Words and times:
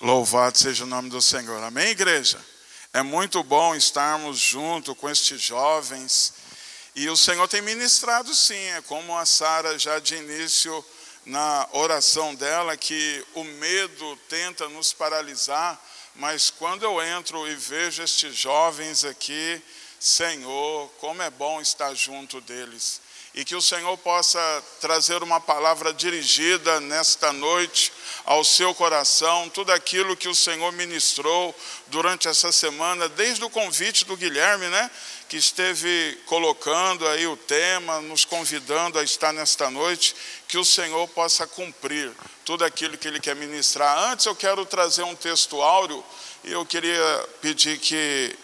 Louvado 0.00 0.56
seja 0.56 0.84
o 0.84 0.86
nome 0.86 1.10
do 1.10 1.20
Senhor. 1.20 1.60
Amém, 1.60 1.88
igreja? 1.88 2.38
É 2.92 3.02
muito 3.02 3.42
bom 3.42 3.74
estarmos 3.74 4.38
junto 4.38 4.94
com 4.94 5.10
estes 5.10 5.40
jovens. 5.40 6.34
E 6.94 7.08
o 7.08 7.16
Senhor 7.16 7.48
tem 7.48 7.60
ministrado 7.60 8.32
sim, 8.32 8.54
é 8.54 8.82
como 8.82 9.18
a 9.18 9.26
Sara 9.26 9.76
já 9.76 9.98
de 9.98 10.14
início 10.14 10.84
na 11.26 11.68
oração 11.72 12.32
dela, 12.36 12.76
que 12.76 13.26
o 13.34 13.42
medo 13.42 14.16
tenta 14.28 14.68
nos 14.68 14.92
paralisar, 14.92 15.76
mas 16.14 16.48
quando 16.48 16.84
eu 16.84 17.02
entro 17.02 17.48
e 17.48 17.56
vejo 17.56 18.00
estes 18.00 18.36
jovens 18.36 19.04
aqui, 19.04 19.60
Senhor, 19.98 20.88
como 21.00 21.22
é 21.22 21.30
bom 21.30 21.60
estar 21.60 21.92
junto 21.92 22.40
deles 22.40 23.00
e 23.34 23.44
que 23.44 23.54
o 23.54 23.62
Senhor 23.62 23.96
possa 23.98 24.40
trazer 24.80 25.22
uma 25.22 25.40
palavra 25.40 25.92
dirigida 25.92 26.80
nesta 26.80 27.32
noite 27.32 27.92
ao 28.24 28.44
seu 28.44 28.74
coração, 28.74 29.48
tudo 29.48 29.72
aquilo 29.72 30.16
que 30.16 30.28
o 30.28 30.34
Senhor 30.34 30.72
ministrou 30.72 31.54
durante 31.86 32.28
essa 32.28 32.52
semana, 32.52 33.08
desde 33.08 33.44
o 33.44 33.50
convite 33.50 34.04
do 34.04 34.16
Guilherme, 34.16 34.66
né, 34.68 34.90
que 35.28 35.36
esteve 35.36 36.18
colocando 36.26 37.06
aí 37.08 37.26
o 37.26 37.36
tema, 37.36 38.00
nos 38.00 38.24
convidando 38.24 38.98
a 38.98 39.04
estar 39.04 39.32
nesta 39.32 39.70
noite, 39.70 40.14
que 40.46 40.58
o 40.58 40.64
Senhor 40.64 41.06
possa 41.08 41.46
cumprir 41.46 42.12
tudo 42.44 42.64
aquilo 42.64 42.98
que 42.98 43.08
ele 43.08 43.20
quer 43.20 43.36
ministrar. 43.36 44.10
Antes 44.10 44.26
eu 44.26 44.34
quero 44.34 44.64
trazer 44.66 45.02
um 45.02 45.14
texto 45.14 45.60
áureo 45.62 46.04
e 46.44 46.52
eu 46.52 46.64
queria 46.64 47.28
pedir 47.40 47.78
que 47.78 48.36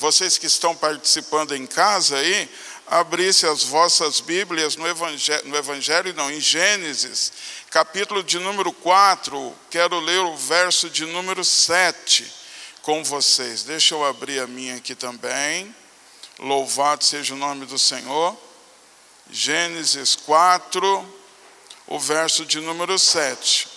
vocês 0.00 0.38
que 0.38 0.46
estão 0.46 0.74
participando 0.74 1.54
em 1.54 1.66
casa 1.66 2.16
aí, 2.16 2.48
abrisse 2.90 3.46
as 3.46 3.62
vossas 3.62 4.18
Bíblias 4.18 4.74
no 4.74 4.84
Evangelho, 4.84 5.48
no 5.48 5.56
Evangelho, 5.56 6.12
não, 6.12 6.28
em 6.28 6.40
Gênesis, 6.40 7.32
capítulo 7.70 8.20
de 8.20 8.40
número 8.40 8.72
4, 8.72 9.56
quero 9.70 10.00
ler 10.00 10.18
o 10.18 10.36
verso 10.36 10.90
de 10.90 11.06
número 11.06 11.44
7 11.44 12.30
com 12.82 13.04
vocês. 13.04 13.62
Deixa 13.62 13.94
eu 13.94 14.04
abrir 14.04 14.40
a 14.40 14.46
minha 14.48 14.74
aqui 14.74 14.96
também. 14.96 15.72
Louvado 16.40 17.04
seja 17.04 17.32
o 17.32 17.36
nome 17.36 17.64
do 17.64 17.78
Senhor. 17.78 18.36
Gênesis 19.30 20.16
4, 20.16 21.20
o 21.86 21.98
verso 22.00 22.44
de 22.44 22.58
número 22.58 22.98
7. 22.98 23.68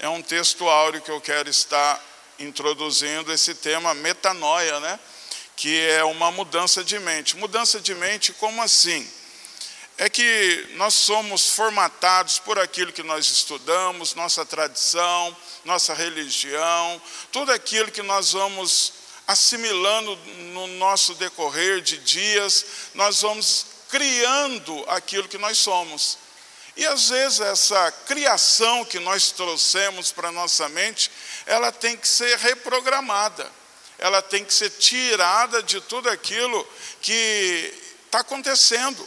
É 0.00 0.08
um 0.08 0.20
texto 0.20 0.68
áureo 0.68 1.00
que 1.00 1.10
eu 1.10 1.20
quero 1.20 1.48
estar 1.48 2.04
introduzindo 2.40 3.32
esse 3.32 3.54
tema 3.54 3.94
metanoia, 3.94 4.80
né? 4.80 4.98
Que 5.56 5.80
é 5.88 6.04
uma 6.04 6.30
mudança 6.30 6.84
de 6.84 6.98
mente. 6.98 7.34
Mudança 7.36 7.80
de 7.80 7.94
mente, 7.94 8.32
como 8.34 8.62
assim? 8.62 9.10
É 9.96 10.10
que 10.10 10.68
nós 10.74 10.92
somos 10.92 11.48
formatados 11.48 12.38
por 12.38 12.58
aquilo 12.58 12.92
que 12.92 13.02
nós 13.02 13.26
estudamos, 13.30 14.14
nossa 14.14 14.44
tradição, 14.44 15.34
nossa 15.64 15.94
religião, 15.94 17.00
tudo 17.32 17.50
aquilo 17.50 17.90
que 17.90 18.02
nós 18.02 18.32
vamos 18.32 18.92
assimilando 19.26 20.14
no 20.52 20.66
nosso 20.66 21.14
decorrer 21.14 21.80
de 21.80 21.96
dias, 21.98 22.66
nós 22.94 23.22
vamos 23.22 23.66
criando 23.88 24.84
aquilo 24.88 25.26
que 25.26 25.38
nós 25.38 25.56
somos. 25.56 26.18
E 26.76 26.84
às 26.84 27.08
vezes 27.08 27.40
essa 27.40 27.90
criação 28.06 28.84
que 28.84 28.98
nós 28.98 29.30
trouxemos 29.30 30.12
para 30.12 30.28
a 30.28 30.32
nossa 30.32 30.68
mente, 30.68 31.10
ela 31.46 31.72
tem 31.72 31.96
que 31.96 32.06
ser 32.06 32.36
reprogramada 32.36 33.50
ela 33.98 34.20
tem 34.20 34.44
que 34.44 34.52
ser 34.52 34.70
tirada 34.70 35.62
de 35.62 35.80
tudo 35.80 36.08
aquilo 36.10 36.66
que 37.00 37.72
está 38.04 38.20
acontecendo, 38.20 39.06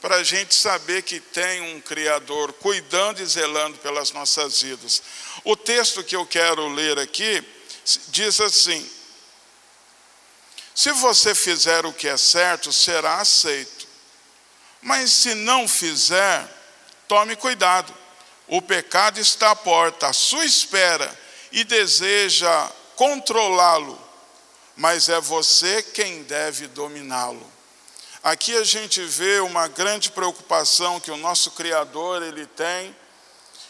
para 0.00 0.16
a 0.16 0.22
gente 0.22 0.54
saber 0.54 1.02
que 1.02 1.18
tem 1.18 1.62
um 1.74 1.80
Criador 1.80 2.52
cuidando 2.54 3.22
e 3.22 3.26
zelando 3.26 3.78
pelas 3.78 4.12
nossas 4.12 4.60
vidas. 4.60 5.02
O 5.44 5.56
texto 5.56 6.04
que 6.04 6.14
eu 6.14 6.26
quero 6.26 6.68
ler 6.68 6.98
aqui 6.98 7.42
diz 8.08 8.38
assim: 8.40 8.86
Se 10.74 10.92
você 10.92 11.34
fizer 11.34 11.86
o 11.86 11.92
que 11.92 12.06
é 12.06 12.16
certo, 12.18 12.70
será 12.72 13.16
aceito. 13.20 13.88
Mas 14.82 15.10
se 15.10 15.34
não 15.34 15.66
fizer, 15.66 16.46
tome 17.08 17.34
cuidado. 17.36 17.94
O 18.46 18.60
pecado 18.60 19.18
está 19.18 19.52
à 19.52 19.56
porta, 19.56 20.08
à 20.08 20.12
sua 20.12 20.44
espera, 20.44 21.18
e 21.50 21.64
deseja 21.64 22.70
controlá-lo 22.94 24.03
mas 24.76 25.08
é 25.08 25.20
você 25.20 25.82
quem 25.82 26.22
deve 26.22 26.66
dominá-lo. 26.66 27.52
Aqui 28.22 28.56
a 28.56 28.64
gente 28.64 29.02
vê 29.02 29.40
uma 29.40 29.68
grande 29.68 30.10
preocupação 30.10 30.98
que 30.98 31.10
o 31.10 31.16
nosso 31.16 31.50
Criador 31.50 32.22
ele 32.22 32.46
tem, 32.46 32.96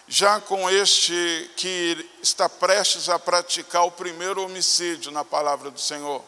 já 0.07 0.41
com 0.41 0.69
este 0.71 1.51
que 1.57 2.09
está 2.23 2.49
prestes 2.49 3.09
a 3.09 3.19
praticar 3.19 3.85
o 3.85 3.91
primeiro 3.91 4.43
homicídio 4.43 5.11
na 5.11 5.25
palavra 5.25 5.71
do 5.71 5.81
Senhor. 5.81 6.23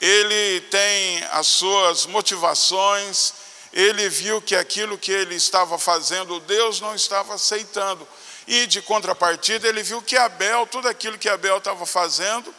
Ele 0.00 0.60
tem 0.62 1.22
as 1.32 1.46
suas 1.48 2.06
motivações, 2.06 3.34
ele 3.72 4.08
viu 4.08 4.40
que 4.40 4.56
aquilo 4.56 4.96
que 4.96 5.10
ele 5.10 5.34
estava 5.34 5.78
fazendo, 5.78 6.40
Deus 6.40 6.80
não 6.80 6.94
estava 6.94 7.34
aceitando. 7.34 8.06
E 8.46 8.66
de 8.66 8.80
contrapartida, 8.80 9.68
ele 9.68 9.82
viu 9.82 10.00
que 10.00 10.16
Abel, 10.16 10.66
tudo 10.66 10.88
aquilo 10.88 11.18
que 11.18 11.28
Abel 11.28 11.58
estava 11.58 11.84
fazendo, 11.84 12.54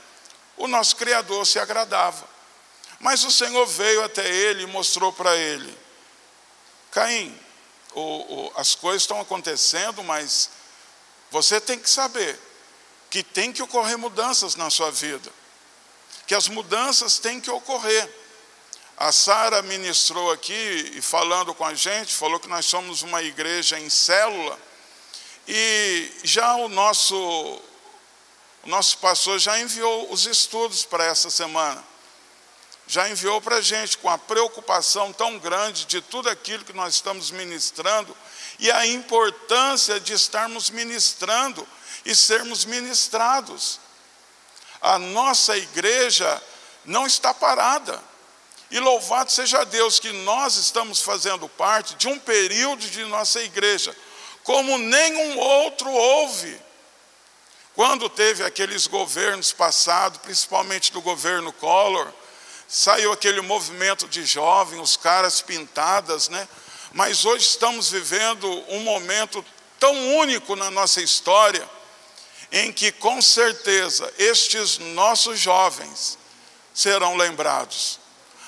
o 0.60 0.68
nosso 0.68 0.96
Criador 0.98 1.48
se 1.48 1.58
agradava. 1.58 2.28
Mas 3.00 3.24
o 3.24 3.32
Senhor 3.32 3.66
veio 3.66 4.04
até 4.04 4.30
ele 4.30 4.64
e 4.64 4.68
mostrou 4.68 5.12
para 5.12 5.36
ele: 5.36 5.76
Caim, 6.92 7.36
o, 7.94 8.02
o, 8.02 8.54
as 8.58 8.76
coisas 8.76 9.04
estão 9.04 9.20
acontecendo, 9.20 10.04
mas 10.04 10.50
você 11.32 11.60
tem 11.60 11.80
que 11.80 11.90
saber 11.90 12.38
que 13.10 13.24
tem 13.24 13.52
que 13.52 13.64
ocorrer 13.64 13.98
mudanças 13.98 14.56
na 14.56 14.70
sua 14.70 14.92
vida, 14.92 15.32
que 16.28 16.36
as 16.36 16.48
mudanças 16.48 17.18
têm 17.18 17.40
que 17.40 17.50
ocorrer. 17.50 18.18
A 18.98 19.14
Sara 19.14 19.62
ministrou 19.62 20.30
aqui 20.30 20.92
e 20.94 21.02
falando 21.02 21.54
com 21.54 21.66
a 21.66 21.74
gente, 21.74 22.14
falou 22.14 22.38
que 22.38 22.50
nós 22.50 22.66
somos 22.66 23.02
uma 23.02 23.24
igreja 23.24 23.80
em 23.80 23.90
célula, 23.90 24.60
e 25.48 26.12
já 26.22 26.56
o 26.56 26.68
nosso 26.68 27.62
o 28.64 28.70
nosso 28.70 28.98
pastor 28.98 29.40
já 29.40 29.60
enviou 29.60 30.12
os 30.12 30.26
estudos 30.26 30.86
para 30.86 31.06
essa 31.06 31.30
semana. 31.30 31.84
Já 32.88 33.08
enviou 33.08 33.40
para 33.40 33.58
a 33.58 33.62
gente 33.62 33.98
com 34.00 34.10
a 34.10 34.18
preocupação 34.18 35.14
tão 35.14 35.38
grande 35.38 35.86
de 35.86 36.02
tudo 36.02 36.28
aquilo 36.28 36.66
que 36.66 36.74
nós 36.74 36.96
estamos 36.96 37.30
ministrando 37.30 38.16
e 38.58 38.72
a 38.72 38.86
importância 38.86 40.00
de 40.00 40.14
estarmos 40.14 40.70
ministrando 40.70 41.68
e 42.04 42.16
sermos 42.16 42.66
ministrados. 42.66 43.80
A 44.82 44.98
nossa 44.98 45.56
igreja 45.58 46.42
não 46.84 47.06
está 47.06 47.34
parada. 47.34 48.02
E 48.72 48.80
louvado 48.80 49.32
seja 49.32 49.64
Deus 49.66 50.00
que 50.00 50.12
nós 50.12 50.56
estamos 50.56 51.02
fazendo 51.02 51.50
parte 51.50 51.96
de 51.96 52.08
um 52.08 52.20
período 52.20 52.88
de 52.88 53.04
nossa 53.06 53.42
igreja, 53.42 53.96
como 54.44 54.78
nenhum 54.78 55.40
outro 55.40 55.90
houve. 55.90 56.60
Quando 57.80 58.10
teve 58.10 58.44
aqueles 58.44 58.88
governos 58.88 59.54
passados, 59.54 60.20
principalmente 60.20 60.92
do 60.92 61.00
governo 61.00 61.54
Collor, 61.54 62.12
saiu 62.68 63.14
aquele 63.14 63.40
movimento 63.40 64.06
de 64.06 64.26
jovens, 64.26 64.82
os 64.82 64.98
caras 64.98 65.42
pintadas, 65.42 66.28
né? 66.28 66.46
Mas 66.92 67.24
hoje 67.24 67.46
estamos 67.46 67.90
vivendo 67.90 68.46
um 68.68 68.82
momento 68.82 69.46
tão 69.80 69.96
único 70.18 70.58
na 70.58 70.70
nossa 70.70 71.00
história, 71.00 71.66
em 72.52 72.70
que 72.70 72.92
com 72.92 73.22
certeza 73.22 74.14
estes 74.18 74.78
nossos 74.78 75.40
jovens 75.40 76.18
serão 76.74 77.16
lembrados. 77.16 77.98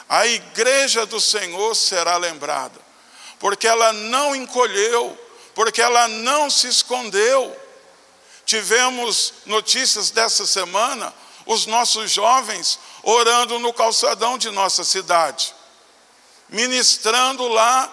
A 0.09 0.27
igreja 0.27 1.05
do 1.05 1.21
Senhor 1.21 1.73
será 1.73 2.17
lembrada, 2.17 2.81
porque 3.39 3.65
ela 3.65 3.93
não 3.93 4.35
encolheu, 4.35 5.17
porque 5.55 5.81
ela 5.81 6.09
não 6.09 6.49
se 6.49 6.67
escondeu 6.67 7.60
Tivemos 8.51 9.33
notícias 9.45 10.11
dessa 10.11 10.45
semana, 10.45 11.13
os 11.45 11.65
nossos 11.67 12.11
jovens 12.11 12.77
orando 13.01 13.57
no 13.59 13.71
calçadão 13.71 14.37
de 14.37 14.49
nossa 14.49 14.83
cidade, 14.83 15.55
ministrando 16.49 17.47
lá, 17.47 17.89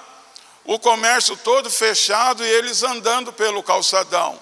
o 0.64 0.76
comércio 0.76 1.36
todo 1.36 1.70
fechado 1.70 2.44
e 2.44 2.48
eles 2.48 2.82
andando 2.82 3.32
pelo 3.32 3.62
calçadão, 3.62 4.36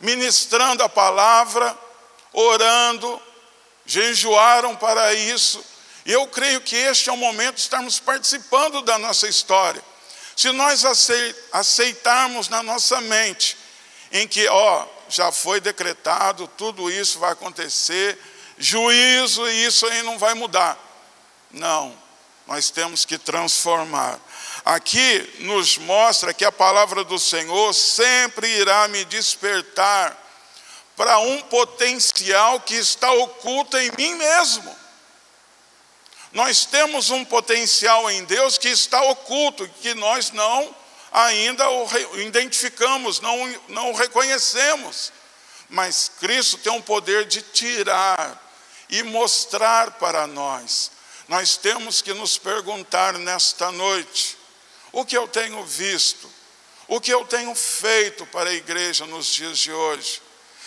ministrando 0.00 0.84
a 0.84 0.88
palavra, 0.88 1.78
orando, 2.32 3.20
jejuaram 3.84 4.74
para 4.74 5.12
isso. 5.12 5.62
E 6.06 6.12
eu 6.12 6.26
creio 6.28 6.62
que 6.62 6.76
este 6.76 7.10
é 7.10 7.12
o 7.12 7.16
momento 7.18 7.56
de 7.56 7.60
estarmos 7.60 8.00
participando 8.00 8.80
da 8.80 8.96
nossa 8.96 9.28
história. 9.28 9.84
Se 10.34 10.50
nós 10.50 10.82
aceitarmos 11.52 12.48
na 12.48 12.62
nossa 12.62 13.02
mente 13.02 13.58
em 14.10 14.26
que, 14.26 14.48
ó, 14.48 14.86
já 15.12 15.30
foi 15.30 15.60
decretado, 15.60 16.48
tudo 16.56 16.90
isso 16.90 17.18
vai 17.18 17.32
acontecer, 17.32 18.18
juízo 18.56 19.46
e 19.48 19.66
isso 19.66 19.86
aí 19.86 20.02
não 20.02 20.18
vai 20.18 20.34
mudar. 20.34 20.78
Não, 21.50 21.96
nós 22.46 22.70
temos 22.70 23.04
que 23.04 23.18
transformar. 23.18 24.18
Aqui 24.64 25.36
nos 25.40 25.76
mostra 25.76 26.32
que 26.32 26.44
a 26.44 26.52
palavra 26.52 27.04
do 27.04 27.18
Senhor 27.18 27.74
sempre 27.74 28.48
irá 28.48 28.88
me 28.88 29.04
despertar 29.04 30.16
para 30.96 31.18
um 31.18 31.40
potencial 31.42 32.60
que 32.60 32.74
está 32.74 33.12
oculto 33.12 33.76
em 33.76 33.90
mim 33.98 34.14
mesmo. 34.14 34.76
Nós 36.32 36.64
temos 36.64 37.10
um 37.10 37.24
potencial 37.24 38.10
em 38.10 38.24
Deus 38.24 38.56
que 38.56 38.68
está 38.68 39.02
oculto, 39.02 39.68
que 39.82 39.94
nós 39.94 40.30
não 40.30 40.74
ainda 41.12 41.68
o 41.68 41.88
identificamos, 42.20 43.20
não, 43.20 43.60
não 43.68 43.90
o 43.90 43.94
reconhecemos. 43.94 45.12
Mas 45.68 46.10
Cristo 46.20 46.58
tem 46.58 46.72
um 46.72 46.82
poder 46.82 47.26
de 47.26 47.42
tirar 47.42 48.40
e 48.88 49.02
mostrar 49.02 49.92
para 49.92 50.26
nós. 50.26 50.90
Nós 51.28 51.56
temos 51.56 52.02
que 52.02 52.12
nos 52.12 52.36
perguntar 52.36 53.14
nesta 53.18 53.70
noite: 53.70 54.36
o 54.90 55.04
que 55.04 55.16
eu 55.16 55.28
tenho 55.28 55.64
visto? 55.64 56.30
O 56.88 57.00
que 57.00 57.12
eu 57.12 57.24
tenho 57.24 57.54
feito 57.54 58.26
para 58.26 58.50
a 58.50 58.54
igreja 58.54 59.06
nos 59.06 59.26
dias 59.26 59.58
de 59.58 59.72
hoje? 59.72 60.20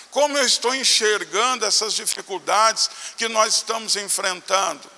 Como 0.10 0.38
eu 0.38 0.46
estou 0.46 0.74
enxergando 0.74 1.66
essas 1.66 1.94
dificuldades 1.94 2.90
que 3.18 3.28
nós 3.28 3.58
estamos 3.58 3.96
enfrentando? 3.96 4.95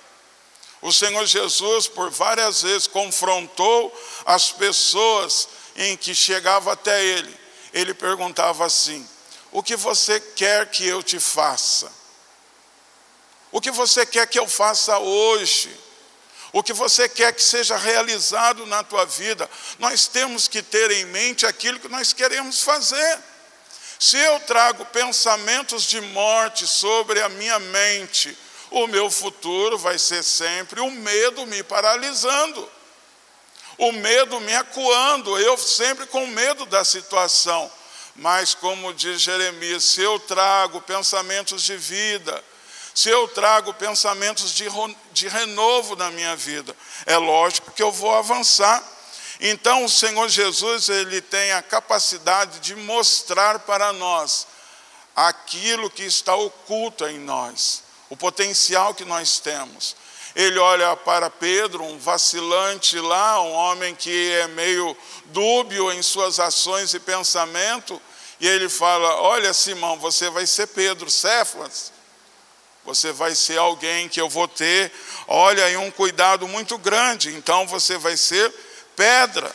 O 0.80 0.92
Senhor 0.92 1.26
Jesus, 1.26 1.88
por 1.88 2.10
várias 2.10 2.62
vezes, 2.62 2.86
confrontou 2.86 3.92
as 4.24 4.52
pessoas 4.52 5.48
em 5.76 5.96
que 5.96 6.14
chegava 6.14 6.72
até 6.72 7.04
Ele. 7.04 7.36
Ele 7.72 7.94
perguntava 7.94 8.64
assim: 8.64 9.06
O 9.50 9.62
que 9.62 9.76
você 9.76 10.20
quer 10.20 10.70
que 10.70 10.86
eu 10.86 11.02
te 11.02 11.18
faça? 11.18 11.92
O 13.50 13.60
que 13.60 13.70
você 13.70 14.04
quer 14.04 14.26
que 14.26 14.38
eu 14.38 14.46
faça 14.46 14.98
hoje? 14.98 15.74
O 16.52 16.62
que 16.62 16.72
você 16.72 17.08
quer 17.08 17.32
que 17.32 17.42
seja 17.42 17.76
realizado 17.76 18.64
na 18.66 18.82
tua 18.82 19.04
vida? 19.04 19.48
Nós 19.78 20.06
temos 20.06 20.48
que 20.48 20.62
ter 20.62 20.90
em 20.90 21.04
mente 21.06 21.44
aquilo 21.44 21.78
que 21.78 21.88
nós 21.88 22.12
queremos 22.12 22.62
fazer. 22.62 23.18
Se 23.98 24.16
eu 24.16 24.40
trago 24.40 24.84
pensamentos 24.86 25.82
de 25.84 26.00
morte 26.00 26.66
sobre 26.66 27.20
a 27.20 27.28
minha 27.28 27.58
mente, 27.58 28.36
o 28.70 28.86
meu 28.86 29.10
futuro 29.10 29.78
vai 29.78 29.98
ser 29.98 30.22
sempre 30.22 30.80
o 30.80 30.90
medo 30.90 31.46
me 31.46 31.62
paralisando, 31.62 32.68
o 33.78 33.92
medo 33.92 34.40
me 34.40 34.54
acuando, 34.54 35.38
eu 35.38 35.56
sempre 35.56 36.06
com 36.06 36.26
medo 36.26 36.66
da 36.66 36.84
situação. 36.84 37.70
Mas, 38.16 38.52
como 38.52 38.92
diz 38.92 39.20
Jeremias, 39.20 39.84
se 39.84 40.02
eu 40.02 40.18
trago 40.18 40.80
pensamentos 40.80 41.62
de 41.62 41.76
vida, 41.76 42.44
se 42.92 43.08
eu 43.08 43.28
trago 43.28 43.72
pensamentos 43.74 44.52
de, 44.52 44.66
de 45.12 45.28
renovo 45.28 45.94
na 45.94 46.10
minha 46.10 46.34
vida, 46.34 46.76
é 47.06 47.16
lógico 47.16 47.70
que 47.70 47.82
eu 47.82 47.92
vou 47.92 48.12
avançar. 48.12 48.82
Então, 49.40 49.84
o 49.84 49.88
Senhor 49.88 50.28
Jesus, 50.28 50.88
ele 50.88 51.20
tem 51.20 51.52
a 51.52 51.62
capacidade 51.62 52.58
de 52.58 52.74
mostrar 52.74 53.60
para 53.60 53.92
nós 53.92 54.48
aquilo 55.14 55.88
que 55.88 56.02
está 56.02 56.34
oculto 56.34 57.06
em 57.06 57.20
nós 57.20 57.87
o 58.08 58.16
potencial 58.16 58.94
que 58.94 59.04
nós 59.04 59.38
temos. 59.38 59.96
Ele 60.34 60.58
olha 60.58 60.94
para 60.96 61.30
Pedro, 61.30 61.82
um 61.82 61.98
vacilante 61.98 62.98
lá, 63.00 63.42
um 63.42 63.52
homem 63.52 63.94
que 63.94 64.32
é 64.32 64.46
meio 64.48 64.96
dúbio 65.26 65.90
em 65.92 66.02
suas 66.02 66.38
ações 66.38 66.94
e 66.94 67.00
pensamento, 67.00 68.00
e 68.40 68.46
ele 68.46 68.68
fala: 68.68 69.20
Olha, 69.22 69.52
Simão, 69.52 69.98
você 69.98 70.30
vai 70.30 70.46
ser 70.46 70.68
Pedro, 70.68 71.10
Céfas, 71.10 71.92
você 72.84 73.12
vai 73.12 73.34
ser 73.34 73.58
alguém 73.58 74.08
que 74.08 74.20
eu 74.20 74.28
vou 74.28 74.46
ter, 74.46 74.92
olha 75.26 75.64
aí, 75.64 75.76
um 75.76 75.90
cuidado 75.90 76.46
muito 76.46 76.78
grande, 76.78 77.34
então 77.34 77.66
você 77.66 77.98
vai 77.98 78.16
ser 78.16 78.50
pedra. 78.96 79.54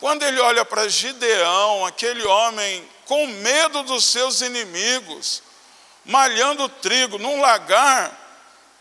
Quando 0.00 0.24
ele 0.24 0.40
olha 0.40 0.64
para 0.64 0.88
Gideão, 0.88 1.86
aquele 1.86 2.24
homem 2.24 2.88
com 3.04 3.26
medo 3.26 3.84
dos 3.84 4.06
seus 4.06 4.40
inimigos, 4.40 5.42
malhando 6.04 6.68
trigo 6.68 7.18
num 7.18 7.40
lagar 7.40 8.18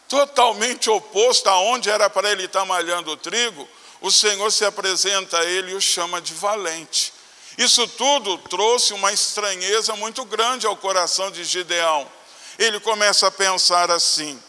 totalmente 0.07 0.89
oposto 0.89 1.47
aonde 1.47 1.89
era 1.89 2.09
para 2.09 2.29
ele 2.31 2.43
estar 2.43 2.65
malhando 2.65 3.11
o 3.11 3.17
trigo, 3.17 3.67
o 4.01 4.11
Senhor 4.11 4.51
se 4.51 4.65
apresenta 4.65 5.39
a 5.39 5.45
ele 5.45 5.71
e 5.71 5.75
o 5.75 5.81
chama 5.81 6.19
de 6.19 6.33
valente. 6.33 7.13
Isso 7.57 7.87
tudo 7.87 8.37
trouxe 8.37 8.93
uma 8.93 9.13
estranheza 9.13 9.95
muito 9.95 10.25
grande 10.25 10.65
ao 10.65 10.75
coração 10.75 11.29
de 11.31 11.43
Gideão. 11.43 12.09
Ele 12.57 12.79
começa 12.79 13.27
a 13.27 13.31
pensar 13.31 13.91
assim: 13.91 14.41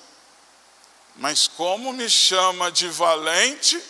mas 1.17 1.47
como 1.47 1.93
me 1.93 2.09
chama 2.09 2.71
de 2.71 2.89
valente, 2.89 3.81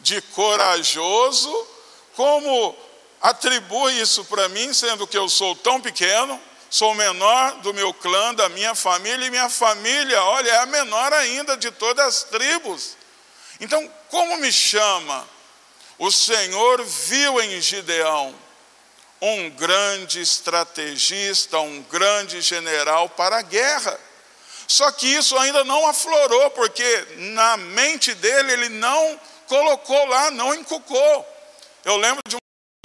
de 0.00 0.20
corajoso, 0.20 1.66
como 2.14 2.76
atribui 3.20 4.00
isso 4.00 4.24
para 4.24 4.48
mim, 4.48 4.72
sendo 4.72 5.06
que 5.06 5.16
eu 5.16 5.28
sou 5.28 5.56
tão 5.56 5.80
pequeno? 5.80 6.40
Sou 6.70 6.92
o 6.92 6.94
menor 6.94 7.56
do 7.60 7.72
meu 7.72 7.94
clã, 7.94 8.34
da 8.34 8.48
minha 8.50 8.74
família, 8.74 9.26
e 9.26 9.30
minha 9.30 9.48
família, 9.48 10.22
olha, 10.22 10.50
é 10.50 10.58
a 10.58 10.66
menor 10.66 11.12
ainda 11.14 11.56
de 11.56 11.70
todas 11.70 12.06
as 12.06 12.22
tribos. 12.24 12.96
Então, 13.60 13.90
como 14.08 14.36
me 14.36 14.52
chama? 14.52 15.26
O 15.98 16.12
Senhor 16.12 16.84
viu 16.84 17.40
em 17.40 17.60
Gideão 17.60 18.34
um 19.20 19.50
grande 19.50 20.20
estrategista, 20.20 21.58
um 21.58 21.82
grande 21.82 22.40
general 22.40 23.08
para 23.08 23.38
a 23.38 23.42
guerra. 23.42 23.98
Só 24.66 24.92
que 24.92 25.06
isso 25.06 25.36
ainda 25.38 25.64
não 25.64 25.86
aflorou, 25.88 26.50
porque 26.50 27.06
na 27.16 27.56
mente 27.56 28.14
dele 28.14 28.52
ele 28.52 28.68
não 28.68 29.20
colocou 29.46 30.06
lá, 30.06 30.30
não 30.30 30.54
encucou. 30.54 31.26
Eu 31.84 31.96
lembro 31.96 32.20
de 32.28 32.36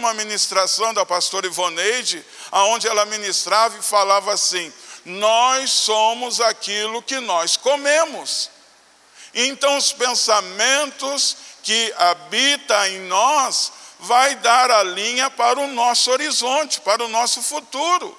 uma 0.03 0.13
ministração 0.13 0.93
da 0.93 1.05
pastora 1.05 1.47
Ivoneide, 1.47 2.23
aonde 2.51 2.87
ela 2.87 3.05
ministrava 3.05 3.77
e 3.77 3.81
falava 3.81 4.33
assim: 4.33 4.71
Nós 5.05 5.71
somos 5.71 6.41
aquilo 6.41 7.01
que 7.01 7.19
nós 7.19 7.55
comemos. 7.55 8.49
Então, 9.33 9.77
os 9.77 9.91
pensamentos 9.91 11.37
que 11.63 11.93
habitam 11.97 12.85
em 12.87 12.99
nós 13.01 13.71
vai 13.99 14.35
dar 14.35 14.69
a 14.69 14.83
linha 14.83 15.29
para 15.29 15.59
o 15.59 15.67
nosso 15.67 16.11
horizonte, 16.11 16.81
para 16.81 17.03
o 17.03 17.07
nosso 17.07 17.41
futuro. 17.41 18.17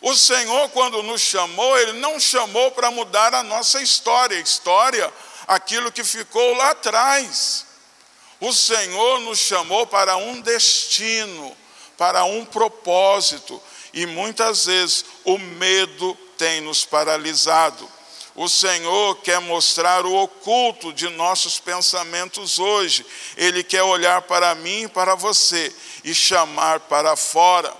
O 0.00 0.14
Senhor, 0.14 0.68
quando 0.70 1.02
nos 1.02 1.20
chamou, 1.20 1.78
Ele 1.78 1.94
não 1.94 2.18
chamou 2.18 2.70
para 2.70 2.90
mudar 2.90 3.34
a 3.34 3.42
nossa 3.42 3.82
história, 3.82 4.38
história, 4.38 5.12
aquilo 5.46 5.92
que 5.92 6.04
ficou 6.04 6.54
lá 6.54 6.70
atrás. 6.70 7.66
O 8.42 8.52
Senhor 8.52 9.20
nos 9.20 9.38
chamou 9.38 9.86
para 9.86 10.16
um 10.16 10.40
destino, 10.40 11.56
para 11.96 12.24
um 12.24 12.44
propósito, 12.44 13.62
e 13.94 14.04
muitas 14.04 14.64
vezes 14.66 15.04
o 15.24 15.38
medo 15.38 16.18
tem 16.36 16.60
nos 16.60 16.84
paralisado. 16.84 17.88
O 18.34 18.48
Senhor 18.48 19.14
quer 19.18 19.40
mostrar 19.40 20.04
o 20.04 20.16
oculto 20.16 20.92
de 20.92 21.08
nossos 21.10 21.60
pensamentos 21.60 22.58
hoje. 22.58 23.06
Ele 23.36 23.62
quer 23.62 23.84
olhar 23.84 24.22
para 24.22 24.56
mim 24.56 24.82
e 24.82 24.88
para 24.88 25.14
você 25.14 25.72
e 26.02 26.12
chamar 26.12 26.80
para 26.80 27.14
fora. 27.14 27.72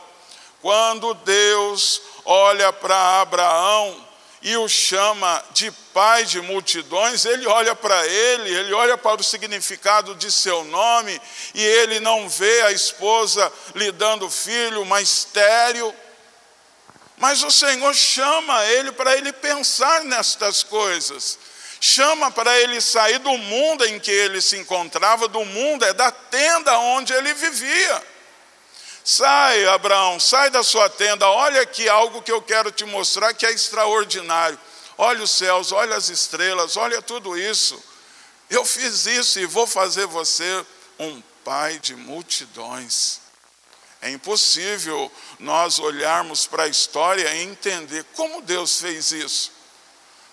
Quando 0.61 1.13
Deus 1.13 2.01
olha 2.25 2.73
para 2.73 3.21
Abraão, 3.21 4.02
e 4.43 4.57
o 4.57 4.69
chama 4.69 5.43
de 5.53 5.71
pai 5.95 6.25
de 6.25 6.41
multidões, 6.41 7.25
ele 7.25 7.47
olha 7.47 7.77
para 7.77 8.07
ele, 8.07 8.51
ele 8.51 8.73
olha 8.73 8.99
para 8.99 9.21
o 9.21 9.25
significado 9.25 10.17
de 10.17 10.33
seu 10.33 10.65
nome, 10.65 11.21
e 11.55 11.63
ele 11.63 12.01
não 12.01 12.29
vê 12.29 12.63
a 12.63 12.73
esposa 12.73 13.53
lhe 13.75 13.93
dando 13.93 14.29
filho, 14.29 14.85
mas 14.85 15.09
estéreo. 15.09 15.95
Mas 17.19 17.45
o 17.45 17.53
Senhor 17.53 17.95
chama 17.95 18.65
ele 18.67 18.91
para 18.91 19.17
ele 19.17 19.33
pensar 19.33 20.03
nestas 20.05 20.65
coisas. 20.65 21.39
Chama 21.81 22.31
para 22.31 22.59
ele 22.61 22.81
sair 22.81 23.19
do 23.19 23.37
mundo 23.39 23.85
em 23.85 24.01
que 24.01 24.11
ele 24.11 24.41
se 24.41 24.57
encontrava, 24.57 25.29
do 25.29 25.45
mundo, 25.45 25.85
é 25.85 25.93
da 25.93 26.11
tenda 26.11 26.77
onde 26.79 27.13
ele 27.13 27.33
vivia. 27.35 28.12
Sai, 29.05 29.67
Abraão, 29.67 30.21
sai 30.21 30.51
da 30.51 30.63
sua 30.63 30.89
tenda, 30.89 31.29
olha 31.29 31.63
aqui 31.63 31.89
algo 31.89 32.23
que 32.23 32.31
eu 32.31 32.41
quero 32.41 32.71
te 32.71 32.85
mostrar 32.85 33.35
que 33.35 33.45
é 33.45 33.51
extraordinário. 33.51 34.59
Olha 34.97 35.25
os 35.25 35.31
céus, 35.31 35.73
olha 35.73 35.97
as 35.97 36.09
estrelas, 36.09 36.77
olha 36.77 37.03
tudo 37.03 37.37
isso. 37.37 37.83
Eu 38.49 38.65
fiz 38.65 39.07
isso 39.07 39.41
e 39.41 39.47
vou 39.47 39.67
fazer 39.67 40.07
você 40.07 40.65
um 40.99 41.21
pai 41.45 41.79
de 41.79 41.97
multidões. 41.97 43.21
É 44.01 44.11
impossível 44.11 45.11
nós 45.39 45.79
olharmos 45.79 46.47
para 46.47 46.65
a 46.65 46.69
história 46.69 47.35
e 47.35 47.43
entender 47.43 48.05
como 48.15 48.43
Deus 48.43 48.81
fez 48.81 49.11
isso. 49.13 49.53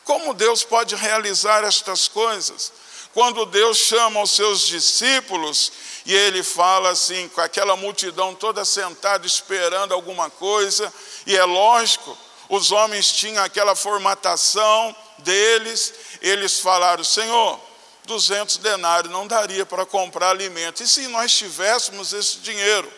Como 0.03 0.33
Deus 0.33 0.63
pode 0.63 0.95
realizar 0.95 1.63
estas 1.63 2.07
coisas? 2.07 2.71
Quando 3.19 3.45
Deus 3.45 3.77
chama 3.79 4.21
os 4.21 4.31
seus 4.31 4.61
discípulos 4.61 5.73
e 6.05 6.15
ele 6.15 6.41
fala 6.41 6.91
assim, 6.91 7.27
com 7.27 7.41
aquela 7.41 7.75
multidão 7.75 8.33
toda 8.33 8.63
sentada 8.63 9.27
esperando 9.27 9.93
alguma 9.93 10.29
coisa, 10.29 10.93
e 11.25 11.35
é 11.35 11.43
lógico, 11.43 12.17
os 12.47 12.71
homens 12.71 13.11
tinham 13.11 13.43
aquela 13.43 13.75
formatação 13.75 14.95
deles, 15.17 15.93
eles 16.21 16.61
falaram: 16.61 17.03
Senhor, 17.03 17.59
200 18.05 18.55
denários 18.55 19.11
não 19.11 19.27
daria 19.27 19.65
para 19.65 19.85
comprar 19.85 20.29
alimento. 20.29 20.81
E 20.81 20.87
se 20.87 21.05
nós 21.09 21.33
tivéssemos 21.33 22.13
esse 22.13 22.37
dinheiro? 22.37 22.89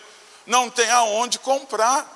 Não 0.45 0.69
tem 0.69 0.91
aonde 0.91 1.39
comprar. 1.39 2.07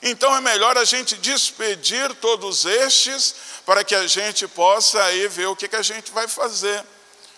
Então 0.00 0.36
é 0.36 0.40
melhor 0.40 0.78
a 0.78 0.84
gente 0.84 1.16
despedir 1.16 2.14
todos 2.14 2.64
estes 2.64 3.34
para 3.66 3.82
que 3.82 3.96
a 3.96 4.06
gente 4.06 4.46
possa 4.46 5.02
aí 5.02 5.26
ver 5.26 5.46
o 5.46 5.56
que, 5.56 5.66
que 5.66 5.74
a 5.74 5.82
gente 5.82 6.12
vai 6.12 6.28
fazer. 6.28 6.93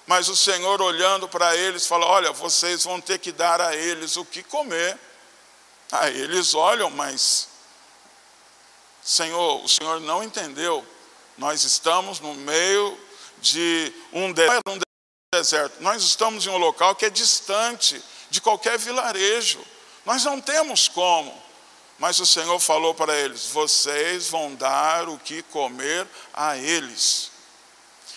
Mas 0.07 0.29
o 0.29 0.37
Senhor 0.37 0.81
olhando 0.81 1.29
para 1.29 1.57
eles 1.57 1.87
fala: 1.87 2.07
Olha, 2.07 2.33
vocês 2.33 2.85
vão 2.85 3.01
ter 3.01 3.19
que 3.19 3.33
dar 3.33 3.61
a 3.61 3.75
eles 3.75 4.17
o 4.17 4.25
que 4.25 4.43
comer. 4.43 4.99
Aí 5.91 6.21
eles 6.21 6.55
olham, 6.55 6.91
mas 6.91 7.49
Senhor, 9.03 9.65
o 9.65 9.69
Senhor 9.69 10.01
não 10.01 10.23
entendeu. 10.23 10.85
Nós 11.37 11.63
estamos 11.65 12.19
no 12.21 12.35
meio 12.35 12.99
de 13.39 13.93
um 14.13 14.33
deserto. 15.33 15.81
Nós 15.81 16.03
estamos 16.03 16.47
em 16.47 16.51
um 16.51 16.57
local 16.57 16.95
que 16.95 17.05
é 17.05 17.11
distante 17.11 18.03
de 18.31 18.41
qualquer 18.41 18.79
vilarejo. 18.79 19.61
Nós 20.05 20.25
não 20.25 20.41
temos 20.41 20.89
como. 20.89 21.47
Mas 21.99 22.21
o 22.21 22.27
Senhor 22.27 22.59
falou 22.61 22.95
para 22.95 23.15
eles: 23.17 23.47
vocês 23.47 24.29
vão 24.29 24.55
dar 24.55 25.09
o 25.09 25.19
que 25.19 25.43
comer 25.45 26.07
a 26.33 26.57
eles. 26.57 27.31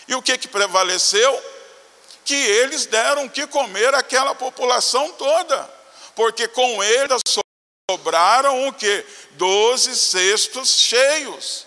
E 0.07 0.15
o 0.15 0.21
que, 0.21 0.37
que 0.37 0.47
prevaleceu? 0.47 1.58
Que 2.29 2.35
eles 2.35 2.85
deram 2.85 3.27
que 3.27 3.47
comer 3.47 3.95
àquela 3.95 4.35
população 4.35 5.11
toda, 5.13 5.67
porque 6.13 6.47
com 6.47 6.83
eles 6.83 7.19
sobraram 7.89 8.67
o 8.67 8.71
que? 8.71 9.03
Doze 9.31 9.95
cestos 9.95 10.79
cheios. 10.79 11.65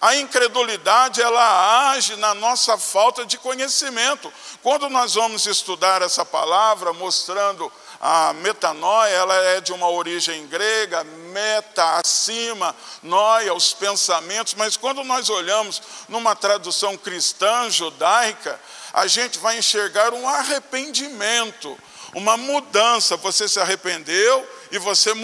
A 0.00 0.16
incredulidade 0.16 1.22
ela 1.22 1.92
age 1.92 2.16
na 2.16 2.34
nossa 2.34 2.76
falta 2.76 3.24
de 3.24 3.38
conhecimento. 3.38 4.32
Quando 4.60 4.88
nós 4.88 5.14
vamos 5.14 5.46
estudar 5.46 6.02
essa 6.02 6.24
palavra, 6.24 6.92
mostrando 6.92 7.70
a 8.00 8.32
metanoia, 8.32 9.14
ela 9.14 9.36
é 9.36 9.60
de 9.60 9.72
uma 9.72 9.88
origem 9.88 10.48
grega, 10.48 11.04
meta, 11.04 12.00
acima, 12.00 12.74
noia, 13.00 13.54
os 13.54 13.72
pensamentos, 13.72 14.54
mas 14.54 14.76
quando 14.76 15.04
nós 15.04 15.30
olhamos 15.30 15.80
numa 16.08 16.34
tradução 16.34 16.96
cristã, 16.96 17.70
judaica, 17.70 18.60
a 18.92 19.06
gente 19.06 19.38
vai 19.38 19.58
enxergar 19.58 20.12
um 20.12 20.28
arrependimento, 20.28 21.78
uma 22.14 22.36
mudança. 22.36 23.16
Você 23.16 23.48
se 23.48 23.58
arrependeu 23.58 24.48
e 24.70 24.78
você 24.78 25.14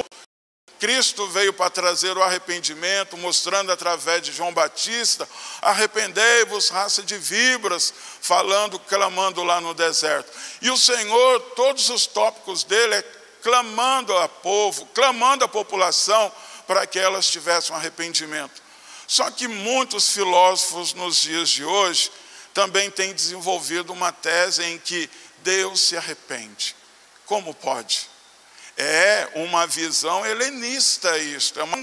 Cristo 0.78 1.26
veio 1.26 1.52
para 1.52 1.70
trazer 1.70 2.16
o 2.16 2.22
arrependimento, 2.22 3.16
mostrando 3.16 3.72
através 3.72 4.22
de 4.22 4.32
João 4.32 4.54
Batista: 4.54 5.28
arrependei-vos, 5.60 6.68
raça 6.68 7.02
de 7.02 7.18
vibras, 7.18 7.92
falando, 8.20 8.78
clamando 8.78 9.42
lá 9.42 9.60
no 9.60 9.75
deserto. 9.75 10.30
E 10.62 10.70
o 10.70 10.78
Senhor, 10.78 11.40
todos 11.56 11.88
os 11.90 12.06
tópicos 12.06 12.62
dele 12.62 12.94
é 12.94 13.02
clamando 13.42 14.16
a 14.16 14.28
povo, 14.28 14.87
clamando 14.94 15.44
a 15.44 15.48
população 15.48 16.32
para 16.66 16.87
que 16.87 16.98
elas 16.98 17.26
tivessem 17.28 17.75
um 17.75 17.78
arrependimento. 17.78 18.62
Só 19.06 19.30
que 19.30 19.48
muitos 19.48 20.10
filósofos 20.10 20.92
nos 20.92 21.22
dias 21.22 21.48
de 21.48 21.64
hoje 21.64 22.10
também 22.59 22.91
têm 22.91 23.15
desenvolvido 23.15 23.93
uma 23.93 24.11
tese 24.11 24.65
em 24.65 24.79
que 24.79 25.09
Deus 25.45 25.81
se 25.81 25.97
arrepende. 25.97 26.75
Como 27.25 27.55
pode? 27.55 28.11
É 28.77 29.29
uma 29.37 29.65
visão 29.65 30.27
helenista 30.27 31.17
isto, 31.19 31.61
é 31.61 31.62
uma 31.62 31.77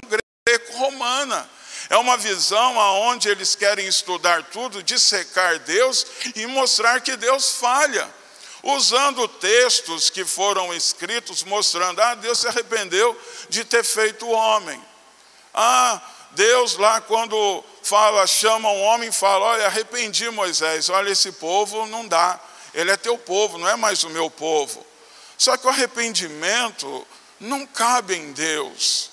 greco-romana. 0.46 1.48
É 1.88 1.96
uma 1.96 2.18
visão 2.18 2.78
aonde 2.78 3.26
eles 3.26 3.54
querem 3.54 3.86
estudar 3.86 4.42
tudo, 4.50 4.82
dissecar 4.82 5.58
Deus 5.60 6.06
e 6.34 6.44
mostrar 6.46 7.00
que 7.00 7.16
Deus 7.16 7.52
falha. 7.52 8.06
Usando 8.62 9.26
textos 9.28 10.10
que 10.10 10.26
foram 10.26 10.74
escritos 10.74 11.42
mostrando, 11.42 12.02
ah, 12.02 12.14
Deus 12.16 12.40
se 12.40 12.48
arrependeu 12.48 13.18
de 13.48 13.64
ter 13.64 13.82
feito 13.82 14.26
o 14.26 14.32
homem. 14.32 14.78
Ah, 15.54 16.02
Deus 16.36 16.76
lá 16.76 17.00
quando 17.00 17.64
fala, 17.82 18.26
chama 18.26 18.70
um 18.70 18.82
homem, 18.82 19.10
fala, 19.10 19.46
olha, 19.46 19.66
arrependi 19.66 20.28
Moisés, 20.30 20.90
olha 20.90 21.10
esse 21.10 21.32
povo 21.32 21.86
não 21.86 22.06
dá. 22.06 22.38
Ele 22.74 22.90
é 22.90 22.96
teu 22.96 23.16
povo, 23.16 23.56
não 23.56 23.66
é 23.66 23.74
mais 23.74 24.04
o 24.04 24.10
meu 24.10 24.30
povo. 24.30 24.84
Só 25.38 25.56
que 25.56 25.66
o 25.66 25.70
arrependimento 25.70 27.06
não 27.40 27.66
cabe 27.66 28.14
em 28.14 28.32
Deus. 28.32 29.10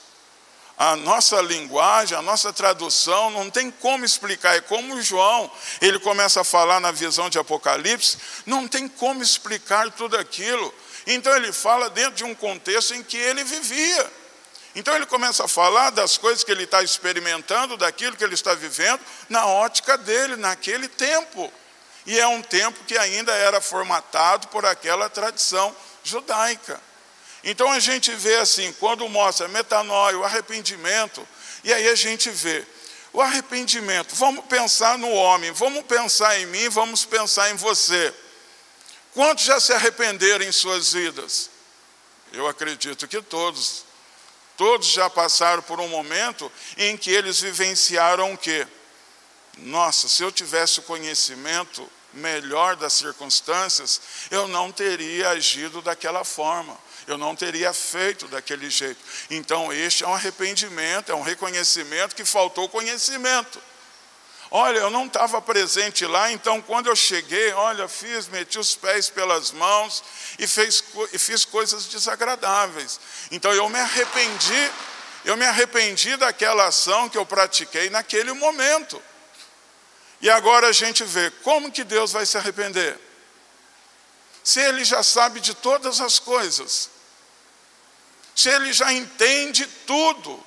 A 0.77 0.97
nossa 0.97 1.39
linguagem, 1.41 2.17
a 2.17 2.21
nossa 2.21 2.51
tradução 2.51 3.31
não 3.31 3.49
tem 3.49 3.71
como 3.71 4.03
explicar. 4.03 4.57
É 4.57 4.61
como 4.61 5.01
João, 5.01 5.49
ele 5.79 5.97
começa 5.99 6.41
a 6.41 6.43
falar 6.43 6.81
na 6.81 6.91
visão 6.91 7.29
de 7.29 7.39
Apocalipse, 7.39 8.17
não 8.45 8.67
tem 8.67 8.89
como 8.89 9.23
explicar 9.23 9.89
tudo 9.91 10.17
aquilo. 10.17 10.73
Então 11.07 11.33
ele 11.33 11.53
fala 11.53 11.89
dentro 11.89 12.15
de 12.15 12.23
um 12.25 12.35
contexto 12.35 12.93
em 12.93 13.01
que 13.01 13.15
ele 13.15 13.45
vivia. 13.45 14.22
Então 14.75 14.95
ele 14.95 15.05
começa 15.05 15.45
a 15.45 15.47
falar 15.47 15.91
das 15.91 16.17
coisas 16.17 16.43
que 16.43 16.51
ele 16.51 16.63
está 16.63 16.81
experimentando, 16.81 17.77
daquilo 17.77 18.15
que 18.15 18.23
ele 18.23 18.33
está 18.33 18.55
vivendo, 18.55 18.99
na 19.29 19.45
ótica 19.45 19.97
dele, 19.97 20.35
naquele 20.35 20.87
tempo. 20.87 21.51
E 22.05 22.19
é 22.19 22.27
um 22.27 22.41
tempo 22.41 22.83
que 22.85 22.97
ainda 22.97 23.31
era 23.33 23.61
formatado 23.61 24.47
por 24.47 24.65
aquela 24.65 25.09
tradição 25.09 25.75
judaica. 26.03 26.81
Então 27.43 27.71
a 27.71 27.79
gente 27.79 28.11
vê 28.11 28.37
assim, 28.37 28.73
quando 28.73 29.07
mostra 29.09 29.47
metanoia, 29.47 30.17
arrependimento, 30.25 31.25
e 31.63 31.73
aí 31.73 31.89
a 31.89 31.95
gente 31.95 32.29
vê 32.29 32.65
o 33.11 33.21
arrependimento. 33.21 34.15
Vamos 34.15 34.45
pensar 34.45 34.97
no 34.97 35.09
homem, 35.09 35.51
vamos 35.51 35.83
pensar 35.83 36.39
em 36.39 36.45
mim, 36.47 36.67
vamos 36.69 37.05
pensar 37.05 37.51
em 37.51 37.55
você. 37.55 38.13
Quantos 39.13 39.45
já 39.45 39.59
se 39.59 39.71
arrependeram 39.71 40.43
em 40.43 40.51
suas 40.51 40.93
vidas? 40.93 41.49
Eu 42.31 42.47
acredito 42.47 43.07
que 43.07 43.21
todos. 43.21 43.85
Todos 44.55 44.87
já 44.87 45.09
passaram 45.09 45.63
por 45.63 45.79
um 45.79 45.87
momento 45.87 46.51
em 46.77 46.95
que 46.95 47.11
eles 47.11 47.41
vivenciaram 47.41 48.33
o 48.33 48.37
quê? 48.37 48.67
Nossa, 49.57 50.07
se 50.07 50.23
eu 50.23 50.31
tivesse 50.31 50.79
o 50.79 50.83
conhecimento 50.83 51.89
melhor 52.13 52.75
das 52.75 52.93
circunstâncias, 52.93 54.01
eu 54.29 54.47
não 54.47 54.71
teria 54.71 55.29
agido 55.29 55.81
daquela 55.81 56.23
forma, 56.23 56.77
eu 57.07 57.17
não 57.17 57.35
teria 57.35 57.73
feito 57.73 58.27
daquele 58.27 58.69
jeito. 58.69 58.99
Então, 59.29 59.73
este 59.73 60.03
é 60.03 60.07
um 60.07 60.13
arrependimento, 60.13 61.11
é 61.11 61.15
um 61.15 61.21
reconhecimento 61.21 62.15
que 62.15 62.25
faltou 62.25 62.69
conhecimento. 62.69 63.59
Olha, 64.55 64.77
eu 64.77 64.91
não 64.91 65.07
estava 65.07 65.41
presente 65.41 66.05
lá, 66.05 66.31
então 66.31 66.61
quando 66.61 66.85
eu 66.85 66.95
cheguei, 66.95 67.51
olha, 67.53 67.87
fiz, 67.87 68.27
meti 68.27 68.59
os 68.59 68.75
pés 68.75 69.09
pelas 69.09 69.49
mãos 69.49 70.03
e, 70.37 70.45
fez, 70.45 70.83
e 71.11 71.17
fiz 71.17 71.43
coisas 71.43 71.87
desagradáveis. 71.87 72.99
Então 73.31 73.51
eu 73.51 73.67
me 73.67 73.79
arrependi, 73.79 74.71
eu 75.25 75.35
me 75.35 75.43
arrependi 75.43 76.15
daquela 76.17 76.67
ação 76.67 77.09
que 77.09 77.17
eu 77.17 77.25
pratiquei 77.25 77.89
naquele 77.89 78.31
momento. 78.33 79.01
E 80.21 80.29
agora 80.29 80.67
a 80.67 80.71
gente 80.71 81.03
vê 81.03 81.31
como 81.41 81.71
que 81.71 81.83
Deus 81.83 82.11
vai 82.11 82.23
se 82.23 82.37
arrepender. 82.37 82.99
Se 84.43 84.59
ele 84.59 84.85
já 84.85 85.01
sabe 85.01 85.39
de 85.39 85.55
todas 85.55 85.99
as 85.99 86.19
coisas, 86.19 86.91
se 88.35 88.49
ele 88.49 88.71
já 88.71 88.93
entende 88.93 89.65
tudo, 89.87 90.45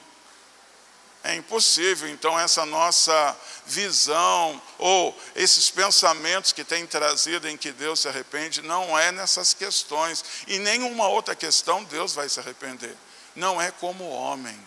é 1.26 1.34
impossível. 1.34 2.08
Então, 2.08 2.38
essa 2.38 2.64
nossa 2.64 3.36
visão, 3.66 4.60
ou 4.78 5.16
esses 5.34 5.70
pensamentos 5.70 6.52
que 6.52 6.64
tem 6.64 6.86
trazido 6.86 7.48
em 7.48 7.56
que 7.56 7.72
Deus 7.72 8.00
se 8.00 8.08
arrepende, 8.08 8.62
não 8.62 8.98
é 8.98 9.10
nessas 9.12 9.52
questões. 9.52 10.24
E 10.46 10.58
nenhuma 10.58 11.08
outra 11.08 11.34
questão 11.34 11.84
Deus 11.84 12.14
vai 12.14 12.28
se 12.28 12.40
arrepender. 12.40 12.94
Não 13.34 13.60
é 13.60 13.70
como 13.70 14.08
homem. 14.08 14.58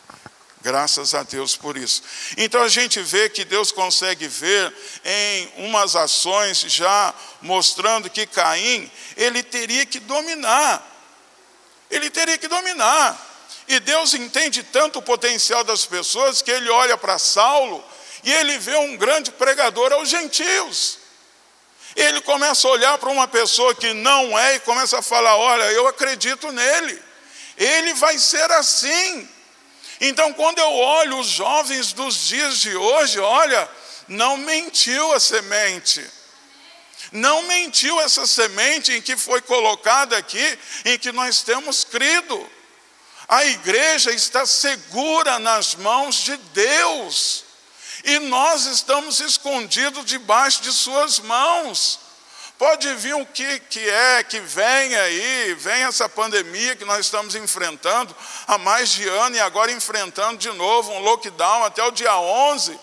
Graças 0.62 1.16
a 1.16 1.24
Deus 1.24 1.56
por 1.56 1.78
isso. 1.78 2.04
Então 2.36 2.62
a 2.62 2.68
gente 2.68 3.02
vê 3.02 3.30
que 3.30 3.46
Deus 3.46 3.72
consegue 3.72 4.28
ver 4.28 4.74
em 5.06 5.68
umas 5.68 5.96
ações 5.96 6.60
já 6.68 7.14
mostrando 7.42 8.10
que 8.10 8.28
Caim, 8.28 8.92
ele 9.16 9.42
teria 9.42 9.86
que 9.86 10.00
dominar. 10.02 10.86
Ele 11.90 12.10
teria 12.10 12.38
que 12.38 12.48
dominar. 12.48 13.28
E 13.70 13.80
Deus 13.80 14.14
entende 14.14 14.62
tanto 14.64 15.00
o 15.00 15.02
potencial 15.02 15.64
das 15.64 15.86
pessoas 15.86 16.42
que 16.42 16.52
ele 16.52 16.70
olha 16.70 16.98
para 16.98 17.18
Saulo 17.18 17.84
e 18.24 18.32
ele 18.32 18.58
vê 18.58 18.76
um 18.78 18.98
grande 18.98 19.32
pregador 19.32 19.94
aos 19.94 20.10
gentios. 20.10 21.00
Ele 21.96 22.22
começa 22.22 22.68
a 22.68 22.72
olhar 22.72 22.98
para 22.98 23.10
uma 23.10 23.28
pessoa 23.28 23.74
que 23.74 23.94
não 23.94 24.38
é 24.38 24.56
e 24.56 24.60
começa 24.60 25.00
a 25.00 25.02
falar: 25.02 25.36
Olha, 25.36 25.64
eu 25.72 25.88
acredito 25.88 26.52
nele, 26.52 27.02
ele 27.58 27.94
vai 27.96 28.18
ser 28.18 28.50
assim. 28.52 29.28
Então, 30.02 30.32
quando 30.34 30.60
eu 30.60 30.72
olho 30.72 31.20
os 31.20 31.28
jovens 31.28 31.92
dos 31.92 32.28
dias 32.28 32.60
de 32.60 32.76
hoje, 32.76 33.20
olha, 33.20 33.70
não 34.08 34.38
mentiu 34.38 35.12
a 35.14 35.20
semente. 35.20 36.06
Não 37.12 37.42
mentiu 37.44 38.00
essa 38.00 38.26
semente 38.28 38.94
em 38.94 39.02
que 39.02 39.18
foi 39.18 39.42
colocada 39.42 40.18
aqui, 40.18 40.60
em 40.86 40.98
que 40.98 41.12
nós 41.12 41.42
temos 41.42 41.84
crido. 41.84 42.50
A 43.28 43.46
igreja 43.46 44.12
está 44.12 44.46
segura 44.46 45.38
nas 45.38 45.76
mãos 45.76 46.16
de 46.16 46.38
Deus, 46.38 47.46
e 48.04 48.20
nós 48.20 48.66
estamos 48.66 49.20
escondidos 49.20 50.06
debaixo 50.06 50.62
de 50.62 50.72
Suas 50.72 51.20
mãos, 51.20 52.00
Pode 52.60 52.94
vir 52.96 53.16
o 53.16 53.26
que, 53.26 53.58
que 53.58 53.90
é, 53.90 54.22
que 54.22 54.42
vem 54.42 54.94
aí, 54.94 55.56
vem 55.58 55.84
essa 55.84 56.10
pandemia 56.10 56.76
que 56.76 56.84
nós 56.84 57.06
estamos 57.06 57.34
enfrentando 57.34 58.14
há 58.46 58.58
mais 58.58 58.90
de 58.90 59.08
ano 59.08 59.38
e 59.38 59.40
agora 59.40 59.72
enfrentando 59.72 60.38
de 60.38 60.52
novo 60.52 60.92
um 60.92 61.00
lockdown 61.00 61.64
até 61.64 61.82
o 61.82 61.92
dia 61.92 62.14
11, 62.18 62.78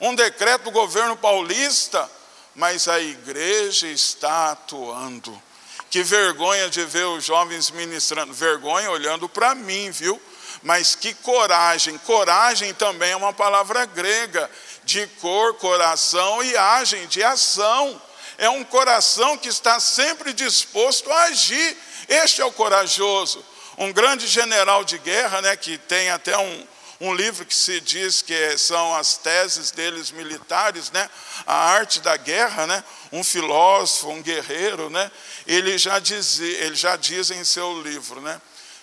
um 0.00 0.16
decreto 0.16 0.64
do 0.64 0.72
governo 0.72 1.16
paulista, 1.16 2.10
mas 2.56 2.88
a 2.88 2.98
igreja 2.98 3.86
está 3.86 4.50
atuando. 4.50 5.40
Que 5.88 6.02
vergonha 6.02 6.68
de 6.68 6.84
ver 6.84 7.06
os 7.06 7.24
jovens 7.24 7.70
ministrando, 7.70 8.34
vergonha 8.34 8.90
olhando 8.90 9.28
para 9.28 9.54
mim, 9.54 9.92
viu? 9.92 10.20
Mas 10.64 10.96
que 10.96 11.14
coragem, 11.14 11.96
coragem 11.98 12.74
também 12.74 13.12
é 13.12 13.16
uma 13.16 13.32
palavra 13.32 13.86
grega, 13.86 14.50
de 14.82 15.06
cor, 15.20 15.54
coração 15.54 16.42
e 16.42 16.56
agem, 16.56 17.06
de 17.06 17.22
ação 17.22 18.02
é 18.38 18.48
um 18.48 18.64
coração 18.64 19.36
que 19.36 19.48
está 19.48 19.78
sempre 19.78 20.32
disposto 20.32 21.10
a 21.10 21.24
agir. 21.24 21.76
Este 22.08 22.40
é 22.40 22.44
o 22.44 22.52
corajoso. 22.52 23.44
Um 23.78 23.92
grande 23.92 24.26
general 24.26 24.84
de 24.84 24.98
guerra, 24.98 25.40
né, 25.40 25.56
que 25.56 25.78
tem 25.78 26.10
até 26.10 26.36
um, 26.38 26.66
um 27.00 27.14
livro 27.14 27.44
que 27.44 27.54
se 27.54 27.80
diz 27.80 28.22
que 28.22 28.56
são 28.56 28.94
as 28.94 29.16
teses 29.16 29.70
deles 29.70 30.10
militares, 30.10 30.90
né, 30.90 31.08
a 31.46 31.54
arte 31.54 32.00
da 32.00 32.16
guerra, 32.16 32.66
né, 32.66 32.84
um 33.10 33.24
filósofo, 33.24 34.10
um 34.10 34.22
guerreiro, 34.22 34.90
né, 34.90 35.10
ele 35.46 35.76
já 35.76 35.98
diz, 35.98 36.38
ele 36.38 36.76
já 36.76 36.94
diz 36.94 37.30
em 37.30 37.42
seu 37.42 37.80
livro, 37.82 38.20
né, 38.20 38.40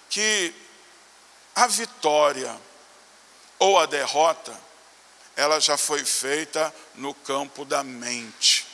que 0.10 0.54
a 1.56 1.68
vitória 1.68 2.56
ou 3.60 3.80
a 3.80 3.86
derrota, 3.86 4.58
ela 5.36 5.60
já 5.60 5.78
foi 5.78 6.04
feita 6.04 6.74
no 6.96 7.14
campo 7.14 7.64
da 7.66 7.84
mente. 7.84 8.66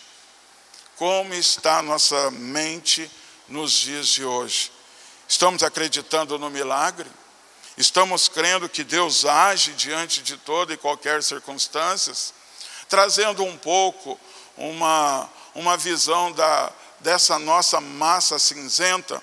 Como 0.95 1.33
está 1.33 1.79
a 1.79 1.83
nossa 1.83 2.31
mente 2.31 3.09
nos 3.47 3.71
dias 3.73 4.07
de 4.07 4.25
hoje? 4.25 4.71
Estamos 5.27 5.61
acreditando 5.61 6.39
no 6.39 6.49
milagre? 6.49 7.09
Estamos 7.77 8.27
crendo 8.27 8.67
que 8.67 8.83
Deus 8.83 9.23
age 9.23 9.73
diante 9.73 10.23
de 10.23 10.37
toda 10.37 10.73
e 10.73 10.77
qualquer 10.77 11.21
circunstâncias? 11.21 12.33
Trazendo 12.89 13.43
um 13.43 13.55
pouco 13.55 14.19
uma, 14.55 15.29
uma 15.53 15.77
visão 15.77 16.31
da, 16.31 16.71
dessa 17.01 17.37
nossa 17.37 17.79
massa 17.79 18.39
cinzenta. 18.39 19.21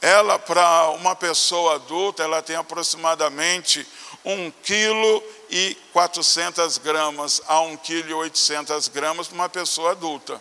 Ela, 0.00 0.38
para 0.38 0.90
uma 0.90 1.16
pessoa 1.16 1.74
adulta, 1.74 2.22
ela 2.22 2.40
tem 2.40 2.56
aproximadamente 2.56 3.86
1 4.24 4.50
quilo 4.62 5.22
e 5.50 5.76
400 5.92 6.78
gramas 6.78 7.42
a 7.46 7.60
1 7.60 7.76
quilo 7.78 8.10
e 8.10 8.14
800 8.14 8.88
gramas 8.88 9.26
para 9.26 9.34
uma 9.34 9.48
pessoa 9.48 9.92
adulta 9.92 10.40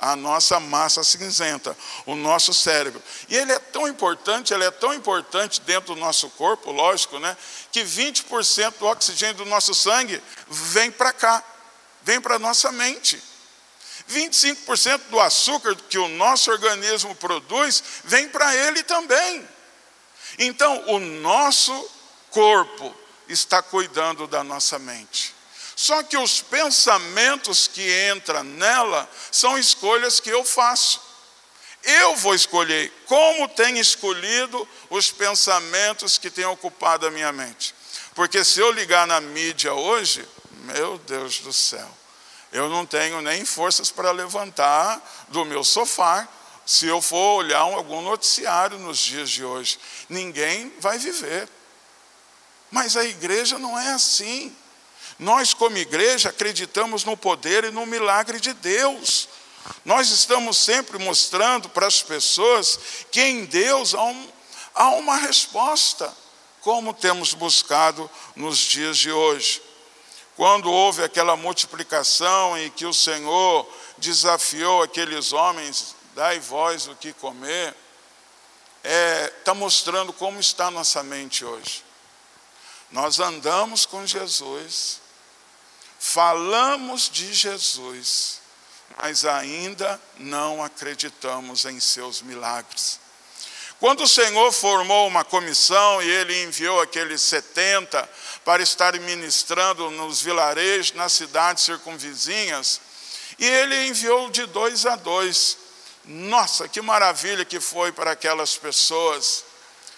a 0.00 0.14
nossa 0.14 0.60
massa 0.60 1.02
cinzenta, 1.02 1.76
o 2.06 2.14
nosso 2.14 2.54
cérebro. 2.54 3.02
E 3.28 3.36
ele 3.36 3.52
é 3.52 3.58
tão 3.58 3.88
importante, 3.88 4.54
ele 4.54 4.64
é 4.64 4.70
tão 4.70 4.94
importante 4.94 5.60
dentro 5.62 5.94
do 5.94 6.00
nosso 6.00 6.30
corpo, 6.30 6.70
lógico, 6.70 7.18
né? 7.18 7.36
Que 7.72 7.82
20% 7.82 8.74
do 8.78 8.86
oxigênio 8.86 9.34
do 9.34 9.44
nosso 9.46 9.74
sangue 9.74 10.22
vem 10.48 10.90
para 10.90 11.12
cá, 11.12 11.42
vem 12.02 12.20
para 12.20 12.36
a 12.36 12.38
nossa 12.38 12.70
mente. 12.70 13.20
25% 14.08 15.02
do 15.10 15.20
açúcar 15.20 15.76
que 15.88 15.98
o 15.98 16.08
nosso 16.08 16.50
organismo 16.50 17.14
produz 17.14 17.82
vem 18.04 18.28
para 18.28 18.54
ele 18.54 18.82
também. 18.82 19.46
Então, 20.38 20.84
o 20.88 20.98
nosso 20.98 21.90
corpo 22.30 22.94
está 23.28 23.62
cuidando 23.62 24.26
da 24.26 24.42
nossa 24.42 24.78
mente. 24.78 25.34
Só 25.76 26.02
que 26.02 26.16
os 26.16 26.40
pensamentos 26.40 27.68
que 27.68 28.10
entram 28.12 28.42
nela 28.42 29.08
são 29.30 29.56
escolhas 29.56 30.18
que 30.18 30.30
eu 30.30 30.44
faço. 30.44 31.00
Eu 31.84 32.16
vou 32.16 32.34
escolher 32.34 32.92
como 33.06 33.48
tenho 33.48 33.78
escolhido 33.78 34.68
os 34.90 35.12
pensamentos 35.12 36.18
que 36.18 36.30
têm 36.30 36.44
ocupado 36.46 37.06
a 37.06 37.10
minha 37.10 37.32
mente. 37.32 37.74
Porque 38.14 38.44
se 38.44 38.58
eu 38.58 38.72
ligar 38.72 39.06
na 39.06 39.20
mídia 39.20 39.72
hoje, 39.72 40.26
meu 40.64 40.98
Deus 40.98 41.38
do 41.38 41.52
céu, 41.52 41.88
eu 42.52 42.68
não 42.68 42.86
tenho 42.86 43.20
nem 43.20 43.44
forças 43.44 43.90
para 43.90 44.10
levantar 44.10 45.00
do 45.28 45.44
meu 45.44 45.62
sofá 45.62 46.26
se 46.64 46.86
eu 46.86 47.00
for 47.00 47.38
olhar 47.38 47.60
algum 47.60 48.02
noticiário 48.02 48.78
nos 48.78 48.98
dias 48.98 49.30
de 49.30 49.44
hoje. 49.44 49.78
Ninguém 50.08 50.72
vai 50.80 50.98
viver. 50.98 51.48
Mas 52.70 52.96
a 52.96 53.04
igreja 53.04 53.58
não 53.58 53.78
é 53.78 53.92
assim. 53.92 54.54
Nós, 55.18 55.54
como 55.54 55.76
igreja, 55.78 56.28
acreditamos 56.28 57.04
no 57.04 57.16
poder 57.16 57.64
e 57.64 57.70
no 57.70 57.86
milagre 57.86 58.38
de 58.38 58.52
Deus. 58.52 59.28
Nós 59.84 60.10
estamos 60.10 60.58
sempre 60.58 60.98
mostrando 60.98 61.68
para 61.68 61.86
as 61.86 62.02
pessoas 62.02 62.78
que 63.10 63.20
em 63.20 63.44
Deus 63.44 63.94
há, 63.94 64.02
um, 64.02 64.28
há 64.74 64.88
uma 64.90 65.16
resposta, 65.16 66.14
como 66.60 66.94
temos 66.94 67.34
buscado 67.34 68.10
nos 68.36 68.58
dias 68.58 68.98
de 68.98 69.10
hoje. 69.10 69.62
Quando 70.38 70.70
houve 70.70 71.02
aquela 71.02 71.36
multiplicação 71.36 72.56
e 72.56 72.70
que 72.70 72.86
o 72.86 72.94
Senhor 72.94 73.68
desafiou 73.98 74.84
aqueles 74.84 75.32
homens, 75.32 75.96
dai 76.14 76.38
vós 76.38 76.86
o 76.86 76.94
que 76.94 77.12
comer, 77.12 77.74
está 78.76 78.88
é, 78.88 79.26
tá 79.44 79.52
mostrando 79.52 80.12
como 80.12 80.38
está 80.38 80.70
nossa 80.70 81.02
mente 81.02 81.44
hoje. 81.44 81.84
Nós 82.90 83.18
andamos 83.18 83.84
com 83.84 84.06
Jesus, 84.06 85.00
Falamos 85.98 87.10
de 87.10 87.34
Jesus, 87.34 88.40
mas 88.96 89.24
ainda 89.24 90.00
não 90.16 90.62
acreditamos 90.62 91.64
em 91.64 91.80
seus 91.80 92.22
milagres. 92.22 93.00
Quando 93.80 94.02
o 94.02 94.08
Senhor 94.08 94.50
formou 94.50 95.06
uma 95.06 95.24
comissão 95.24 96.02
e 96.02 96.10
ele 96.10 96.42
enviou 96.42 96.80
aqueles 96.80 97.22
70 97.22 98.08
para 98.44 98.60
estarem 98.62 99.00
ministrando 99.02 99.88
nos 99.92 100.20
vilarejos, 100.20 100.94
nas 100.94 101.12
cidades 101.12 101.62
circunvizinhas, 101.62 102.80
e 103.38 103.46
ele 103.46 103.86
enviou 103.86 104.30
de 104.30 104.46
dois 104.46 104.84
a 104.84 104.96
dois. 104.96 105.56
Nossa, 106.04 106.66
que 106.66 106.80
maravilha 106.80 107.44
que 107.44 107.60
foi 107.60 107.92
para 107.92 108.12
aquelas 108.12 108.56
pessoas. 108.56 109.44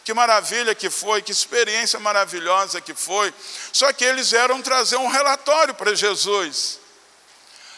Que 0.05 0.13
maravilha 0.13 0.75
que 0.75 0.91
foi, 0.91 1.23
que 1.23 1.33
experiência 1.33 1.99
maravilhosa 1.99 2.81
que 2.81 2.93
foi. 2.95 3.33
Só 3.73 3.91
que 3.95 4.05
eles 4.05 4.33
eram 4.35 4.61
trazer 4.61 4.97
um 4.97 5.09
relatório 5.09 5.73
para 5.73 5.95
Jesus. 5.95 6.81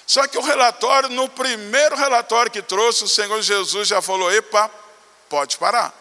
Só 0.05 0.27
que 0.27 0.37
o 0.37 0.43
relatório, 0.43 1.09
no 1.11 1.29
primeiro 1.29 1.95
relatório 1.95 2.51
que 2.51 2.63
trouxe, 2.63 3.05
o 3.05 3.09
Senhor 3.09 3.41
Jesus 3.41 3.87
já 3.87 4.03
falou: 4.03 4.33
epa, 4.33 4.71
pode 5.33 5.57
parar. 5.57 5.95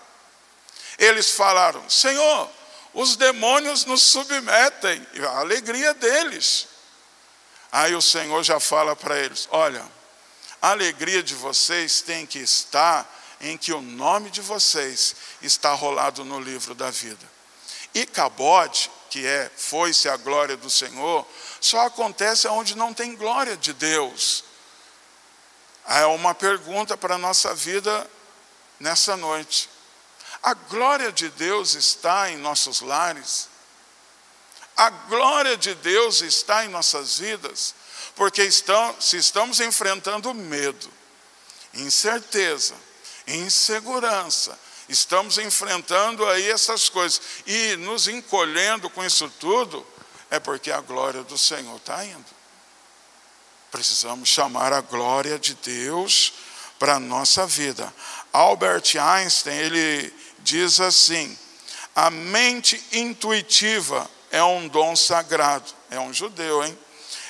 Eles 1.00 1.32
falaram: 1.32 1.89
Senhor, 1.89 2.50
os 2.94 3.15
demônios 3.15 3.86
nos 3.86 4.02
submetem, 4.02 5.08
a 5.26 5.39
alegria 5.39 5.94
deles. 5.94 6.67
Aí 7.72 7.96
o 7.96 8.02
Senhor 8.02 8.44
já 8.44 8.60
fala 8.60 8.94
para 8.94 9.17
eles: 9.17 9.48
Olha, 9.52 9.82
a 10.62 10.72
alegria 10.72 11.24
de 11.24 11.34
vocês 11.34 12.02
tem 12.02 12.26
que 12.26 12.39
estar 12.39 13.10
em 13.39 13.58
que 13.58 13.72
o 13.72 13.82
nome 13.82 14.30
de 14.30 14.41
vocês 14.41 15.15
está 15.41 15.72
rolado 15.74 16.26
no 16.26 16.38
livro 16.38 16.76
da 16.76 16.91
vida. 16.91 17.32
E 17.94 18.06
cabode, 18.06 18.91
que 19.10 19.26
é 19.26 19.50
foi-se 19.56 20.10
a 20.10 20.17
glória 20.17 20.58
do 20.58 20.70
Senhor, 20.70 21.26
só 21.62 21.86
acontece 21.86 22.50
onde 22.50 22.76
não 22.76 22.94
tem 22.94 23.15
glória 23.15 23.56
de 23.56 23.72
Deus. 23.72 24.44
É 25.88 26.06
uma 26.06 26.36
pergunta 26.36 26.98
para 26.98 27.15
a 27.15 27.17
nossa 27.17 27.56
vida 27.56 28.08
nessa 28.82 29.15
noite. 29.15 29.70
A 30.44 30.54
glória 30.54 31.12
de 31.12 31.30
Deus 31.30 31.76
está 31.76 32.32
em 32.32 32.38
nossos 32.38 32.82
lares. 32.82 33.48
A 34.76 34.89
glória 34.89 35.56
de 35.56 35.76
Deus 35.76 36.22
está 36.22 36.65
em 36.65 36.70
nossas 36.70 37.20
vidas, 37.20 37.76
porque 38.15 38.44
estão, 38.44 39.00
se 39.00 39.17
estamos 39.17 39.60
enfrentando 39.60 40.34
medo, 40.34 40.91
incerteza, 41.76 42.74
insegurança. 43.28 44.58
Estamos 44.89 45.38
enfrentando 45.38 46.28
aí 46.28 46.50
essas 46.50 46.89
coisas 46.89 47.22
e 47.46 47.76
nos 47.78 48.08
encolhendo 48.08 48.89
com 48.89 49.06
isso 49.06 49.30
tudo, 49.39 49.86
é 50.30 50.39
porque 50.39 50.72
a 50.72 50.82
glória 50.82 51.24
do 51.24 51.38
Senhor 51.38 51.78
está 51.78 52.04
indo. 52.04 52.26
Precisamos 53.70 54.28
chamar 54.28 54.74
a 54.74 54.82
glória 54.82 55.39
de 55.39 55.54
Deus 55.54 56.34
para 56.82 56.96
a 56.96 57.00
nossa 57.00 57.46
vida. 57.46 57.94
Albert 58.34 58.96
Einstein, 58.98 59.58
ele 59.58 60.13
diz 60.39 60.80
assim: 60.80 61.38
a 61.96 62.10
mente 62.10 62.82
intuitiva 62.94 64.10
é 64.32 64.44
um 64.44 64.67
dom 64.67 64.96
sagrado. 64.96 65.65
É 65.89 66.00
um 66.00 66.13
judeu, 66.13 66.63
hein? 66.63 66.78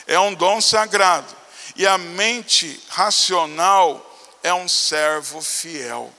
É 0.06 0.20
um 0.20 0.34
dom 0.34 0.62
sagrado. 0.62 1.36
E 1.76 1.88
a 1.88 1.98
mente 1.98 2.82
racional 2.90 4.08
é 4.44 4.54
um 4.54 4.68
servo 4.68 5.42
fiel. 5.42 6.14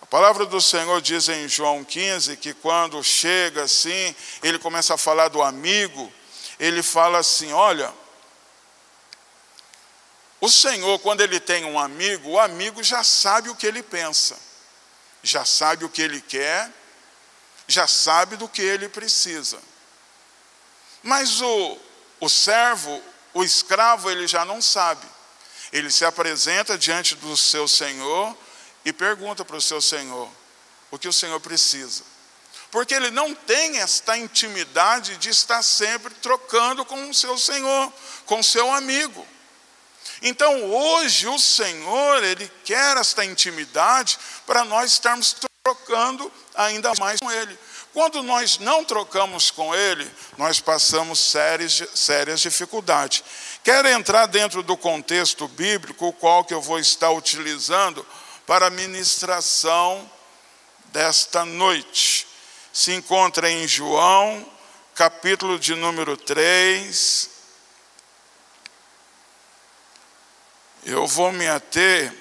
A 0.00 0.06
palavra 0.06 0.46
do 0.46 0.60
Senhor 0.60 1.02
diz 1.02 1.28
em 1.28 1.48
João 1.48 1.82
15 1.84 2.36
que 2.36 2.54
quando 2.54 3.02
chega 3.02 3.64
assim, 3.64 4.14
ele 4.42 4.58
começa 4.58 4.94
a 4.94 4.98
falar 4.98 5.28
do 5.28 5.42
amigo, 5.42 6.10
ele 6.58 6.82
fala 6.82 7.18
assim: 7.18 7.52
olha, 7.52 7.92
O 10.46 10.48
Senhor, 10.48 11.00
quando 11.00 11.22
ele 11.22 11.40
tem 11.40 11.64
um 11.64 11.76
amigo, 11.76 12.30
o 12.30 12.38
amigo 12.38 12.80
já 12.80 13.02
sabe 13.02 13.48
o 13.48 13.56
que 13.56 13.66
ele 13.66 13.82
pensa, 13.82 14.38
já 15.20 15.44
sabe 15.44 15.84
o 15.84 15.88
que 15.88 16.00
ele 16.00 16.20
quer, 16.20 16.72
já 17.66 17.88
sabe 17.88 18.36
do 18.36 18.48
que 18.48 18.62
ele 18.62 18.88
precisa. 18.88 19.58
Mas 21.02 21.40
o, 21.40 21.78
o 22.20 22.28
servo, 22.28 23.02
o 23.34 23.42
escravo, 23.42 24.08
ele 24.08 24.28
já 24.28 24.44
não 24.44 24.62
sabe. 24.62 25.04
Ele 25.72 25.90
se 25.90 26.04
apresenta 26.04 26.78
diante 26.78 27.16
do 27.16 27.36
seu 27.36 27.66
senhor 27.66 28.38
e 28.84 28.92
pergunta 28.92 29.44
para 29.44 29.56
o 29.56 29.60
seu 29.60 29.82
senhor 29.82 30.30
o 30.92 30.96
que 30.96 31.08
o 31.08 31.12
senhor 31.12 31.40
precisa. 31.40 32.04
Porque 32.70 32.94
ele 32.94 33.10
não 33.10 33.34
tem 33.34 33.80
esta 33.80 34.16
intimidade 34.16 35.16
de 35.16 35.28
estar 35.28 35.64
sempre 35.64 36.14
trocando 36.14 36.84
com 36.84 37.10
o 37.10 37.14
seu 37.14 37.36
senhor, 37.36 37.92
com 38.26 38.38
o 38.38 38.44
seu 38.44 38.72
amigo. 38.72 39.26
Então, 40.22 40.64
hoje, 40.64 41.26
o 41.28 41.38
Senhor, 41.38 42.22
Ele 42.24 42.50
quer 42.64 42.96
esta 42.96 43.24
intimidade 43.24 44.18
para 44.46 44.64
nós 44.64 44.92
estarmos 44.92 45.36
trocando 45.62 46.30
ainda 46.54 46.92
mais 46.98 47.20
com 47.20 47.30
Ele. 47.30 47.58
Quando 47.92 48.22
nós 48.22 48.58
não 48.58 48.84
trocamos 48.84 49.50
com 49.50 49.74
Ele, 49.74 50.10
nós 50.36 50.60
passamos 50.60 51.18
sérias, 51.18 51.82
sérias 51.94 52.40
dificuldades. 52.40 53.24
Quero 53.64 53.88
entrar 53.88 54.26
dentro 54.26 54.62
do 54.62 54.76
contexto 54.76 55.48
bíblico, 55.48 56.06
o 56.06 56.12
qual 56.12 56.44
que 56.44 56.52
eu 56.52 56.60
vou 56.60 56.78
estar 56.78 57.10
utilizando 57.10 58.06
para 58.46 58.66
a 58.66 58.70
ministração 58.70 60.10
desta 60.92 61.44
noite. 61.44 62.26
Se 62.72 62.92
encontra 62.92 63.50
em 63.50 63.66
João, 63.66 64.46
capítulo 64.94 65.58
de 65.58 65.74
número 65.74 66.16
3. 66.16 67.35
Eu 70.88 71.04
vou 71.04 71.32
me 71.32 71.48
ater 71.48 72.14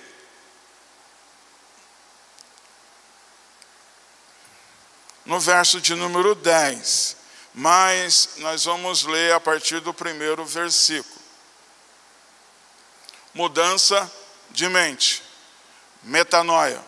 no 5.24 5.40
verso 5.40 5.80
de 5.80 5.94
número 5.94 6.34
10, 6.34 7.16
mas 7.54 8.30
nós 8.38 8.66
vamos 8.66 9.04
ler 9.04 9.34
a 9.34 9.40
partir 9.40 9.82
do 9.82 9.94
primeiro 9.94 10.44
versículo. 10.44 11.22
Mudança 13.36 14.12
de 14.50 14.68
mente, 14.68 15.22
metanoia. 16.02 16.84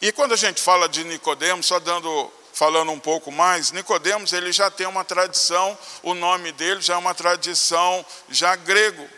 E 0.00 0.12
quando 0.12 0.34
a 0.34 0.36
gente 0.36 0.62
fala 0.62 0.88
de 0.88 1.02
Nicodemos, 1.02 1.66
só 1.66 1.80
dando 1.80 2.32
falando 2.52 2.92
um 2.92 3.00
pouco 3.00 3.32
mais, 3.32 3.72
Nicodemos 3.72 4.32
ele 4.32 4.52
já 4.52 4.70
tem 4.70 4.86
uma 4.86 5.04
tradição, 5.04 5.76
o 6.04 6.14
nome 6.14 6.52
dele 6.52 6.80
já 6.80 6.94
é 6.94 6.98
uma 6.98 7.16
tradição 7.16 8.06
já 8.28 8.54
grego 8.54 9.10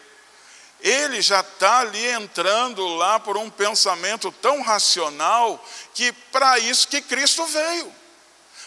ele 0.80 1.20
já 1.22 1.40
está 1.40 1.80
ali 1.80 2.06
entrando 2.10 2.86
lá 2.96 3.18
por 3.18 3.36
um 3.36 3.50
pensamento 3.50 4.30
tão 4.30 4.62
racional 4.62 5.62
que 5.94 6.12
para 6.12 6.58
isso 6.58 6.88
que 6.88 7.00
Cristo 7.00 7.44
veio, 7.46 7.92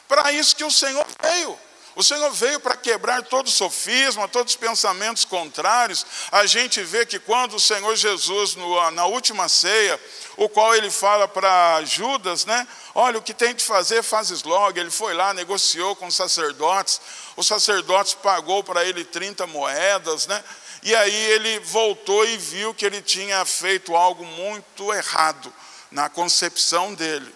para 0.07 0.31
isso 0.31 0.55
que 0.55 0.63
o 0.63 0.71
Senhor 0.71 1.05
veio. 1.21 1.57
O 1.99 2.03
Senhor 2.03 2.31
veio 2.31 2.61
para 2.61 2.77
quebrar 2.77 3.23
todo 3.23 3.47
o 3.47 3.51
sofisma, 3.51 4.25
todos 4.25 4.53
os 4.53 4.57
pensamentos 4.57 5.25
contrários. 5.25 6.05
A 6.31 6.45
gente 6.45 6.81
vê 6.81 7.05
que 7.05 7.19
quando 7.19 7.55
o 7.55 7.59
Senhor 7.59 7.93
Jesus, 7.93 8.55
no, 8.55 8.91
na 8.91 9.05
última 9.05 9.49
ceia, 9.49 9.99
o 10.37 10.47
qual 10.47 10.73
ele 10.73 10.89
fala 10.89 11.27
para 11.27 11.83
Judas, 11.83 12.45
né? 12.45 12.65
Olha, 12.95 13.17
o 13.17 13.21
que 13.21 13.33
tem 13.33 13.53
de 13.53 13.65
fazer, 13.65 14.01
fazes 14.01 14.43
logo. 14.43 14.79
Ele 14.79 14.89
foi 14.89 15.13
lá, 15.13 15.33
negociou 15.33 15.93
com 15.93 16.07
os 16.07 16.15
sacerdotes. 16.15 17.01
Os 17.35 17.47
sacerdotes 17.47 18.13
pagou 18.13 18.63
para 18.63 18.85
ele 18.85 19.03
30 19.03 19.45
moedas, 19.47 20.25
né? 20.25 20.41
E 20.81 20.95
aí 20.95 21.15
ele 21.31 21.59
voltou 21.59 22.25
e 22.25 22.37
viu 22.37 22.73
que 22.73 22.85
ele 22.85 23.01
tinha 23.01 23.43
feito 23.45 23.95
algo 23.95 24.25
muito 24.25 24.93
errado 24.93 25.53
na 25.91 26.09
concepção 26.09 26.93
dele. 26.93 27.35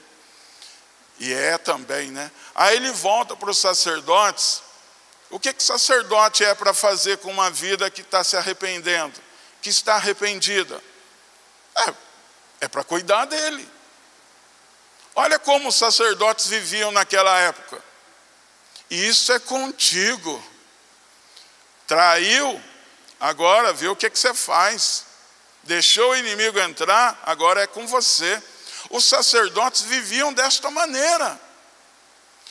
E 1.20 1.34
é 1.34 1.58
também, 1.58 2.10
né? 2.12 2.32
Aí 2.56 2.76
ele 2.76 2.92
volta 2.92 3.36
para 3.36 3.50
os 3.50 3.58
sacerdotes. 3.58 4.62
O 5.30 5.40
que, 5.40 5.54
que 5.54 5.64
sacerdote 5.64 6.44
é 6.44 6.54
para 6.54 6.74
fazer 6.74 7.18
com 7.18 7.32
uma 7.32 7.50
vida 7.50 7.90
que 7.90 8.02
está 8.02 8.24
se 8.24 8.38
arrependendo, 8.38 9.20
que 9.62 9.70
está 9.70 9.96
arrependida? 9.96 10.82
É, 11.76 11.94
é 12.62 12.68
para 12.68 12.84
cuidar 12.84 13.26
dele. 13.26 13.68
Olha 15.16 15.38
como 15.38 15.70
os 15.70 15.76
sacerdotes 15.76 16.48
viviam 16.48 16.92
naquela 16.92 17.38
época. 17.40 17.82
Isso 18.90 19.32
é 19.32 19.40
contigo. 19.40 20.44
Traiu, 21.88 22.62
Agora, 23.24 23.72
vê 23.72 23.88
o 23.88 23.96
que, 23.96 24.10
que 24.10 24.20
você 24.20 24.34
faz. 24.34 25.06
Deixou 25.64 26.12
o 26.12 26.16
inimigo 26.18 26.60
entrar, 26.60 27.18
agora 27.26 27.62
é 27.62 27.68
com 27.68 27.88
você. 27.88 28.44
Os 28.90 29.06
sacerdotes 29.06 29.84
viviam 29.84 30.34
desta 30.34 30.70
maneira. 30.70 31.40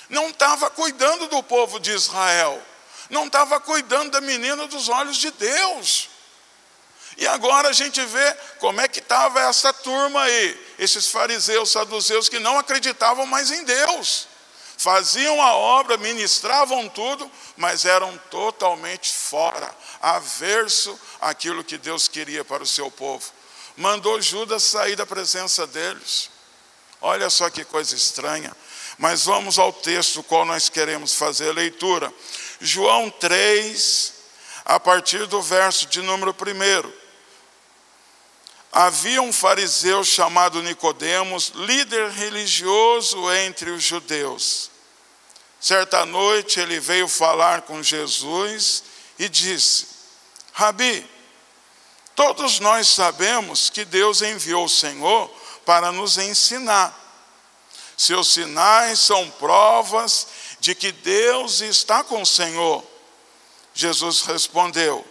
Não 0.08 0.30
estava 0.30 0.70
cuidando 0.70 1.28
do 1.28 1.42
povo 1.42 1.78
de 1.78 1.90
Israel. 1.90 2.58
Não 3.10 3.26
estava 3.26 3.60
cuidando 3.60 4.12
da 4.12 4.22
menina 4.22 4.66
dos 4.66 4.88
olhos 4.88 5.18
de 5.18 5.30
Deus. 5.32 6.08
E 7.18 7.26
agora 7.26 7.68
a 7.68 7.74
gente 7.74 8.02
vê 8.06 8.34
como 8.58 8.80
é 8.80 8.88
que 8.88 9.00
estava 9.00 9.42
essa 9.42 9.74
turma 9.74 10.22
aí, 10.22 10.74
esses 10.78 11.06
fariseus, 11.08 11.70
saduceus 11.70 12.30
que 12.30 12.38
não 12.38 12.58
acreditavam 12.58 13.26
mais 13.26 13.50
em 13.50 13.62
Deus. 13.62 14.26
Faziam 14.82 15.40
a 15.40 15.54
obra, 15.54 15.96
ministravam 15.96 16.88
tudo, 16.88 17.30
mas 17.56 17.84
eram 17.84 18.18
totalmente 18.28 19.12
fora, 19.12 19.72
averso 20.00 20.98
àquilo 21.20 21.62
que 21.62 21.78
Deus 21.78 22.08
queria 22.08 22.44
para 22.44 22.64
o 22.64 22.66
seu 22.66 22.90
povo. 22.90 23.30
Mandou 23.76 24.20
Judas 24.20 24.64
sair 24.64 24.96
da 24.96 25.06
presença 25.06 25.68
deles. 25.68 26.30
Olha 27.00 27.30
só 27.30 27.48
que 27.48 27.64
coisa 27.64 27.94
estranha. 27.94 28.52
Mas 28.98 29.24
vamos 29.24 29.56
ao 29.56 29.72
texto 29.72 30.20
qual 30.24 30.44
nós 30.44 30.68
queremos 30.68 31.14
fazer 31.14 31.50
a 31.50 31.54
leitura. 31.54 32.12
João 32.60 33.08
3, 33.08 34.12
a 34.64 34.80
partir 34.80 35.28
do 35.28 35.40
verso 35.40 35.86
de 35.86 36.02
número 36.02 36.32
1. 36.34 36.92
Havia 38.72 39.22
um 39.22 39.32
fariseu 39.32 40.02
chamado 40.02 40.60
Nicodemos, 40.60 41.52
líder 41.54 42.10
religioso 42.10 43.30
entre 43.30 43.70
os 43.70 43.84
judeus. 43.84 44.71
Certa 45.62 46.04
noite 46.04 46.58
ele 46.58 46.80
veio 46.80 47.06
falar 47.06 47.62
com 47.62 47.80
Jesus 47.80 48.82
e 49.16 49.28
disse: 49.28 49.86
Rabi, 50.52 51.08
todos 52.16 52.58
nós 52.58 52.88
sabemos 52.88 53.70
que 53.70 53.84
Deus 53.84 54.22
enviou 54.22 54.64
o 54.64 54.68
Senhor 54.68 55.30
para 55.64 55.92
nos 55.92 56.18
ensinar. 56.18 56.98
Seus 57.96 58.32
sinais 58.32 58.98
são 58.98 59.30
provas 59.30 60.26
de 60.58 60.74
que 60.74 60.90
Deus 60.90 61.60
está 61.60 62.02
com 62.02 62.22
o 62.22 62.26
Senhor. 62.26 62.84
Jesus 63.72 64.22
respondeu: 64.22 65.06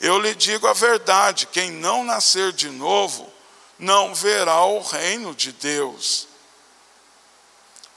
Eu 0.00 0.20
lhe 0.20 0.36
digo 0.36 0.68
a 0.68 0.72
verdade: 0.72 1.48
quem 1.48 1.72
não 1.72 2.04
nascer 2.04 2.52
de 2.52 2.68
novo, 2.70 3.28
não 3.76 4.14
verá 4.14 4.64
o 4.66 4.80
reino 4.82 5.34
de 5.34 5.50
Deus. 5.50 6.29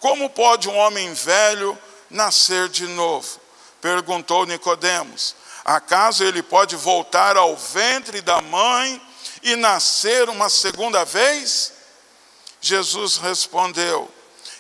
Como 0.04 0.30
pode 0.30 0.68
um 0.68 0.76
homem 0.76 1.14
velho 1.14 1.80
nascer 2.10 2.68
de 2.68 2.86
novo? 2.88 3.40
Perguntou 3.80 4.46
Nicodemos. 4.46 5.34
Acaso 5.64 6.26
ele 6.26 6.44
pode 6.44 6.76
voltar 6.76 7.38
ao 7.38 7.56
ventre 7.56 8.20
da 8.20 8.42
mãe 8.42 9.02
e 9.42 9.56
nascer 9.56 10.28
uma 10.28 10.50
segunda 10.50 11.06
vez? 11.06 11.72
Jesus 12.60 13.16
respondeu: 13.16 14.12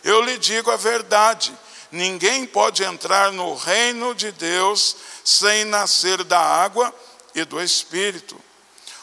Eu 0.01 0.21
lhe 0.21 0.37
digo 0.37 0.71
a 0.71 0.77
verdade. 0.77 1.53
Ninguém 1.91 2.45
pode 2.45 2.81
entrar 2.81 3.29
no 3.33 3.53
reino 3.53 4.15
de 4.15 4.31
Deus 4.31 4.95
sem 5.25 5.65
nascer 5.65 6.23
da 6.23 6.39
água 6.39 6.95
e 7.35 7.43
do 7.43 7.61
Espírito. 7.61 8.39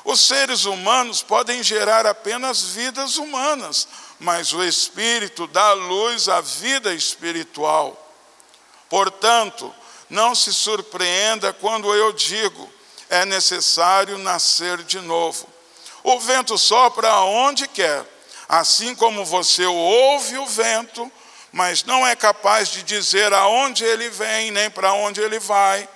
Os 0.05 0.21
seres 0.21 0.65
humanos 0.65 1.23
podem 1.23 1.63
gerar 1.63 2.07
apenas 2.07 2.63
vidas 2.63 3.17
humanas, 3.17 3.87
mas 4.19 4.53
o 4.53 4.63
Espírito 4.63 5.47
dá 5.47 5.73
luz 5.73 6.29
à 6.29 6.41
vida 6.41 6.95
espiritual. 6.95 7.97
Portanto, 8.89 9.73
não 10.09 10.35
se 10.35 10.53
surpreenda 10.53 11.53
quando 11.53 11.95
eu 11.95 12.13
digo: 12.13 12.71
é 13.09 13.25
necessário 13.25 14.19
nascer 14.19 14.83
de 14.83 15.01
novo. 15.01 15.49
O 16.03 16.19
vento 16.19 16.57
sopra 16.57 17.09
aonde 17.11 17.69
quer, 17.69 18.05
assim 18.49 18.95
como 18.95 19.25
você 19.25 19.67
ouve 19.67 20.39
o 20.39 20.47
vento, 20.47 21.11
mas 21.53 21.85
não 21.85 22.07
é 22.07 22.17
capaz 22.17 22.71
de 22.71 22.83
dizer 22.83 23.33
aonde 23.33 23.85
ele 23.85 24.09
vem 24.09 24.51
nem 24.51 24.71
para 24.71 24.93
onde 24.95 25.21
ele 25.21 25.39
vai. 25.39 25.89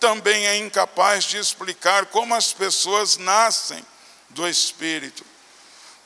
Também 0.00 0.46
é 0.46 0.56
incapaz 0.56 1.24
de 1.24 1.36
explicar 1.36 2.06
como 2.06 2.34
as 2.34 2.52
pessoas 2.52 3.18
nascem 3.18 3.84
do 4.30 4.48
Espírito. 4.48 5.24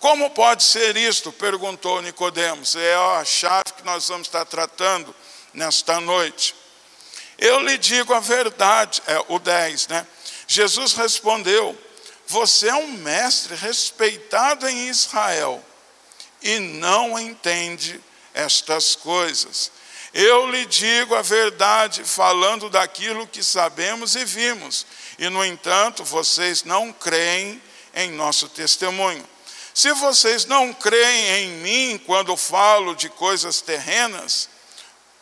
Como 0.00 0.28
pode 0.30 0.64
ser 0.64 0.96
isto? 0.96 1.32
perguntou 1.32 2.02
Nicodemos. 2.02 2.76
É 2.76 2.94
a 2.94 3.24
chave 3.24 3.72
que 3.76 3.84
nós 3.84 4.08
vamos 4.08 4.26
estar 4.26 4.44
tratando 4.44 5.14
nesta 5.54 6.00
noite. 6.00 6.54
Eu 7.38 7.60
lhe 7.60 7.78
digo 7.78 8.12
a 8.12 8.20
verdade, 8.20 9.02
é 9.06 9.24
o 9.28 9.38
10, 9.38 9.88
né? 9.88 10.06
Jesus 10.46 10.92
respondeu: 10.92 11.78
você 12.26 12.68
é 12.68 12.74
um 12.74 12.88
mestre 12.88 13.54
respeitado 13.54 14.68
em 14.68 14.88
Israel 14.88 15.62
e 16.42 16.58
não 16.58 17.18
entende 17.18 18.00
estas 18.32 18.96
coisas. 18.96 19.70
Eu 20.14 20.48
lhe 20.48 20.64
digo 20.64 21.16
a 21.16 21.22
verdade, 21.22 22.04
falando 22.04 22.70
daquilo 22.70 23.26
que 23.26 23.42
sabemos 23.42 24.14
e 24.14 24.24
vimos, 24.24 24.86
e 25.18 25.28
no 25.28 25.44
entanto 25.44 26.04
vocês 26.04 26.62
não 26.62 26.92
creem 26.92 27.60
em 27.92 28.12
nosso 28.12 28.48
testemunho. 28.48 29.28
Se 29.74 29.92
vocês 29.94 30.46
não 30.46 30.72
creem 30.72 31.26
em 31.26 31.48
mim 31.58 31.98
quando 32.06 32.36
falo 32.36 32.94
de 32.94 33.08
coisas 33.08 33.60
terrenas, 33.60 34.48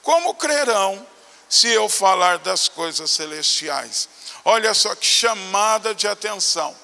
como 0.02 0.34
crerão 0.34 1.06
se 1.48 1.68
eu 1.68 1.88
falar 1.88 2.36
das 2.36 2.68
coisas 2.68 3.10
celestiais? 3.12 4.10
Olha 4.44 4.74
só 4.74 4.94
que 4.94 5.06
chamada 5.06 5.94
de 5.94 6.06
atenção. 6.06 6.76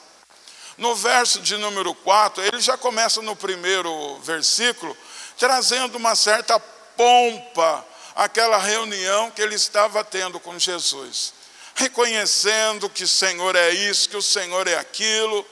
No 0.79 0.94
verso 0.94 1.40
de 1.40 1.59
número 1.59 1.94
4, 1.94 2.42
ele 2.42 2.61
já 2.61 2.79
começa 2.79 3.21
no 3.21 3.37
primeiro 3.37 4.18
versículo, 4.21 4.97
trazendo 5.37 5.99
uma 5.99 6.14
certa 6.14 6.59
pompa 6.59 7.85
àquela 8.19 8.59
reunião 8.59 9.31
que 9.31 9.41
ele 9.41 9.55
estava 9.55 10.03
tendo 10.03 10.41
com 10.41 10.59
Jesus, 10.59 11.33
reconhecendo 11.77 12.91
que 12.91 13.05
o 13.05 13.09
Senhor 13.09 13.55
é 13.55 13.71
isso, 13.71 14.09
que 14.09 14.17
o 14.17 14.23
Senhor 14.23 14.67
é 14.67 14.75
aquilo, 14.75 15.47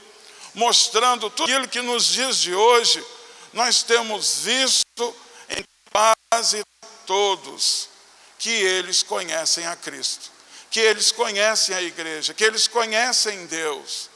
mostrando 0.53 1.31
tudo 1.31 1.45
aquilo 1.45 1.69
que 1.69 1.81
nos 1.81 2.07
dias 2.07 2.39
de 2.39 2.53
hoje 2.53 3.07
nós 3.53 3.85
temos 3.85 4.41
visto 4.41 5.17
em 5.49 5.65
quase 5.93 6.65
todos, 7.07 7.89
que 8.37 8.51
eles 8.51 9.01
conhecem 9.01 9.65
a 9.69 9.77
Cristo, 9.77 10.33
que 10.69 10.81
eles 10.81 11.13
conhecem 11.13 11.73
a 11.73 11.81
igreja, 11.81 12.35
que 12.35 12.43
eles 12.43 12.67
conhecem 12.67 13.47
Deus. 13.47 14.11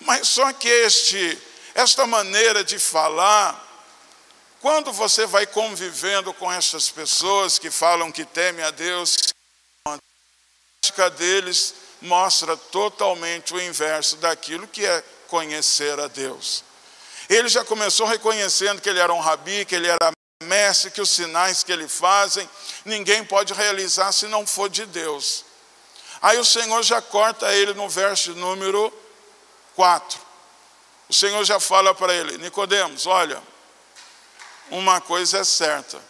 Mas 0.00 0.28
só 0.28 0.52
que 0.52 0.68
este, 0.68 1.38
esta 1.74 2.06
maneira 2.06 2.62
de 2.62 2.78
falar, 2.78 3.65
quando 4.66 4.92
você 4.92 5.26
vai 5.26 5.46
convivendo 5.46 6.34
com 6.34 6.50
essas 6.50 6.90
pessoas 6.90 7.56
que 7.56 7.70
falam 7.70 8.10
que 8.10 8.24
temem 8.24 8.64
a 8.64 8.72
Deus, 8.72 9.16
a 9.86 9.96
prática 10.80 11.08
deles 11.10 11.72
mostra 12.02 12.56
totalmente 12.56 13.54
o 13.54 13.62
inverso 13.62 14.16
daquilo 14.16 14.66
que 14.66 14.84
é 14.84 15.04
conhecer 15.28 16.00
a 16.00 16.08
Deus. 16.08 16.64
Ele 17.28 17.48
já 17.48 17.64
começou 17.64 18.08
reconhecendo 18.08 18.82
que 18.82 18.88
ele 18.88 18.98
era 18.98 19.14
um 19.14 19.20
rabi, 19.20 19.64
que 19.64 19.76
ele 19.76 19.86
era 19.86 20.10
mestre, 20.42 20.90
que 20.90 21.00
os 21.00 21.10
sinais 21.10 21.62
que 21.62 21.70
ele 21.70 21.86
fazem, 21.86 22.50
ninguém 22.84 23.24
pode 23.24 23.54
realizar 23.54 24.10
se 24.10 24.26
não 24.26 24.44
for 24.44 24.68
de 24.68 24.84
Deus. 24.84 25.44
Aí 26.20 26.38
o 26.40 26.44
Senhor 26.44 26.82
já 26.82 27.00
corta 27.00 27.54
ele 27.54 27.72
no 27.72 27.88
verso 27.88 28.34
número 28.34 28.92
4. 29.76 30.18
O 31.08 31.14
Senhor 31.14 31.44
já 31.44 31.60
fala 31.60 31.94
para 31.94 32.12
ele: 32.12 32.36
Nicodemos, 32.38 33.06
olha, 33.06 33.40
uma 34.70 35.00
coisa 35.00 35.38
é 35.38 35.44
certa. 35.44 36.00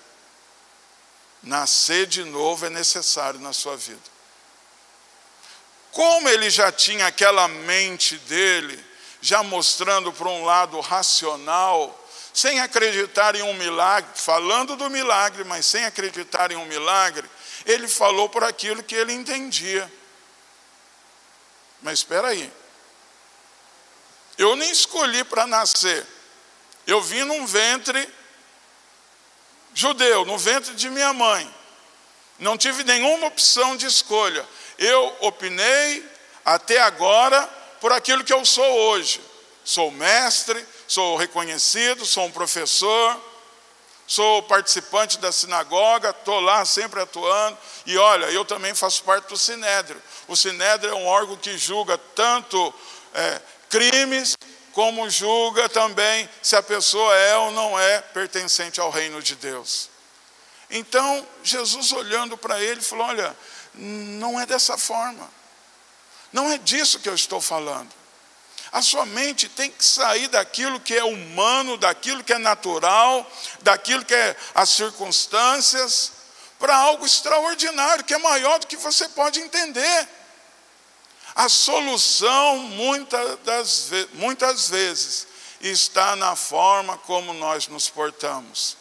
Nascer 1.42 2.06
de 2.06 2.24
novo 2.24 2.66
é 2.66 2.70
necessário 2.70 3.38
na 3.40 3.52
sua 3.52 3.76
vida. 3.76 4.16
Como 5.92 6.28
ele 6.28 6.50
já 6.50 6.70
tinha 6.70 7.06
aquela 7.06 7.48
mente 7.48 8.16
dele, 8.18 8.84
já 9.20 9.42
mostrando 9.42 10.12
para 10.12 10.28
um 10.28 10.44
lado 10.44 10.78
racional, 10.80 12.06
sem 12.34 12.60
acreditar 12.60 13.34
em 13.34 13.42
um 13.42 13.54
milagre, 13.54 14.10
falando 14.14 14.76
do 14.76 14.90
milagre, 14.90 15.42
mas 15.44 15.64
sem 15.64 15.84
acreditar 15.86 16.52
em 16.52 16.56
um 16.56 16.66
milagre, 16.66 17.26
ele 17.64 17.88
falou 17.88 18.28
por 18.28 18.44
aquilo 18.44 18.82
que 18.82 18.94
ele 18.94 19.12
entendia. 19.12 19.90
Mas 21.80 22.00
espera 22.00 22.28
aí, 22.28 22.52
eu 24.36 24.54
nem 24.54 24.70
escolhi 24.70 25.24
para 25.24 25.46
nascer. 25.46 26.06
Eu 26.86 27.00
vim 27.00 27.24
num 27.24 27.46
ventre 27.46 28.06
judeu, 29.76 30.24
no 30.24 30.38
ventre 30.38 30.74
de 30.74 30.88
minha 30.88 31.12
mãe. 31.12 31.48
Não 32.38 32.56
tive 32.56 32.82
nenhuma 32.82 33.26
opção 33.26 33.76
de 33.76 33.86
escolha. 33.86 34.44
Eu 34.78 35.14
opinei 35.20 36.04
até 36.42 36.80
agora 36.80 37.42
por 37.78 37.92
aquilo 37.92 38.24
que 38.24 38.32
eu 38.32 38.42
sou 38.44 38.64
hoje. 38.64 39.20
Sou 39.62 39.90
mestre, 39.90 40.64
sou 40.88 41.16
reconhecido, 41.16 42.06
sou 42.06 42.24
um 42.24 42.32
professor, 42.32 43.20
sou 44.06 44.42
participante 44.44 45.18
da 45.18 45.30
sinagoga, 45.30 46.10
estou 46.10 46.40
lá 46.40 46.64
sempre 46.64 47.00
atuando. 47.00 47.58
E 47.84 47.98
olha, 47.98 48.26
eu 48.26 48.46
também 48.46 48.74
faço 48.74 49.04
parte 49.04 49.28
do 49.28 49.36
Sinédrio. 49.36 50.00
O 50.26 50.36
Sinédrio 50.36 50.90
é 50.90 50.94
um 50.94 51.06
órgão 51.06 51.36
que 51.36 51.58
julga 51.58 51.98
tanto 52.14 52.72
é, 53.12 53.40
crimes, 53.68 54.36
como 54.76 55.08
julga 55.08 55.70
também 55.70 56.28
se 56.42 56.54
a 56.54 56.62
pessoa 56.62 57.16
é 57.16 57.34
ou 57.38 57.50
não 57.50 57.80
é 57.80 58.02
pertencente 58.02 58.78
ao 58.78 58.90
reino 58.90 59.22
de 59.22 59.34
Deus. 59.34 59.88
Então, 60.68 61.26
Jesus 61.42 61.92
olhando 61.92 62.36
para 62.36 62.60
ele 62.60 62.82
falou: 62.82 63.06
Olha, 63.06 63.34
não 63.72 64.38
é 64.38 64.44
dessa 64.44 64.76
forma, 64.76 65.30
não 66.30 66.52
é 66.52 66.58
disso 66.58 67.00
que 67.00 67.08
eu 67.08 67.14
estou 67.14 67.40
falando. 67.40 67.88
A 68.70 68.82
sua 68.82 69.06
mente 69.06 69.48
tem 69.48 69.70
que 69.70 69.82
sair 69.82 70.28
daquilo 70.28 70.78
que 70.78 70.94
é 70.94 71.04
humano, 71.04 71.78
daquilo 71.78 72.22
que 72.22 72.34
é 72.34 72.38
natural, 72.38 73.26
daquilo 73.62 74.04
que 74.04 74.14
é 74.14 74.36
as 74.54 74.68
circunstâncias, 74.68 76.12
para 76.58 76.76
algo 76.76 77.06
extraordinário, 77.06 78.04
que 78.04 78.12
é 78.12 78.18
maior 78.18 78.58
do 78.58 78.66
que 78.66 78.76
você 78.76 79.08
pode 79.08 79.40
entender. 79.40 80.08
A 81.36 81.50
solução, 81.50 82.56
muitas, 82.60 83.38
das, 83.40 83.90
muitas 84.14 84.70
vezes, 84.70 85.26
está 85.60 86.16
na 86.16 86.34
forma 86.34 86.96
como 86.96 87.34
nós 87.34 87.68
nos 87.68 87.90
portamos. 87.90 88.74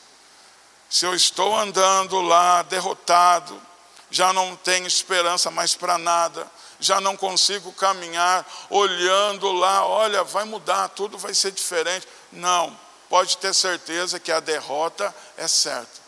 Se 0.89 1.05
eu 1.05 1.13
estou 1.13 1.53
andando 1.53 2.21
lá 2.21 2.61
derrotado, 2.61 3.61
já 4.09 4.31
não 4.31 4.55
tenho 4.55 4.87
esperança 4.87 5.51
mais 5.51 5.75
para 5.75 5.97
nada, 5.97 6.49
já 6.79 7.01
não 7.01 7.17
consigo 7.17 7.73
caminhar 7.73 8.47
olhando 8.69 9.51
lá, 9.51 9.85
olha, 9.85 10.23
vai 10.23 10.45
mudar, 10.45 10.87
tudo 10.87 11.17
vai 11.17 11.33
ser 11.33 11.51
diferente. 11.51 12.07
Não, 12.31 12.79
pode 13.09 13.35
ter 13.35 13.53
certeza 13.53 14.17
que 14.17 14.31
a 14.31 14.39
derrota 14.39 15.13
é 15.35 15.45
certa. 15.45 16.05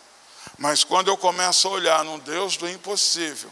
Mas 0.58 0.86
quando 0.86 1.10
eu 1.10 1.18
começo 1.18 1.68
a 1.68 1.72
olhar 1.72 2.06
no 2.06 2.20
Deus 2.20 2.56
do 2.56 2.70
impossível, 2.70 3.52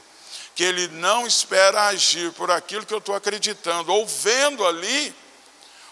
que 0.55 0.63
ele 0.63 0.87
não 0.87 1.27
espera 1.27 1.87
agir 1.87 2.31
por 2.31 2.49
aquilo 2.49 2.85
que 2.85 2.93
eu 2.93 2.99
estou 2.99 3.13
acreditando 3.13 3.91
ou 3.91 4.07
vendo 4.07 4.65
ali. 4.65 5.13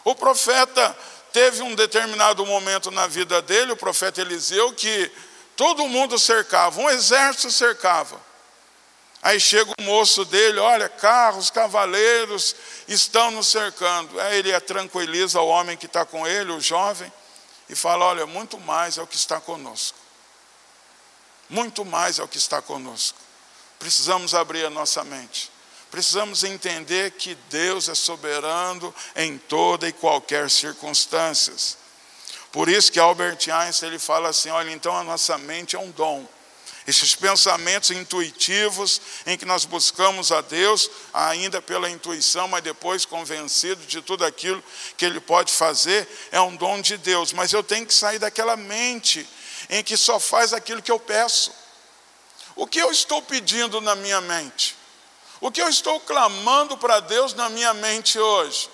O 0.05 0.15
profeta 0.15 0.97
teve 1.33 1.61
um 1.61 1.75
determinado 1.75 2.45
momento 2.45 2.89
na 2.89 3.05
vida 3.05 3.41
dele, 3.41 3.73
o 3.73 3.77
profeta 3.77 4.21
Eliseu, 4.21 4.71
que 4.73 5.11
todo 5.57 5.87
mundo 5.87 6.17
cercava, 6.17 6.79
um 6.79 6.89
exército 6.89 7.51
cercava. 7.51 8.19
Aí 9.21 9.39
chega 9.39 9.71
o 9.79 9.83
moço 9.83 10.25
dele, 10.25 10.59
olha, 10.59 10.87
carros, 10.89 11.49
cavaleiros 11.49 12.55
estão 12.87 13.31
nos 13.31 13.47
cercando. 13.47 14.19
Aí 14.19 14.39
ele 14.39 14.59
tranquiliza 14.61 15.39
o 15.39 15.47
homem 15.47 15.77
que 15.77 15.85
está 15.85 16.05
com 16.05 16.27
ele, 16.27 16.51
o 16.51 16.59
jovem, 16.59 17.11
e 17.69 17.75
fala: 17.75 18.03
Olha, 18.03 18.25
muito 18.25 18.59
mais 18.59 18.97
é 18.97 19.01
o 19.01 19.07
que 19.07 19.15
está 19.15 19.39
conosco. 19.39 19.97
Muito 21.49 21.85
mais 21.85 22.19
é 22.19 22.23
o 22.23 22.27
que 22.27 22.37
está 22.37 22.61
conosco. 22.61 23.22
Precisamos 23.83 24.33
abrir 24.33 24.63
a 24.63 24.69
nossa 24.69 25.03
mente. 25.03 25.51
Precisamos 25.91 26.45
entender 26.45 27.11
que 27.11 27.35
Deus 27.49 27.89
é 27.89 27.93
soberano 27.93 28.95
em 29.13 29.37
toda 29.37 29.85
e 29.85 29.91
qualquer 29.91 30.49
circunstâncias. 30.49 31.77
Por 32.49 32.69
isso 32.69 32.89
que 32.89 32.97
Albert 32.97 33.39
Einstein 33.51 33.89
ele 33.89 33.99
fala 33.99 34.29
assim: 34.29 34.49
olha, 34.51 34.71
então 34.71 34.95
a 34.95 35.03
nossa 35.03 35.37
mente 35.37 35.75
é 35.75 35.79
um 35.79 35.91
dom. 35.91 36.25
Esses 36.87 37.13
pensamentos 37.13 37.91
intuitivos 37.91 39.01
em 39.25 39.37
que 39.37 39.43
nós 39.43 39.65
buscamos 39.65 40.31
a 40.31 40.39
Deus, 40.39 40.89
ainda 41.13 41.61
pela 41.61 41.89
intuição, 41.89 42.47
mas 42.47 42.63
depois 42.63 43.03
convencido 43.03 43.85
de 43.85 44.01
tudo 44.01 44.23
aquilo 44.23 44.63
que 44.95 45.03
Ele 45.03 45.19
pode 45.19 45.51
fazer, 45.51 46.07
é 46.31 46.39
um 46.39 46.55
dom 46.55 46.79
de 46.79 46.95
Deus. 46.95 47.33
Mas 47.33 47.51
eu 47.51 47.61
tenho 47.61 47.85
que 47.85 47.93
sair 47.93 48.17
daquela 48.17 48.55
mente 48.55 49.27
em 49.69 49.83
que 49.83 49.97
só 49.97 50.21
faz 50.21 50.53
aquilo 50.53 50.81
que 50.81 50.91
eu 50.91 51.01
peço. 51.01 51.62
O 52.55 52.67
que 52.67 52.79
eu 52.79 52.91
estou 52.91 53.21
pedindo 53.21 53.81
na 53.81 53.95
minha 53.95 54.21
mente? 54.21 54.75
O 55.41 55.51
que 55.51 55.61
eu 55.61 55.67
estou 55.67 55.99
clamando 55.99 56.77
para 56.77 56.99
Deus 56.99 57.33
na 57.33 57.49
minha 57.49 57.73
mente 57.73 58.19
hoje? 58.19 58.69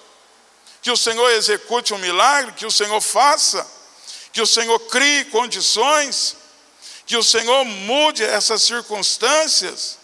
Que 0.81 0.91
o 0.91 0.97
Senhor 0.97 1.29
execute 1.31 1.93
um 1.93 1.97
milagre, 1.97 2.53
que 2.53 2.65
o 2.65 2.71
Senhor 2.71 2.99
faça, 3.01 3.65
que 4.31 4.41
o 4.41 4.47
Senhor 4.47 4.79
crie 4.81 5.25
condições, 5.25 6.35
que 7.05 7.17
o 7.17 7.23
Senhor 7.23 7.65
mude 7.65 8.23
essas 8.23 8.61
circunstâncias. 8.61 9.97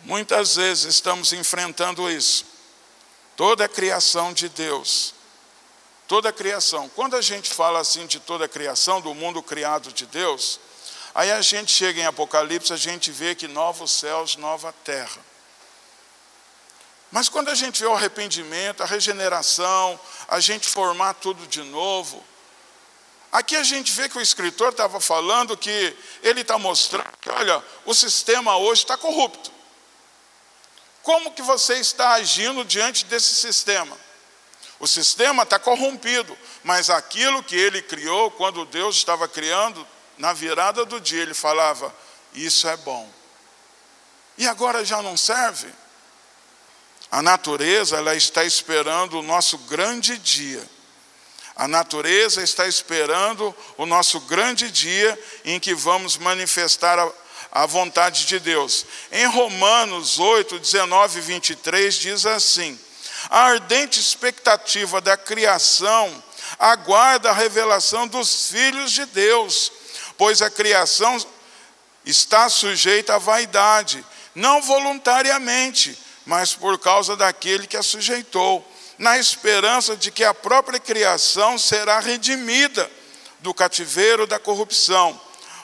Muitas 0.00 0.56
vezes 0.56 0.94
estamos 0.94 1.32
enfrentando 1.32 2.10
isso. 2.10 2.44
Toda 3.36 3.64
a 3.64 3.68
criação 3.68 4.32
de 4.32 4.48
Deus 4.48 5.14
toda 6.10 6.30
a 6.30 6.32
criação. 6.32 6.88
Quando 6.88 7.14
a 7.14 7.22
gente 7.22 7.54
fala 7.54 7.78
assim 7.78 8.04
de 8.04 8.18
toda 8.18 8.46
a 8.46 8.48
criação, 8.48 9.00
do 9.00 9.14
mundo 9.14 9.40
criado 9.40 9.92
de 9.92 10.06
Deus, 10.06 10.58
aí 11.14 11.30
a 11.30 11.40
gente 11.40 11.72
chega 11.72 12.00
em 12.00 12.04
Apocalipse, 12.04 12.72
a 12.72 12.76
gente 12.76 13.12
vê 13.12 13.32
que 13.32 13.46
novos 13.46 13.92
céus, 13.92 14.34
nova 14.34 14.74
terra. 14.82 15.24
Mas 17.12 17.28
quando 17.28 17.48
a 17.48 17.54
gente 17.54 17.80
vê 17.80 17.86
o 17.86 17.94
arrependimento, 17.94 18.82
a 18.82 18.86
regeneração, 18.86 20.00
a 20.26 20.40
gente 20.40 20.68
formar 20.68 21.14
tudo 21.14 21.46
de 21.46 21.62
novo, 21.62 22.24
aqui 23.30 23.54
a 23.54 23.62
gente 23.62 23.92
vê 23.92 24.08
que 24.08 24.18
o 24.18 24.20
escritor 24.20 24.70
estava 24.70 24.98
falando 24.98 25.56
que 25.56 25.96
ele 26.24 26.40
está 26.40 26.58
mostrando 26.58 27.08
que, 27.20 27.30
olha, 27.30 27.62
o 27.86 27.94
sistema 27.94 28.56
hoje 28.56 28.82
está 28.82 28.96
corrupto. 28.96 29.52
Como 31.04 31.30
que 31.30 31.42
você 31.42 31.74
está 31.74 32.14
agindo 32.14 32.64
diante 32.64 33.04
desse 33.04 33.32
sistema? 33.32 34.09
O 34.80 34.88
sistema 34.88 35.42
está 35.42 35.58
corrompido, 35.58 36.36
mas 36.64 36.88
aquilo 36.88 37.42
que 37.42 37.54
ele 37.54 37.82
criou, 37.82 38.30
quando 38.30 38.64
Deus 38.64 38.96
estava 38.96 39.28
criando, 39.28 39.86
na 40.16 40.32
virada 40.32 40.86
do 40.86 40.98
dia, 40.98 41.20
ele 41.20 41.34
falava: 41.34 41.94
Isso 42.34 42.66
é 42.66 42.76
bom. 42.78 43.08
E 44.38 44.48
agora 44.48 44.82
já 44.82 45.02
não 45.02 45.18
serve? 45.18 45.68
A 47.10 47.20
natureza 47.20 47.98
ela 47.98 48.14
está 48.14 48.42
esperando 48.42 49.18
o 49.18 49.22
nosso 49.22 49.58
grande 49.58 50.16
dia. 50.16 50.66
A 51.54 51.68
natureza 51.68 52.42
está 52.42 52.66
esperando 52.66 53.54
o 53.76 53.84
nosso 53.84 54.18
grande 54.20 54.70
dia 54.70 55.18
em 55.44 55.60
que 55.60 55.74
vamos 55.74 56.16
manifestar 56.16 56.98
a, 56.98 57.12
a 57.52 57.66
vontade 57.66 58.24
de 58.24 58.38
Deus. 58.38 58.86
Em 59.12 59.26
Romanos 59.26 60.18
8, 60.18 60.58
19 60.58 61.18
e 61.18 61.22
23 61.22 61.94
diz 61.96 62.24
assim: 62.24 62.80
A 63.30 63.44
ardente 63.44 64.00
expectativa 64.00 65.00
da 65.00 65.16
criação 65.16 66.22
aguarda 66.58 67.30
a 67.30 67.34
revelação 67.34 68.08
dos 68.08 68.48
filhos 68.48 68.90
de 68.90 69.06
Deus, 69.06 69.70
pois 70.18 70.42
a 70.42 70.50
criação 70.50 71.16
está 72.04 72.48
sujeita 72.48 73.14
à 73.14 73.18
vaidade, 73.18 74.04
não 74.34 74.60
voluntariamente, 74.60 75.96
mas 76.26 76.54
por 76.54 76.78
causa 76.78 77.16
daquele 77.16 77.66
que 77.66 77.76
a 77.76 77.82
sujeitou, 77.82 78.66
na 78.98 79.16
esperança 79.16 79.96
de 79.96 80.10
que 80.10 80.24
a 80.24 80.34
própria 80.34 80.78
criação 80.78 81.56
será 81.56 82.00
redimida 82.00 82.90
do 83.38 83.54
cativeiro 83.54 84.26
da 84.26 84.38
corrupção, 84.38 85.18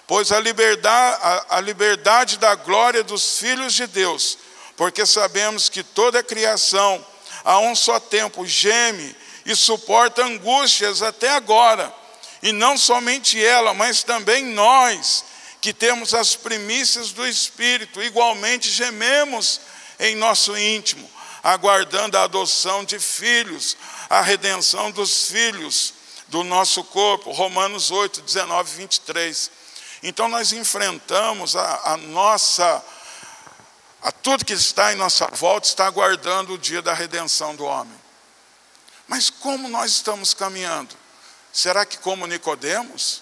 pois 0.06 0.32
a 0.32 0.40
liberdade, 0.40 1.18
a, 1.22 1.56
a 1.56 1.60
liberdade 1.60 2.38
da 2.38 2.54
glória 2.54 3.02
dos 3.02 3.38
filhos 3.38 3.74
de 3.74 3.86
Deus, 3.86 4.38
porque 4.76 5.04
sabemos 5.04 5.68
que 5.68 5.82
toda 5.82 6.20
a 6.20 6.22
criação, 6.22 7.04
a 7.46 7.60
um 7.60 7.76
só 7.76 8.00
tempo, 8.00 8.44
geme 8.44 9.14
e 9.44 9.54
suporta 9.54 10.24
angústias 10.24 11.00
até 11.00 11.30
agora, 11.30 11.94
e 12.42 12.50
não 12.50 12.76
somente 12.76 13.42
ela, 13.42 13.72
mas 13.72 14.02
também 14.02 14.44
nós, 14.46 15.24
que 15.60 15.72
temos 15.72 16.12
as 16.12 16.34
primícias 16.34 17.12
do 17.12 17.24
Espírito, 17.24 18.02
igualmente 18.02 18.68
gememos 18.68 19.60
em 20.00 20.16
nosso 20.16 20.58
íntimo, 20.58 21.08
aguardando 21.40 22.18
a 22.18 22.24
adoção 22.24 22.84
de 22.84 22.98
filhos, 22.98 23.76
a 24.10 24.20
redenção 24.20 24.90
dos 24.90 25.28
filhos 25.28 25.94
do 26.26 26.42
nosso 26.42 26.82
corpo. 26.82 27.30
Romanos 27.30 27.92
8, 27.92 28.22
19 28.22 28.70
e 28.72 28.76
23. 28.78 29.50
Então 30.02 30.28
nós 30.28 30.52
enfrentamos 30.52 31.54
a, 31.54 31.92
a 31.92 31.96
nossa, 31.96 32.84
a 34.06 34.12
tudo 34.12 34.44
que 34.44 34.52
está 34.52 34.92
em 34.92 34.96
nossa 34.96 35.26
volta, 35.32 35.66
está 35.66 35.84
aguardando 35.84 36.54
o 36.54 36.58
dia 36.58 36.80
da 36.80 36.94
redenção 36.94 37.56
do 37.56 37.64
homem. 37.64 38.00
Mas 39.08 39.30
como 39.30 39.68
nós 39.68 39.90
estamos 39.90 40.32
caminhando? 40.32 40.94
Será 41.52 41.84
que 41.84 41.98
como 41.98 42.24
Nicodemos, 42.24 43.20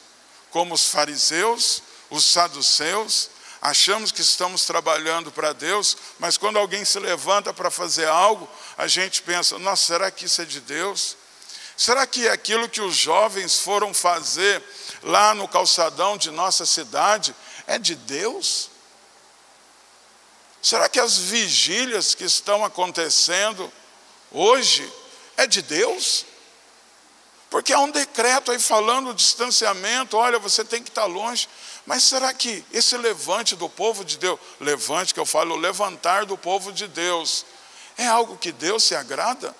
como 0.50 0.74
os 0.74 0.86
fariseus, 0.90 1.82
os 2.10 2.26
saduceus, 2.26 3.30
achamos 3.62 4.12
que 4.12 4.20
estamos 4.20 4.66
trabalhando 4.66 5.32
para 5.32 5.54
Deus, 5.54 5.96
mas 6.18 6.36
quando 6.36 6.58
alguém 6.58 6.84
se 6.84 6.98
levanta 6.98 7.54
para 7.54 7.70
fazer 7.70 8.06
algo, 8.06 8.46
a 8.76 8.86
gente 8.86 9.22
pensa: 9.22 9.58
nossa, 9.58 9.86
será 9.86 10.10
que 10.10 10.26
isso 10.26 10.42
é 10.42 10.44
de 10.44 10.60
Deus? 10.60 11.16
Será 11.78 12.06
que 12.06 12.28
aquilo 12.28 12.68
que 12.68 12.82
os 12.82 12.94
jovens 12.94 13.58
foram 13.58 13.94
fazer 13.94 14.62
lá 15.02 15.34
no 15.34 15.48
calçadão 15.48 16.18
de 16.18 16.30
nossa 16.30 16.66
cidade 16.66 17.34
é 17.66 17.78
de 17.78 17.94
Deus? 17.94 18.73
Será 20.64 20.88
que 20.88 20.98
as 20.98 21.18
vigílias 21.18 22.14
que 22.14 22.24
estão 22.24 22.64
acontecendo 22.64 23.70
hoje 24.32 24.90
é 25.36 25.46
de 25.46 25.60
Deus? 25.60 26.24
Porque 27.50 27.70
há 27.70 27.80
um 27.80 27.90
decreto 27.90 28.50
aí 28.50 28.58
falando 28.58 29.10
o 29.10 29.14
distanciamento, 29.14 30.16
olha, 30.16 30.38
você 30.38 30.64
tem 30.64 30.82
que 30.82 30.88
estar 30.88 31.04
longe. 31.04 31.50
Mas 31.84 32.04
será 32.04 32.32
que 32.32 32.64
esse 32.72 32.96
levante 32.96 33.54
do 33.54 33.68
povo 33.68 34.06
de 34.06 34.16
Deus, 34.16 34.40
levante 34.58 35.12
que 35.12 35.20
eu 35.20 35.26
falo, 35.26 35.54
levantar 35.54 36.24
do 36.24 36.38
povo 36.38 36.72
de 36.72 36.88
Deus, 36.88 37.44
é 37.98 38.06
algo 38.06 38.38
que 38.38 38.50
Deus 38.50 38.84
se 38.84 38.94
agrada? 38.94 39.54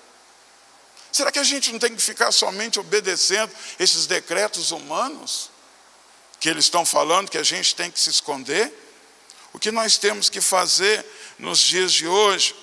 Será 1.11 1.31
que 1.31 1.37
a 1.37 1.43
gente 1.43 1.71
não 1.71 1.77
tem 1.77 1.95
que 1.95 2.01
ficar 2.01 2.31
somente 2.31 2.79
obedecendo 2.79 3.53
esses 3.77 4.07
decretos 4.07 4.71
humanos? 4.71 5.51
Que 6.39 6.49
eles 6.49 6.65
estão 6.65 6.83
falando 6.83 7.29
que 7.29 7.37
a 7.37 7.43
gente 7.43 7.75
tem 7.75 7.91
que 7.91 7.99
se 7.99 8.09
esconder? 8.09 8.84
O 9.55 9.57
que 9.57 9.71
nós 9.71 9.97
temos 9.97 10.27
que 10.27 10.41
fazer 10.41 11.05
nos 11.39 11.59
dias 11.59 11.93
de 11.93 12.05
hoje? 12.05 12.53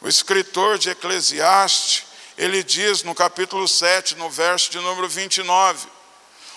O 0.00 0.08
escritor 0.08 0.76
de 0.76 0.90
Eclesiastes, 0.90 2.02
ele 2.36 2.64
diz 2.64 3.04
no 3.04 3.14
capítulo 3.14 3.68
7, 3.68 4.16
no 4.16 4.28
verso 4.28 4.72
de 4.72 4.80
número 4.80 5.08
29, 5.08 5.86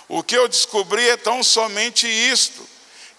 o 0.07 0.23
que 0.23 0.35
eu 0.35 0.47
descobri 0.47 1.07
é 1.07 1.15
tão 1.15 1.43
somente 1.43 2.07
isto: 2.07 2.67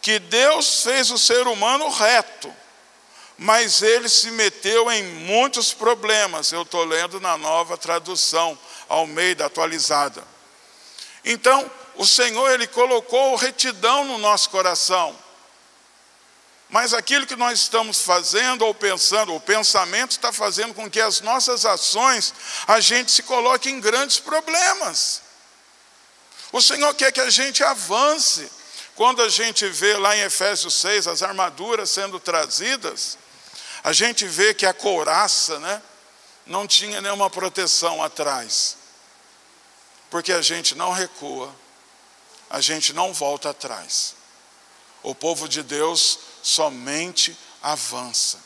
que 0.03 0.19
Deus 0.19 0.83
fez 0.83 1.13
o 1.13 1.19
ser 1.19 1.47
humano 1.47 1.89
reto, 1.89 2.53
mas 3.39 3.81
ele 3.81 4.09
se 4.09 4.33
meteu 4.33 4.91
em 4.91 5.05
muitos 5.05 5.73
problemas. 5.73 6.51
Eu 6.51 6.63
estou 6.63 6.85
lendo 6.85 7.21
na 7.21 7.39
nova 7.39 7.79
tradução, 7.79 8.59
ao 8.89 9.07
meio 9.07 9.37
da 9.37 9.47
atualizada. 9.47 10.27
Então, 11.25 11.71
o 11.95 12.05
Senhor, 12.05 12.51
ele 12.51 12.67
colocou 12.67 13.37
retidão 13.37 14.05
no 14.05 14.19
nosso 14.19 14.51
coração. 14.51 15.23
Mas 16.75 16.93
aquilo 16.93 17.25
que 17.25 17.37
nós 17.37 17.61
estamos 17.61 18.01
fazendo 18.01 18.67
ou 18.67 18.75
pensando, 18.75 19.33
o 19.33 19.39
pensamento 19.39 20.11
está 20.11 20.33
fazendo 20.33 20.75
com 20.75 20.91
que 20.91 21.01
as 21.01 21.21
nossas 21.21 21.65
ações, 21.65 22.35
a 22.67 22.81
gente 22.81 23.13
se 23.13 23.23
coloque 23.23 23.71
em 23.71 23.79
grandes 23.79 24.19
problemas. 24.19 25.23
O 26.51 26.61
Senhor 26.61 26.93
quer 26.95 27.13
que 27.13 27.21
a 27.21 27.31
gente 27.31 27.63
avance. 27.63 28.51
Quando 28.97 29.23
a 29.23 29.29
gente 29.29 29.69
vê 29.69 29.97
lá 29.97 30.17
em 30.17 30.23
Efésios 30.23 30.75
6 30.75 31.07
as 31.07 31.23
armaduras 31.23 31.91
sendo 31.91 32.19
trazidas, 32.19 33.19
a 33.85 33.93
gente 33.93 34.27
vê 34.27 34.53
que 34.53 34.67
a 34.67 34.75
couraça, 34.75 35.61
né, 35.61 35.81
não 36.45 36.67
tinha 36.67 37.01
nenhuma 37.01 37.31
proteção 37.31 38.03
atrás. 38.03 38.77
Porque 40.11 40.33
a 40.33 40.43
gente 40.43 40.75
não 40.75 40.91
recua, 40.91 41.55
a 42.51 42.61
gente 42.61 42.93
não 42.93 43.15
volta 43.15 43.51
atrás. 43.51 44.17
O 45.05 45.15
povo 45.15 45.49
de 45.49 45.63
Deus 45.63 46.34
somente 46.45 47.37
avança. 47.61 48.39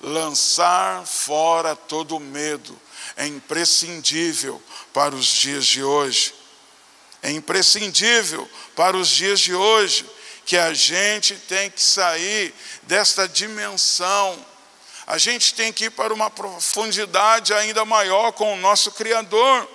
Lançar 0.00 1.04
fora 1.04 1.74
todo 1.74 2.20
medo 2.20 2.80
é 3.16 3.26
imprescindível 3.26 4.62
para 4.92 5.16
os 5.16 5.26
dias 5.26 5.66
de 5.66 5.82
hoje 5.82 6.32
é 7.26 7.30
imprescindível 7.32 8.48
para 8.76 8.96
os 8.96 9.08
dias 9.08 9.40
de 9.40 9.52
hoje 9.52 10.08
que 10.44 10.56
a 10.56 10.72
gente 10.72 11.34
tem 11.34 11.68
que 11.68 11.82
sair 11.82 12.54
desta 12.84 13.26
dimensão. 13.28 14.38
A 15.08 15.18
gente 15.18 15.52
tem 15.52 15.72
que 15.72 15.86
ir 15.86 15.90
para 15.90 16.14
uma 16.14 16.30
profundidade 16.30 17.52
ainda 17.52 17.84
maior 17.84 18.30
com 18.30 18.54
o 18.54 18.56
nosso 18.56 18.92
Criador. 18.92 19.68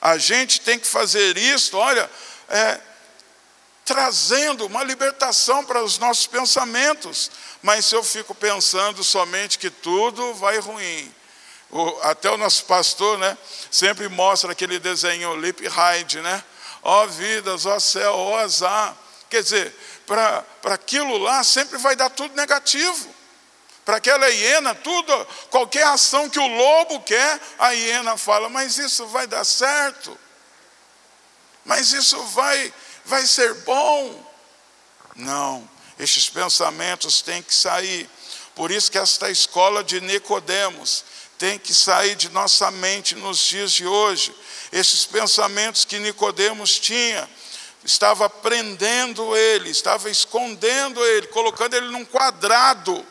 A 0.00 0.18
gente 0.18 0.60
tem 0.60 0.80
que 0.80 0.86
fazer 0.88 1.36
isso, 1.36 1.76
olha, 1.76 2.10
é, 2.48 2.80
trazendo 3.88 4.66
uma 4.66 4.84
libertação 4.84 5.64
para 5.64 5.82
os 5.82 5.98
nossos 5.98 6.26
pensamentos. 6.26 7.30
Mas 7.62 7.86
se 7.86 7.94
eu 7.94 8.04
fico 8.04 8.34
pensando 8.34 9.02
somente 9.02 9.58
que 9.58 9.70
tudo 9.70 10.34
vai 10.34 10.58
ruim, 10.58 11.14
o, 11.70 11.98
até 12.02 12.30
o 12.30 12.36
nosso 12.36 12.66
pastor, 12.66 13.16
né, 13.16 13.36
sempre 13.70 14.06
mostra 14.10 14.52
aquele 14.52 14.78
desenho 14.78 15.34
Lip 15.40 15.66
Ride, 15.66 16.20
né? 16.20 16.44
Ó 16.82 17.06
vidas, 17.06 17.64
ó 17.64 17.80
céu, 17.80 18.14
ó 18.14 18.38
azar. 18.38 18.94
Quer 19.30 19.42
dizer, 19.42 19.74
para 20.06 20.44
aquilo 20.64 21.16
lá 21.16 21.42
sempre 21.42 21.78
vai 21.78 21.96
dar 21.96 22.10
tudo 22.10 22.36
negativo. 22.36 23.14
Para 23.86 23.96
aquela 23.96 24.28
hiena, 24.28 24.74
tudo, 24.74 25.26
qualquer 25.48 25.86
ação 25.86 26.28
que 26.28 26.38
o 26.38 26.46
lobo 26.46 27.00
quer, 27.00 27.40
a 27.58 27.70
hiena 27.70 28.18
fala, 28.18 28.50
mas 28.50 28.76
isso 28.76 29.06
vai 29.06 29.26
dar 29.26 29.44
certo. 29.44 30.18
Mas 31.64 31.92
isso 31.92 32.22
vai, 32.28 32.72
vai 33.08 33.26
ser 33.26 33.54
bom. 33.64 34.32
Não, 35.16 35.68
estes 35.98 36.28
pensamentos 36.28 37.20
têm 37.20 37.42
que 37.42 37.54
sair. 37.54 38.08
Por 38.54 38.70
isso 38.70 38.90
que 38.90 38.98
esta 38.98 39.30
escola 39.30 39.82
de 39.82 40.00
Nicodemos, 40.00 41.04
tem 41.38 41.58
que 41.58 41.72
sair 41.72 42.16
de 42.16 42.28
nossa 42.30 42.70
mente 42.70 43.14
nos 43.14 43.38
dias 43.38 43.70
de 43.70 43.86
hoje. 43.86 44.34
Esses 44.72 45.06
pensamentos 45.06 45.84
que 45.84 45.98
Nicodemos 45.98 46.78
tinha, 46.80 47.28
estava 47.84 48.28
prendendo 48.28 49.36
ele, 49.36 49.70
estava 49.70 50.10
escondendo 50.10 51.02
ele, 51.06 51.28
colocando 51.28 51.74
ele 51.74 51.88
num 51.90 52.04
quadrado. 52.04 53.06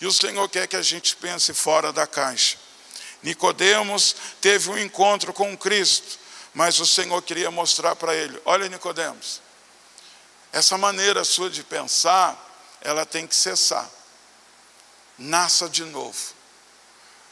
E 0.00 0.06
o 0.06 0.12
Senhor 0.12 0.46
quer 0.48 0.68
que 0.68 0.76
a 0.76 0.82
gente 0.82 1.16
pense 1.16 1.52
fora 1.54 1.92
da 1.92 2.06
caixa. 2.06 2.58
Nicodemos 3.22 4.14
teve 4.40 4.70
um 4.70 4.78
encontro 4.78 5.32
com 5.32 5.56
Cristo, 5.56 6.18
mas 6.54 6.80
o 6.80 6.86
Senhor 6.86 7.20
queria 7.22 7.50
mostrar 7.50 7.96
para 7.96 8.14
ele: 8.14 8.40
olha, 8.44 8.68
Nicodemos, 8.68 9.40
essa 10.52 10.76
maneira 10.76 11.24
sua 11.24 11.48
de 11.48 11.62
pensar, 11.62 12.36
ela 12.80 13.06
tem 13.06 13.26
que 13.26 13.34
cessar. 13.34 13.88
Nasça 15.18 15.68
de 15.68 15.84
novo. 15.84 16.18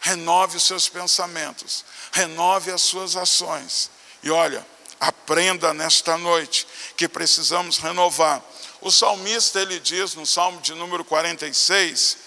Renove 0.01 0.57
os 0.57 0.63
seus 0.63 0.89
pensamentos, 0.89 1.85
renove 2.13 2.71
as 2.71 2.83
suas 2.83 3.17
ações. 3.17 3.91
E 4.23 4.31
olha, 4.31 4.65
aprenda 5.01 5.75
nesta 5.75 6.17
noite 6.17 6.67
que 6.97 7.09
precisamos 7.09 7.79
renovar. 7.79 8.43
O 8.81 8.93
salmista 8.93 9.61
ele 9.61 9.81
diz 9.81 10.15
no 10.15 10.25
Salmo 10.25 10.61
de 10.61 10.73
número 10.75 11.05
46, 11.05 12.19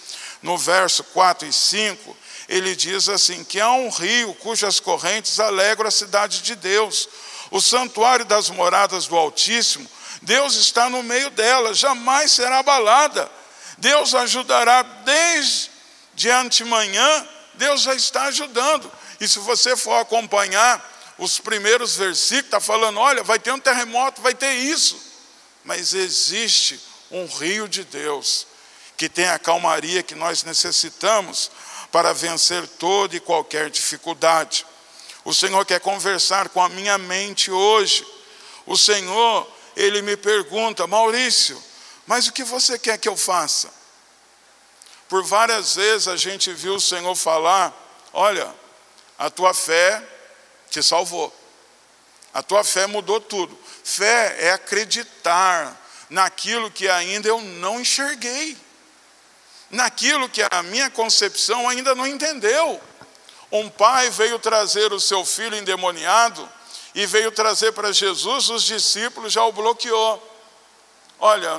no 0.42 0.58
verso 0.58 1.02
4 1.04 1.48
e 1.48 1.52
5, 1.52 2.16
ele 2.52 2.76
diz 2.76 3.08
assim: 3.08 3.42
que 3.42 3.58
há 3.58 3.72
um 3.72 3.88
rio 3.88 4.34
cujas 4.34 4.78
correntes 4.78 5.40
alegram 5.40 5.88
a 5.88 5.90
cidade 5.90 6.42
de 6.42 6.54
Deus, 6.54 7.08
o 7.50 7.62
santuário 7.62 8.26
das 8.26 8.50
moradas 8.50 9.06
do 9.06 9.16
Altíssimo, 9.16 9.88
Deus 10.20 10.54
está 10.56 10.90
no 10.90 11.02
meio 11.02 11.30
dela, 11.30 11.72
jamais 11.72 12.30
será 12.30 12.58
abalada. 12.58 13.30
Deus 13.78 14.14
ajudará 14.14 14.82
desde 14.82 15.70
de 16.14 16.28
antemanhã, 16.28 17.26
Deus 17.54 17.80
já 17.80 17.94
está 17.94 18.24
ajudando. 18.24 18.92
E 19.18 19.26
se 19.26 19.38
você 19.38 19.74
for 19.74 19.98
acompanhar 19.98 21.14
os 21.16 21.38
primeiros 21.38 21.96
versículos, 21.96 22.44
está 22.44 22.60
falando: 22.60 23.00
olha, 23.00 23.24
vai 23.24 23.38
ter 23.38 23.52
um 23.52 23.58
terremoto, 23.58 24.20
vai 24.20 24.34
ter 24.34 24.52
isso. 24.52 25.00
Mas 25.64 25.94
existe 25.94 26.78
um 27.10 27.24
rio 27.24 27.66
de 27.66 27.82
Deus 27.84 28.46
que 28.94 29.08
tem 29.08 29.26
a 29.28 29.38
calmaria 29.38 30.02
que 30.02 30.14
nós 30.14 30.44
necessitamos 30.44 31.50
para 31.92 32.14
vencer 32.14 32.66
toda 32.66 33.14
e 33.14 33.20
qualquer 33.20 33.68
dificuldade. 33.68 34.64
O 35.24 35.34
Senhor 35.34 35.64
quer 35.66 35.78
conversar 35.78 36.48
com 36.48 36.60
a 36.62 36.68
minha 36.70 36.96
mente 36.96 37.50
hoje. 37.50 38.04
O 38.66 38.76
Senhor, 38.78 39.46
ele 39.76 40.00
me 40.00 40.16
pergunta, 40.16 40.86
Maurício, 40.86 41.62
mas 42.06 42.26
o 42.26 42.32
que 42.32 42.42
você 42.42 42.78
quer 42.78 42.98
que 42.98 43.08
eu 43.08 43.16
faça? 43.16 43.70
Por 45.08 45.22
várias 45.22 45.76
vezes 45.76 46.08
a 46.08 46.16
gente 46.16 46.50
viu 46.54 46.76
o 46.76 46.80
Senhor 46.80 47.14
falar: 47.14 47.72
olha, 48.14 48.52
a 49.18 49.28
tua 49.28 49.52
fé 49.52 50.02
te 50.70 50.82
salvou, 50.82 51.32
a 52.32 52.42
tua 52.42 52.64
fé 52.64 52.86
mudou 52.86 53.20
tudo. 53.20 53.56
Fé 53.84 54.36
é 54.46 54.52
acreditar 54.52 55.78
naquilo 56.08 56.70
que 56.70 56.88
ainda 56.88 57.28
eu 57.28 57.40
não 57.42 57.80
enxerguei 57.80 58.56
naquilo 59.72 60.28
que 60.28 60.42
a 60.50 60.62
minha 60.62 60.90
concepção 60.90 61.66
ainda 61.66 61.94
não 61.94 62.06
entendeu. 62.06 62.80
Um 63.50 63.68
pai 63.68 64.10
veio 64.10 64.38
trazer 64.38 64.92
o 64.92 65.00
seu 65.00 65.24
filho 65.24 65.56
endemoniado 65.56 66.48
e 66.94 67.06
veio 67.06 67.32
trazer 67.32 67.72
para 67.72 67.90
Jesus, 67.90 68.50
os 68.50 68.62
discípulos 68.62 69.32
já 69.32 69.42
o 69.44 69.52
bloqueou. 69.52 70.22
Olha, 71.18 71.58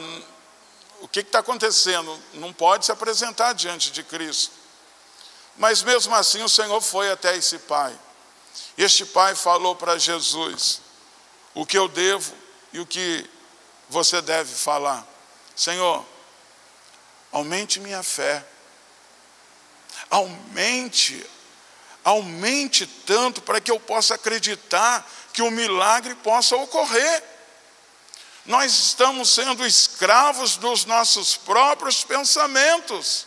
o 1.01 1.07
que 1.07 1.21
está 1.21 1.39
acontecendo? 1.39 2.17
Não 2.35 2.53
pode 2.53 2.85
se 2.85 2.91
apresentar 2.91 3.53
diante 3.53 3.91
de 3.91 4.03
Cristo. 4.03 4.51
Mas 5.57 5.81
mesmo 5.81 6.13
assim 6.15 6.43
o 6.43 6.49
Senhor 6.49 6.79
foi 6.81 7.11
até 7.11 7.35
esse 7.35 7.59
pai. 7.59 7.97
Este 8.77 9.05
pai 9.05 9.33
falou 9.35 9.75
para 9.75 9.97
Jesus 9.97 10.81
o 11.53 11.65
que 11.65 11.77
eu 11.77 11.87
devo 11.87 12.33
e 12.71 12.79
o 12.79 12.85
que 12.85 13.27
você 13.89 14.21
deve 14.21 14.53
falar. 14.53 15.05
Senhor, 15.55 16.03
aumente 17.33 17.79
minha 17.79 18.03
fé, 18.03 18.45
aumente, 20.09 21.25
aumente 22.03 22.85
tanto 22.85 23.41
para 23.41 23.59
que 23.59 23.71
eu 23.71 23.79
possa 23.79 24.13
acreditar 24.15 25.05
que 25.33 25.41
o 25.41 25.49
milagre 25.49 26.13
possa 26.15 26.55
ocorrer. 26.55 27.23
Nós 28.45 28.71
estamos 28.71 29.33
sendo 29.33 29.65
escravos 29.65 30.57
dos 30.57 30.85
nossos 30.85 31.35
próprios 31.35 32.03
pensamentos. 32.03 33.25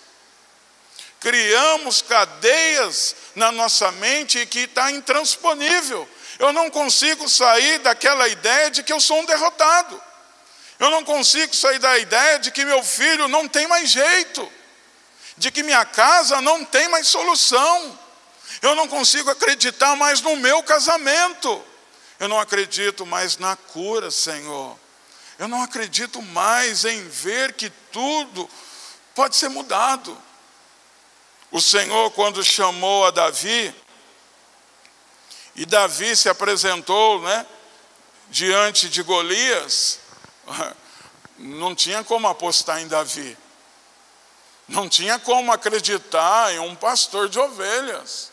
Criamos 1.18 2.00
cadeias 2.00 3.16
na 3.34 3.50
nossa 3.50 3.90
mente 3.92 4.46
que 4.46 4.60
está 4.60 4.90
intransponível. 4.92 6.08
Eu 6.38 6.52
não 6.52 6.70
consigo 6.70 7.28
sair 7.28 7.78
daquela 7.78 8.28
ideia 8.28 8.70
de 8.70 8.82
que 8.84 8.92
eu 8.92 9.00
sou 9.00 9.18
um 9.18 9.24
derrotado. 9.24 10.00
Eu 10.78 10.90
não 10.90 11.04
consigo 11.04 11.54
sair 11.56 11.78
da 11.78 11.98
ideia 11.98 12.38
de 12.38 12.50
que 12.50 12.64
meu 12.64 12.82
filho 12.82 13.28
não 13.28 13.48
tem 13.48 13.66
mais 13.66 13.88
jeito, 13.88 14.50
de 15.36 15.50
que 15.50 15.62
minha 15.62 15.84
casa 15.84 16.40
não 16.40 16.64
tem 16.64 16.88
mais 16.88 17.08
solução. 17.08 17.98
Eu 18.60 18.74
não 18.74 18.86
consigo 18.86 19.30
acreditar 19.30 19.96
mais 19.96 20.20
no 20.20 20.36
meu 20.36 20.62
casamento. 20.62 21.62
Eu 22.18 22.28
não 22.28 22.38
acredito 22.38 23.04
mais 23.06 23.38
na 23.38 23.56
cura, 23.56 24.10
Senhor. 24.10 24.78
Eu 25.38 25.48
não 25.48 25.62
acredito 25.62 26.22
mais 26.22 26.84
em 26.84 27.06
ver 27.08 27.52
que 27.54 27.70
tudo 27.92 28.48
pode 29.14 29.36
ser 29.36 29.48
mudado. 29.48 30.16
O 31.50 31.60
Senhor, 31.60 32.10
quando 32.12 32.42
chamou 32.42 33.06
a 33.06 33.10
Davi, 33.10 33.74
e 35.54 35.64
Davi 35.64 36.14
se 36.14 36.28
apresentou 36.28 37.22
né, 37.22 37.46
diante 38.28 38.88
de 38.88 39.02
Golias, 39.02 40.00
não 41.38 41.74
tinha 41.74 42.02
como 42.04 42.28
apostar 42.28 42.80
em 42.80 42.88
Davi. 42.88 43.36
Não 44.68 44.88
tinha 44.88 45.18
como 45.18 45.52
acreditar 45.52 46.52
em 46.52 46.58
um 46.58 46.74
pastor 46.74 47.28
de 47.28 47.38
ovelhas. 47.38 48.32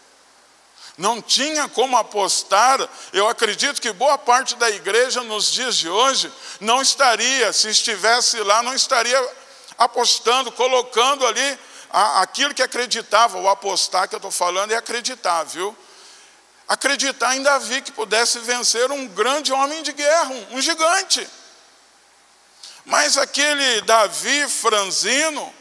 Não 0.97 1.21
tinha 1.21 1.67
como 1.69 1.97
apostar. 1.97 2.87
Eu 3.11 3.27
acredito 3.27 3.81
que 3.81 3.91
boa 3.91 4.17
parte 4.17 4.55
da 4.55 4.69
igreja 4.69 5.21
nos 5.23 5.51
dias 5.51 5.75
de 5.75 5.89
hoje 5.89 6.31
não 6.59 6.81
estaria, 6.81 7.51
se 7.53 7.69
estivesse 7.69 8.39
lá, 8.41 8.61
não 8.63 8.73
estaria 8.73 9.31
apostando, 9.77 10.51
colocando 10.51 11.25
ali 11.25 11.59
aquilo 11.91 12.53
que 12.53 12.63
acreditava. 12.63 13.39
O 13.39 13.49
apostar 13.49 14.07
que 14.07 14.15
eu 14.15 14.17
estou 14.17 14.31
falando 14.31 14.71
é 14.71 14.75
acreditar, 14.75 15.43
viu? 15.43 15.75
Acreditar 16.67 17.35
em 17.35 17.43
Davi 17.43 17.81
que 17.81 17.91
pudesse 17.91 18.39
vencer 18.39 18.89
um 18.91 19.07
grande 19.07 19.51
homem 19.51 19.83
de 19.83 19.91
guerra, 19.91 20.31
um 20.51 20.61
gigante. 20.61 21.27
Mas 22.85 23.17
aquele 23.17 23.81
Davi 23.81 24.47
franzino, 24.47 25.53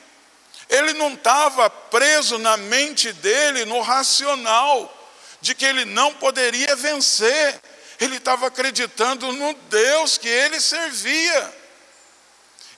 ele 0.69 0.93
não 0.95 1.15
estava 1.15 1.71
preso 1.71 2.39
na 2.39 2.57
mente 2.57 3.13
dele, 3.13 3.65
no 3.65 3.81
racional, 3.81 4.93
de 5.41 5.55
que 5.55 5.65
ele 5.65 5.85
não 5.85 6.13
poderia 6.15 6.75
vencer. 6.77 7.61
Ele 8.01 8.17
estava 8.17 8.47
acreditando 8.47 9.33
no 9.33 9.55
Deus 9.55 10.19
que 10.19 10.29
ele 10.29 10.61
servia. 10.61 11.63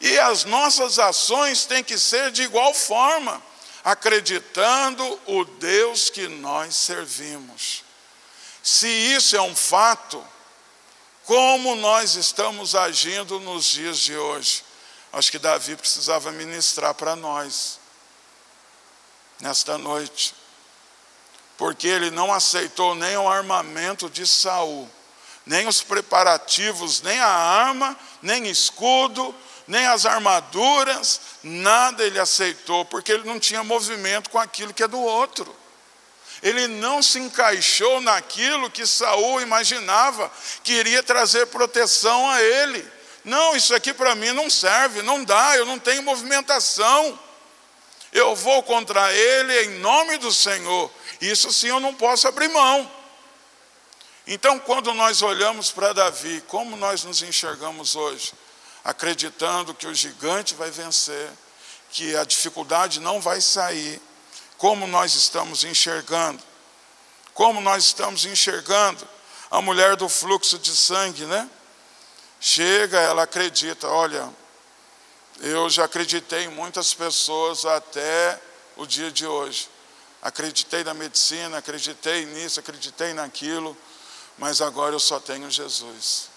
E 0.01 0.19
as 0.19 0.45
nossas 0.45 0.99
ações 0.99 1.65
têm 1.65 1.83
que 1.83 1.97
ser 1.97 2.31
de 2.31 2.43
igual 2.43 2.75
forma, 2.75 3.43
acreditando 3.83 5.21
o 5.27 5.45
Deus 5.45 6.11
que 6.11 6.29
nós 6.29 6.77
servimos. 6.77 7.83
Se 8.63 8.89
isso 8.89 9.37
é 9.37 9.41
um 9.41 9.55
fato, 9.55 10.23
como 11.25 11.75
nós 11.77 12.15
estamos 12.15 12.75
agindo 12.75 13.41
nos 13.41 13.65
dias 13.65 13.99
de 13.99 14.17
hoje. 14.17 14.63
Acho 15.13 15.31
que 15.31 15.39
Davi 15.39 15.77
precisava 15.77 16.31
ministrar 16.33 16.95
para 16.95 17.17
nós 17.17 17.79
nesta 19.41 19.79
noite. 19.79 20.35
Porque 21.57 21.87
ele 21.87 22.11
não 22.11 22.33
aceitou 22.33 22.95
nem 22.95 23.17
o 23.17 23.29
armamento 23.29 24.11
de 24.11 24.27
Saul, 24.27 24.91
nem 25.47 25.69
os 25.69 25.83
preparativos, 25.83 27.01
nem 27.01 27.21
a 27.21 27.29
arma, 27.29 27.97
nem 28.21 28.49
escudo, 28.49 29.35
nem 29.67 29.87
as 29.87 30.05
armaduras, 30.05 31.21
nada 31.43 32.05
ele 32.05 32.19
aceitou, 32.19 32.85
porque 32.85 33.13
ele 33.13 33.25
não 33.25 33.39
tinha 33.39 33.63
movimento 33.63 34.29
com 34.31 34.39
aquilo 34.39 34.75
que 34.75 34.83
é 34.83 34.89
do 34.89 35.01
outro 35.01 35.64
ele 36.45 36.69
não 36.69 37.03
se 37.03 37.19
encaixou 37.19 38.03
naquilo 38.03 38.71
que 38.71 38.87
Saul 38.87 39.41
imaginava 39.41 40.31
que 40.63 40.75
iria 40.75 41.03
trazer 41.03 41.47
proteção 41.47 42.29
a 42.29 42.43
ele. 42.43 42.87
Não, 43.25 43.57
isso 43.57 43.75
aqui 43.75 43.95
para 43.95 44.15
mim 44.15 44.31
não 44.33 44.51
serve, 44.51 45.01
não 45.01 45.25
dá, 45.25 45.57
eu 45.57 45.65
não 45.65 45.79
tenho 45.79 46.03
movimentação. 46.03 47.19
Eu 48.13 48.37
vou 48.37 48.63
contra 48.63 49.11
ele 49.11 49.63
em 49.63 49.79
nome 49.79 50.19
do 50.19 50.31
Senhor. 50.31 50.93
Isso 51.19 51.51
sim 51.51 51.69
eu 51.69 51.81
não 51.81 51.95
posso 51.95 52.29
abrir 52.29 52.49
mão. 52.49 52.93
Então, 54.27 54.59
quando 54.59 54.93
nós 54.93 55.23
olhamos 55.23 55.71
para 55.71 55.95
Davi, 55.95 56.45
como 56.47 56.77
nós 56.77 57.05
nos 57.05 57.23
enxergamos 57.23 57.97
hoje? 57.97 58.35
Acreditando 58.85 59.73
que 59.73 59.87
o 59.87 59.95
gigante 59.95 60.55
vai 60.55 60.71
vencer, 60.71 61.31
que 61.91 62.15
a 62.15 62.25
dificuldade 62.25 63.01
não 63.01 63.19
vai 63.19 63.41
sair 63.41 63.99
como 64.65 64.87
nós 64.87 65.15
estamos 65.15 65.63
enxergando. 65.63 66.43
Como 67.35 67.61
nós 67.61 67.85
estamos 67.85 68.25
enxergando 68.25 69.07
a 69.51 69.61
mulher 69.61 69.95
do 69.95 70.09
fluxo 70.09 70.59
de 70.59 70.75
sangue, 70.75 71.27
né? 71.27 71.51
Chega, 72.41 72.99
ela 72.99 73.25
acredita, 73.25 73.87
olha, 73.87 74.27
eu 75.43 75.69
já 75.69 75.85
acreditei 75.85 76.45
em 76.45 76.49
muitas 76.49 76.95
pessoas 76.95 77.67
até 77.67 78.41
o 78.75 78.87
dia 78.87 79.11
de 79.11 79.27
hoje. 79.27 79.69
Acreditei 80.23 80.83
na 80.83 80.95
medicina, 80.95 81.59
acreditei 81.59 82.25
nisso, 82.25 82.59
acreditei 82.59 83.13
naquilo, 83.13 83.77
mas 84.39 84.63
agora 84.63 84.95
eu 84.95 85.01
só 85.01 85.21
tenho 85.21 85.51
Jesus. 85.51 86.31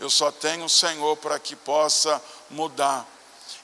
Eu 0.00 0.10
só 0.10 0.32
tenho 0.32 0.64
o 0.64 0.68
Senhor 0.68 1.16
para 1.18 1.38
que 1.38 1.54
possa 1.54 2.20
mudar. 2.50 3.06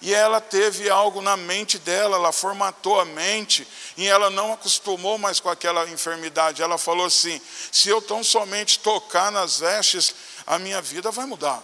E 0.00 0.12
ela 0.12 0.40
teve 0.40 0.90
algo 0.90 1.22
na 1.22 1.36
mente 1.36 1.78
dela, 1.78 2.16
ela 2.16 2.32
formatou 2.32 3.00
a 3.00 3.04
mente, 3.04 3.66
e 3.96 4.06
ela 4.06 4.28
não 4.28 4.52
acostumou 4.52 5.16
mais 5.16 5.40
com 5.40 5.48
aquela 5.48 5.88
enfermidade. 5.88 6.62
Ela 6.62 6.76
falou 6.76 7.06
assim: 7.06 7.40
se 7.72 7.88
eu 7.88 8.02
tão 8.02 8.22
somente 8.22 8.78
tocar 8.78 9.32
nas 9.32 9.60
vestes, 9.60 10.14
a 10.46 10.58
minha 10.58 10.82
vida 10.82 11.10
vai 11.10 11.24
mudar. 11.24 11.62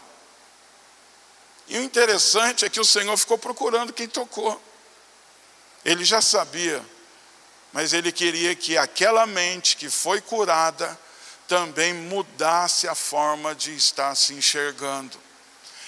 E 1.69 1.79
o 1.79 1.83
interessante 1.83 2.65
é 2.65 2.71
que 2.71 2.81
o 2.81 2.85
Senhor 2.85 3.17
ficou 3.17 3.39
procurando 3.39 3.93
quem 3.93 4.09
tocou. 4.09 4.61
Ele 5.85 6.05
já 6.05 6.21
sabia, 6.21 6.85
mas 7.73 7.93
ele 7.93 8.13
queria 8.13 8.55
que 8.55 8.79
aquela 8.79 9.27
mente 9.27 9.77
que 9.77 9.91
foi 9.91 10.21
curada 10.21 10.99
também 11.47 11.93
mudasse 11.93 12.89
a 12.89 12.95
forma 12.95 13.55
de 13.55 13.75
estar 13.75 14.15
se 14.15 14.33
enxergando. 14.33 15.19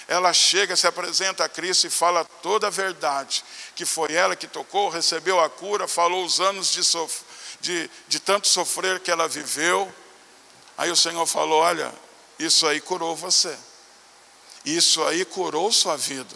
Ela 0.07 0.33
chega, 0.33 0.75
se 0.75 0.85
apresenta 0.85 1.43
a 1.43 1.49
Cristo 1.49 1.87
e 1.87 1.89
fala 1.89 2.23
toda 2.23 2.67
a 2.67 2.69
verdade, 2.69 3.43
que 3.75 3.85
foi 3.85 4.13
ela 4.13 4.35
que 4.35 4.47
tocou, 4.47 4.89
recebeu 4.89 5.39
a 5.39 5.49
cura, 5.49 5.87
falou 5.87 6.23
os 6.23 6.39
anos 6.39 6.71
de, 6.71 6.81
de, 7.59 7.89
de 8.07 8.19
tanto 8.19 8.47
sofrer 8.47 8.99
que 8.99 9.09
ela 9.09 9.27
viveu. 9.27 9.91
Aí 10.77 10.91
o 10.91 10.95
Senhor 10.95 11.25
falou: 11.25 11.61
Olha, 11.61 11.91
isso 12.37 12.67
aí 12.67 12.79
curou 12.79 13.15
você. 13.15 13.57
Isso 14.63 15.03
aí 15.03 15.25
curou 15.25 15.71
sua 15.71 15.97
vida. 15.97 16.35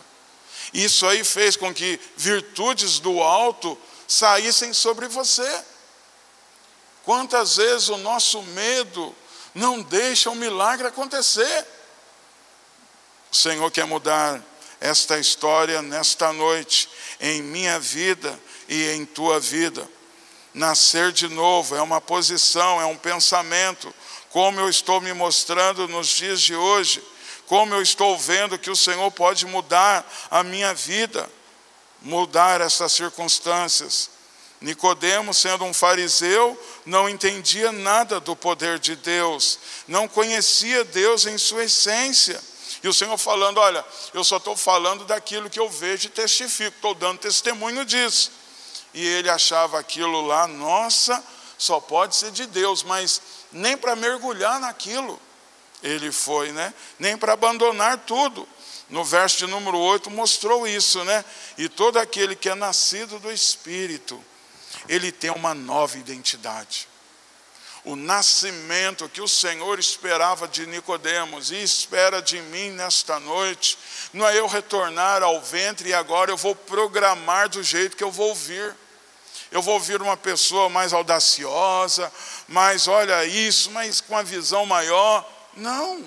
Isso 0.74 1.05
aí 1.07 1.24
fez 1.24 1.55
com 1.55 1.74
que 1.74 1.99
virtudes 2.15 2.99
do 2.99 3.22
alto 3.22 3.78
saíssem 4.07 4.74
sobre 4.74 5.07
você. 5.07 5.63
Quantas 7.03 7.57
vezes 7.57 7.89
o 7.89 7.97
nosso 7.97 8.41
medo 8.43 9.15
não 9.53 9.82
deixa 9.82 10.30
o 10.30 10.36
milagre 10.36 10.88
acontecer? 10.88 11.65
O 13.32 13.36
Senhor 13.36 13.69
quer 13.71 13.86
mudar 13.86 14.43
esta 14.80 15.19
história 15.19 15.82
nesta 15.82 16.34
noite, 16.34 16.89
em 17.19 17.41
minha 17.41 17.80
vida 17.80 18.38
e 18.67 18.89
em 18.91 19.05
tua 19.05 19.39
vida. 19.39 19.88
Nascer 20.53 21.11
de 21.11 21.27
novo 21.27 21.75
é 21.75 21.82
uma 21.82 22.01
posição, 22.01 22.82
é 22.82 22.86
um 22.86 22.97
pensamento, 22.97 23.93
como 24.30 24.59
eu 24.59 24.69
estou 24.69 24.99
me 24.99 25.13
mostrando 25.13 25.88
nos 25.88 26.07
dias 26.07 26.41
de 26.41 26.55
hoje, 26.55 27.03
como 27.45 27.73
eu 27.73 27.82
estou 27.82 28.17
vendo 28.17 28.57
que 28.57 28.69
o 28.69 28.75
Senhor 28.75 29.11
pode 29.11 29.45
mudar 29.45 30.07
a 30.30 30.43
minha 30.43 30.73
vida, 30.73 31.30
mudar 32.01 32.61
essas 32.61 32.93
circunstâncias. 32.93 34.09
Nicodemo, 34.61 35.34
sendo 35.34 35.63
um 35.63 35.73
fariseu, 35.73 36.59
não 36.86 37.07
entendia 37.07 37.71
nada 37.71 38.19
do 38.19 38.36
poder 38.36 38.77
de 38.77 38.95
Deus, 38.95 39.59
não 39.88 40.07
conhecia 40.07 40.84
Deus 40.84 41.25
em 41.25 41.38
sua 41.38 41.63
essência. 41.63 42.41
E 42.84 42.88
o 42.88 42.93
Senhor 42.93 43.17
falando: 43.17 43.57
Olha, 43.59 43.86
eu 44.13 44.23
só 44.23 44.38
estou 44.38 44.55
falando 44.55 45.05
daquilo 45.05 45.49
que 45.49 45.59
eu 45.59 45.69
vejo 45.69 46.07
e 46.07 46.09
testifico, 46.09 46.75
estou 46.75 46.93
dando 46.93 47.19
testemunho 47.19 47.86
disso. 47.86 48.32
E 48.93 49.05
ele 49.05 49.30
achava 49.30 49.80
aquilo 49.80 50.25
lá, 50.25 50.47
nossa, 50.47 51.23
só 51.57 51.80
pode 51.80 52.15
ser 52.15 52.32
de 52.32 52.47
Deus, 52.47 52.82
mas 52.82 53.21
nem 53.51 53.77
para 53.77 53.95
mergulhar 53.95 54.59
naquilo 54.59 55.19
ele 55.82 56.11
foi, 56.11 56.51
né? 56.51 56.73
Nem 56.97 57.17
para 57.17 57.34
abandonar 57.34 57.97
tudo. 57.99 58.47
No 58.89 59.03
verso 59.03 59.38
de 59.38 59.47
número 59.47 59.77
8 59.77 60.09
mostrou 60.09 60.67
isso, 60.67 61.03
né? 61.05 61.23
E 61.57 61.69
todo 61.69 61.97
aquele 61.97 62.36
que 62.36 62.49
é 62.49 62.55
nascido 62.55 63.19
do 63.19 63.32
Espírito, 63.32 64.21
ele 64.88 65.11
tem 65.11 65.30
uma 65.30 65.53
nova 65.53 65.97
identidade. 65.97 66.88
O 67.86 67.95
nascimento 67.95 69.07
que 69.09 69.21
o 69.21 69.27
Senhor 69.27 69.80
esperava 69.80 70.47
de 70.47 70.65
Nicodemos 70.67 71.51
e 71.51 71.63
espera 71.63 72.21
de 72.21 72.41
mim 72.41 72.71
nesta 72.71 73.19
noite, 73.19 73.77
não 74.13 74.27
é 74.27 74.38
eu 74.38 74.47
retornar 74.47 75.23
ao 75.23 75.41
ventre 75.41 75.89
e 75.89 75.93
agora 75.93 76.32
eu 76.32 76.38
vou 76.38 76.55
programar 76.55 77.49
do 77.49 77.63
jeito 77.63 77.95
que 77.95 78.03
eu 78.03 78.11
vou 78.11 78.36
vir 78.36 78.75
eu 79.51 79.61
vou 79.63 79.75
ouvir 79.75 80.01
uma 80.01 80.15
pessoa 80.15 80.69
mais 80.69 80.93
audaciosa, 80.93 82.11
mais 82.47 82.88
olha 82.88 83.25
isso, 83.25 83.71
mas 83.71 83.99
com 83.99 84.13
uma 84.13 84.23
visão 84.23 84.65
maior. 84.65 85.27
Não, 85.55 86.03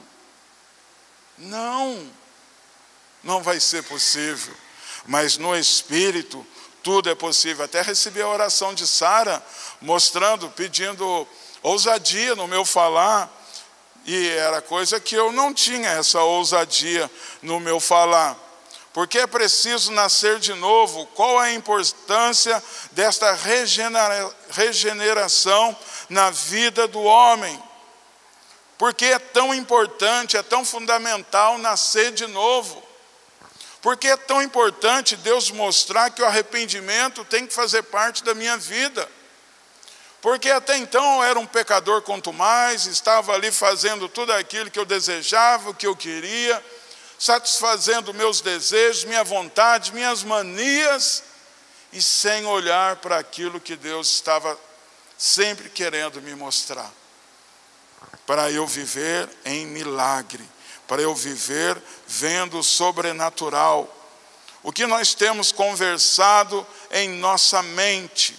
não, 1.36 2.10
não 3.22 3.42
vai 3.42 3.58
ser 3.58 3.82
possível. 3.82 4.54
Mas 5.06 5.36
no 5.38 5.56
Espírito, 5.56 6.46
tudo 6.84 7.10
é 7.10 7.16
possível. 7.16 7.64
Até 7.64 7.82
recebi 7.82 8.22
a 8.22 8.28
oração 8.28 8.72
de 8.72 8.86
Sara, 8.86 9.44
mostrando, 9.80 10.48
pedindo 10.50 11.26
ousadia 11.62 12.34
no 12.34 12.48
meu 12.48 12.64
falar. 12.64 13.30
E 14.04 14.30
era 14.30 14.60
coisa 14.60 14.98
que 14.98 15.14
eu 15.14 15.30
não 15.30 15.54
tinha, 15.54 15.88
essa 15.90 16.20
ousadia 16.22 17.10
no 17.40 17.60
meu 17.60 17.78
falar. 17.78 18.36
Porque 18.92 19.20
é 19.20 19.26
preciso 19.26 19.92
nascer 19.92 20.38
de 20.38 20.52
novo. 20.54 21.06
Qual 21.14 21.38
a 21.38 21.52
importância 21.52 22.62
desta 22.90 23.32
regeneração 24.50 25.76
na 26.08 26.30
vida 26.30 26.86
do 26.86 27.00
homem? 27.02 27.62
Porque 28.76 29.06
é 29.06 29.18
tão 29.18 29.54
importante, 29.54 30.36
é 30.36 30.42
tão 30.42 30.64
fundamental 30.64 31.56
nascer 31.58 32.12
de 32.12 32.26
novo. 32.26 32.82
Porque 33.80 34.08
é 34.08 34.16
tão 34.16 34.42
importante 34.42 35.16
Deus 35.16 35.50
mostrar 35.50 36.10
que 36.10 36.20
o 36.22 36.26
arrependimento 36.26 37.24
tem 37.24 37.46
que 37.46 37.54
fazer 37.54 37.82
parte 37.84 38.22
da 38.22 38.34
minha 38.34 38.56
vida. 38.56 39.08
Porque 40.22 40.48
até 40.48 40.78
então 40.78 41.22
era 41.22 41.38
um 41.38 41.46
pecador 41.46 42.00
quanto 42.00 42.32
mais, 42.32 42.86
estava 42.86 43.34
ali 43.34 43.52
fazendo 43.52 44.08
tudo 44.08 44.32
aquilo 44.32 44.70
que 44.70 44.78
eu 44.78 44.86
desejava, 44.86 45.68
o 45.68 45.74
que 45.74 45.86
eu 45.86 45.94
queria 45.94 46.62
satisfazendo 47.22 48.12
meus 48.12 48.40
desejos, 48.40 49.04
minha 49.04 49.22
vontade, 49.22 49.92
minhas 49.92 50.24
manias, 50.24 51.22
e 51.92 52.02
sem 52.02 52.44
olhar 52.46 52.96
para 52.96 53.16
aquilo 53.16 53.60
que 53.60 53.76
Deus 53.76 54.12
estava 54.12 54.58
sempre 55.16 55.68
querendo 55.68 56.20
me 56.20 56.34
mostrar. 56.34 56.90
Para 58.26 58.50
eu 58.50 58.66
viver 58.66 59.30
em 59.44 59.64
milagre, 59.66 60.44
para 60.88 61.00
eu 61.00 61.14
viver 61.14 61.80
vendo 62.08 62.58
o 62.58 62.64
sobrenatural. 62.64 63.88
O 64.60 64.72
que 64.72 64.84
nós 64.84 65.14
temos 65.14 65.52
conversado 65.52 66.66
em 66.90 67.08
nossa 67.08 67.62
mente, 67.62 68.36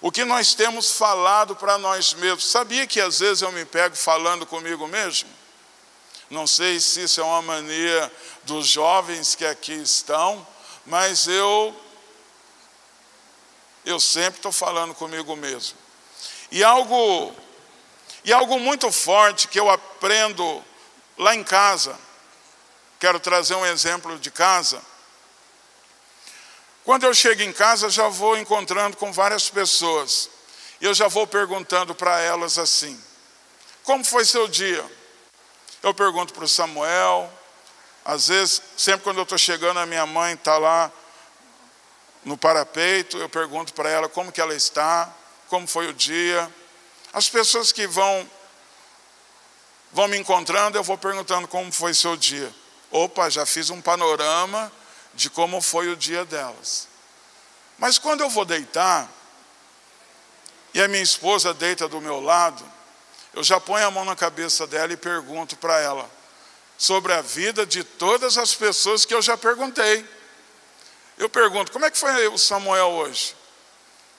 o 0.00 0.12
que 0.12 0.24
nós 0.24 0.54
temos 0.54 0.92
falado 0.92 1.56
para 1.56 1.78
nós 1.78 2.12
mesmos. 2.14 2.46
Sabia 2.46 2.86
que 2.86 3.00
às 3.00 3.18
vezes 3.18 3.42
eu 3.42 3.52
me 3.52 3.64
pego 3.64 3.96
falando 3.96 4.46
comigo 4.46 4.86
mesmo? 4.86 5.28
Não 6.28 6.46
sei 6.46 6.80
se 6.80 7.02
isso 7.04 7.20
é 7.20 7.24
uma 7.24 7.42
mania 7.42 8.12
dos 8.44 8.66
jovens 8.66 9.34
que 9.34 9.44
aqui 9.44 9.72
estão, 9.72 10.46
mas 10.84 11.26
eu 11.26 11.74
eu 13.84 14.00
sempre 14.00 14.38
estou 14.38 14.50
falando 14.50 14.92
comigo 14.94 15.36
mesmo. 15.36 15.78
E 16.50 16.64
algo 16.64 17.34
e 18.24 18.32
algo 18.32 18.58
muito 18.58 18.90
forte 18.90 19.46
que 19.46 19.58
eu 19.58 19.70
aprendo 19.70 20.64
lá 21.16 21.34
em 21.34 21.44
casa. 21.44 21.96
Quero 22.98 23.20
trazer 23.20 23.54
um 23.54 23.64
exemplo 23.64 24.18
de 24.18 24.30
casa. 24.30 24.82
Quando 26.86 27.02
eu 27.02 27.12
chego 27.12 27.42
em 27.42 27.52
casa, 27.52 27.90
já 27.90 28.06
vou 28.06 28.38
encontrando 28.38 28.96
com 28.96 29.12
várias 29.12 29.50
pessoas. 29.50 30.30
E 30.80 30.84
eu 30.84 30.94
já 30.94 31.08
vou 31.08 31.26
perguntando 31.26 31.96
para 31.96 32.20
elas 32.20 32.60
assim: 32.60 32.96
Como 33.82 34.04
foi 34.04 34.24
seu 34.24 34.46
dia? 34.46 34.88
Eu 35.82 35.92
pergunto 35.92 36.32
para 36.32 36.44
o 36.44 36.48
Samuel, 36.48 37.28
às 38.04 38.28
vezes, 38.28 38.62
sempre 38.76 39.00
quando 39.00 39.16
eu 39.16 39.24
estou 39.24 39.36
chegando, 39.36 39.80
a 39.80 39.84
minha 39.84 40.06
mãe 40.06 40.34
está 40.34 40.58
lá 40.58 40.92
no 42.24 42.38
parapeito, 42.38 43.18
eu 43.18 43.28
pergunto 43.28 43.74
para 43.74 43.90
ela 43.90 44.08
como 44.08 44.30
que 44.30 44.40
ela 44.40 44.54
está, 44.54 45.12
como 45.48 45.66
foi 45.66 45.88
o 45.88 45.92
dia. 45.92 46.48
As 47.12 47.28
pessoas 47.28 47.72
que 47.72 47.88
vão 47.88 48.30
vão 49.92 50.06
me 50.06 50.16
encontrando, 50.16 50.78
eu 50.78 50.84
vou 50.84 50.96
perguntando 50.96 51.48
como 51.48 51.72
foi 51.72 51.92
seu 51.94 52.16
dia. 52.16 52.54
Opa, 52.92 53.28
já 53.28 53.44
fiz 53.44 53.70
um 53.70 53.82
panorama 53.82 54.70
de 55.16 55.30
como 55.30 55.60
foi 55.60 55.88
o 55.88 55.96
dia 55.96 56.24
delas. 56.24 56.86
Mas 57.78 57.98
quando 57.98 58.20
eu 58.20 58.30
vou 58.30 58.44
deitar, 58.44 59.10
e 60.72 60.80
a 60.80 60.86
minha 60.86 61.02
esposa 61.02 61.54
deita 61.54 61.88
do 61.88 62.00
meu 62.00 62.20
lado, 62.20 62.62
eu 63.32 63.42
já 63.42 63.58
ponho 63.58 63.86
a 63.86 63.90
mão 63.90 64.04
na 64.04 64.14
cabeça 64.14 64.66
dela 64.66 64.92
e 64.92 64.96
pergunto 64.96 65.56
para 65.56 65.80
ela 65.80 66.08
sobre 66.78 67.12
a 67.14 67.22
vida 67.22 67.64
de 67.64 67.82
todas 67.82 68.36
as 68.36 68.54
pessoas 68.54 69.04
que 69.04 69.14
eu 69.14 69.22
já 69.22 69.36
perguntei. 69.36 70.06
Eu 71.16 71.28
pergunto: 71.30 71.72
como 71.72 71.86
é 71.86 71.90
que 71.90 71.98
foi 71.98 72.28
o 72.28 72.38
Samuel 72.38 72.88
hoje? 72.88 73.34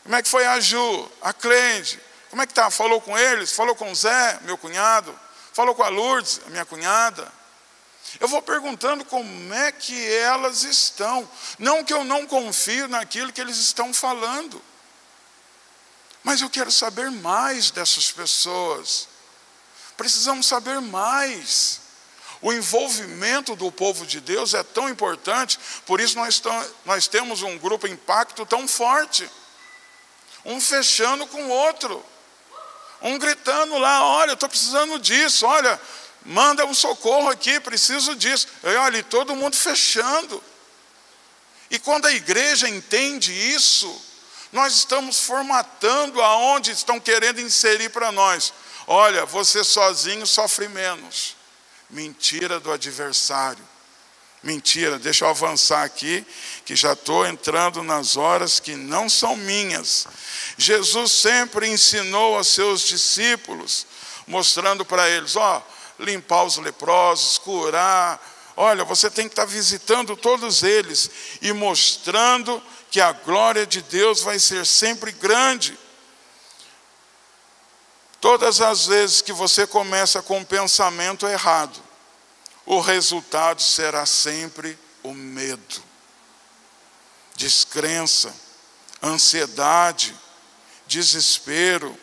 Como 0.03 0.15
é 0.15 0.23
que 0.23 0.29
foi 0.29 0.45
a 0.45 0.59
Ju, 0.59 1.11
a 1.21 1.31
Cleide? 1.31 1.99
Como 2.29 2.41
é 2.41 2.47
que 2.47 2.53
tá? 2.53 2.71
Falou 2.71 2.99
com 2.99 3.17
eles? 3.17 3.51
Falou 3.51 3.75
com 3.75 3.91
o 3.91 3.95
Zé, 3.95 4.39
meu 4.41 4.57
cunhado? 4.57 5.17
Falou 5.53 5.75
com 5.75 5.83
a 5.83 5.89
Lourdes, 5.89 6.41
minha 6.47 6.65
cunhada? 6.65 7.31
Eu 8.19 8.27
vou 8.27 8.41
perguntando 8.41 9.03
como 9.05 9.53
é 9.53 9.71
que 9.71 10.13
elas 10.13 10.63
estão. 10.63 11.29
Não 11.59 11.83
que 11.83 11.93
eu 11.93 12.03
não 12.03 12.25
confio 12.25 12.87
naquilo 12.87 13.33
que 13.33 13.41
eles 13.41 13.57
estão 13.57 13.93
falando. 13.93 14.61
Mas 16.23 16.41
eu 16.41 16.49
quero 16.49 16.71
saber 16.71 17.11
mais 17.11 17.71
dessas 17.71 18.11
pessoas. 18.11 19.07
Precisamos 19.95 20.45
saber 20.45 20.79
mais. 20.81 21.81
O 22.41 22.53
envolvimento 22.53 23.55
do 23.55 23.71
povo 23.71 24.05
de 24.05 24.19
Deus 24.19 24.53
é 24.53 24.61
tão 24.61 24.87
importante, 24.87 25.59
por 25.85 25.99
isso 25.99 26.15
nós, 26.15 26.41
nós 26.85 27.07
temos 27.07 27.41
um 27.41 27.57
grupo 27.57 27.87
impacto 27.87 28.45
tão 28.45 28.67
forte. 28.67 29.29
Um 30.45 30.61
fechando 30.61 31.25
com 31.27 31.45
o 31.45 31.49
outro. 31.49 32.03
Um 33.01 33.17
gritando 33.17 33.77
lá, 33.77 34.05
olha, 34.05 34.31
eu 34.31 34.35
estou 34.35 34.49
precisando 34.49 34.99
disso, 34.99 35.45
olha, 35.45 35.79
manda 36.27 36.65
um 36.65 36.73
socorro 36.73 37.29
aqui, 37.29 37.59
preciso 37.59 38.15
disso. 38.15 38.47
E 38.63 38.75
olha, 38.75 39.01
todo 39.03 39.35
mundo 39.35 39.55
fechando. 39.55 40.43
E 41.71 41.79
quando 41.79 42.05
a 42.05 42.13
igreja 42.13 42.69
entende 42.69 43.33
isso, 43.33 44.01
nós 44.51 44.73
estamos 44.73 45.19
formatando 45.19 46.21
aonde 46.21 46.71
estão 46.71 46.99
querendo 46.99 47.41
inserir 47.41 47.89
para 47.89 48.11
nós. 48.11 48.53
Olha, 48.85 49.25
você 49.25 49.63
sozinho 49.63 50.27
sofre 50.27 50.67
menos. 50.67 51.35
Mentira 51.89 52.59
do 52.59 52.71
adversário. 52.71 53.65
Mentira, 54.43 54.99
deixa 54.99 55.25
eu 55.25 55.29
avançar 55.29 55.83
aqui, 55.83 56.25
que 56.63 56.75
já 56.75 56.93
estou 56.93 57.25
entrando 57.25 57.81
nas 57.83 58.15
horas 58.15 58.59
que 58.59 58.75
não 58.75 59.09
são 59.09 59.35
minhas. 59.35 60.07
Jesus 60.57 61.11
sempre 61.11 61.67
ensinou 61.67 62.35
aos 62.37 62.47
seus 62.47 62.81
discípulos, 62.81 63.87
mostrando 64.27 64.85
para 64.85 65.09
eles: 65.09 65.35
ó, 65.35 65.61
limpar 65.99 66.43
os 66.43 66.57
leprosos, 66.57 67.37
curar. 67.37 68.21
Olha, 68.55 68.83
você 68.83 69.09
tem 69.09 69.27
que 69.27 69.33
estar 69.33 69.45
visitando 69.45 70.15
todos 70.15 70.63
eles 70.63 71.09
e 71.41 71.53
mostrando 71.53 72.61
que 72.89 72.99
a 72.99 73.11
glória 73.11 73.65
de 73.65 73.81
Deus 73.81 74.21
vai 74.21 74.39
ser 74.39 74.65
sempre 74.65 75.11
grande. 75.11 75.77
Todas 78.19 78.61
as 78.61 78.87
vezes 78.87 79.21
que 79.21 79.31
você 79.31 79.67
começa 79.67 80.21
com 80.21 80.39
um 80.39 80.43
pensamento 80.43 81.27
errado, 81.27 81.79
o 82.65 82.79
resultado 82.79 83.61
será 83.61 84.05
sempre 84.05 84.77
o 85.03 85.13
medo, 85.13 85.81
descrença, 87.35 88.33
ansiedade, 89.01 90.15
desespero. 90.87 91.97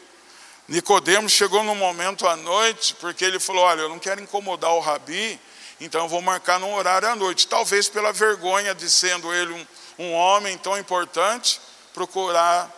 Nicodemos 0.67 1.33
chegou 1.33 1.63
no 1.63 1.75
momento 1.75 2.27
à 2.27 2.37
noite, 2.37 2.95
porque 2.95 3.25
ele 3.25 3.39
falou: 3.39 3.65
Olha, 3.65 3.83
eu 3.83 3.89
não 3.89 3.99
quero 3.99 4.23
incomodar 4.23 4.73
o 4.73 4.81
rabi, 4.81 5.39
então 5.81 6.03
eu 6.03 6.09
vou 6.09 6.23
marcar 6.23 6.59
num 6.59 6.75
horário 6.75 7.09
à 7.09 7.15
noite. 7.15 7.47
Talvez 7.47 7.89
pela 7.89 8.13
vergonha 8.13 8.75
de 8.75 8.91
sendo 8.91 9.33
ele 9.35 9.53
um 9.53 9.67
um 9.99 10.13
homem 10.13 10.59
tão 10.59 10.77
importante 10.79 11.61
procurar 11.93 12.71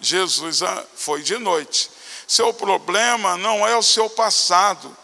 Jesus 0.00 0.62
ah, 0.62 0.84
foi 0.94 1.22
de 1.22 1.36
noite. 1.38 1.90
Seu 2.26 2.54
problema 2.54 3.36
não 3.36 3.66
é 3.66 3.76
o 3.76 3.82
seu 3.82 4.08
passado, 4.08 4.96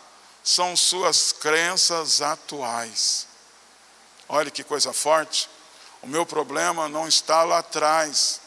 são 0.43 0.77
suas 0.77 1.33
crenças 1.33 2.23
atuais. 2.23 3.27
Olha 4.29 4.51
que 4.51 4.63
coisa 4.63 4.93
forte. 4.93 5.49
O 6.03 6.07
meu 6.07 6.25
problema 6.25 6.89
não 6.89 7.09
está 7.09 7.43
lá 7.43 7.59
atrás, 7.59 8.41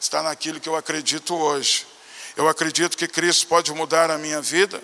está 0.00 0.22
naquilo 0.22 0.60
que 0.60 0.68
eu 0.68 0.76
acredito 0.76 1.34
hoje. 1.34 1.86
Eu 2.36 2.50
acredito 2.50 2.98
que 2.98 3.08
Cristo 3.08 3.46
pode 3.46 3.72
mudar 3.72 4.10
a 4.10 4.18
minha 4.18 4.42
vida. 4.42 4.82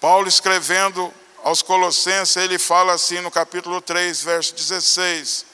Paulo 0.00 0.26
escrevendo 0.26 1.14
aos 1.44 1.62
Colossenses, 1.62 2.34
ele 2.34 2.58
fala 2.58 2.92
assim 2.92 3.20
no 3.20 3.30
capítulo 3.30 3.80
3, 3.80 4.20
verso 4.24 4.52
16: 4.52 5.46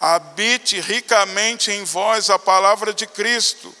habite 0.00 0.80
ricamente 0.80 1.70
em 1.70 1.84
vós 1.84 2.28
a 2.28 2.40
palavra 2.40 2.92
de 2.92 3.06
Cristo, 3.06 3.72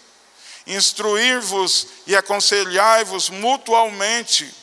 instruir-vos 0.68 1.88
e 2.06 2.14
aconselhai-vos 2.14 3.28
mutualmente 3.28 4.54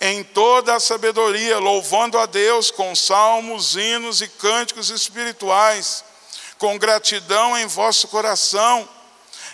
em 0.00 0.24
toda 0.24 0.74
a 0.74 0.80
sabedoria, 0.80 1.58
louvando 1.58 2.18
a 2.18 2.24
Deus 2.24 2.70
com 2.70 2.94
salmos, 2.96 3.76
hinos 3.76 4.22
e 4.22 4.28
cânticos 4.28 4.88
espirituais, 4.88 6.02
com 6.56 6.78
gratidão 6.78 7.58
em 7.58 7.66
vosso 7.66 8.08
coração. 8.08 8.95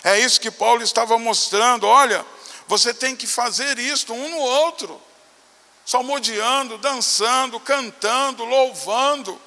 É 0.03 0.19
isso 0.19 0.41
que 0.41 0.51
Paulo 0.51 0.83
estava 0.83 1.17
mostrando. 1.17 1.87
Olha, 1.87 2.25
você 2.67 2.93
tem 2.93 3.15
que 3.15 3.27
fazer 3.27 3.79
isto 3.79 4.13
um 4.13 4.29
no 4.29 4.39
outro, 4.39 5.01
salmodiando, 5.85 6.77
dançando, 6.77 7.59
cantando, 7.59 8.43
louvando 8.43 9.39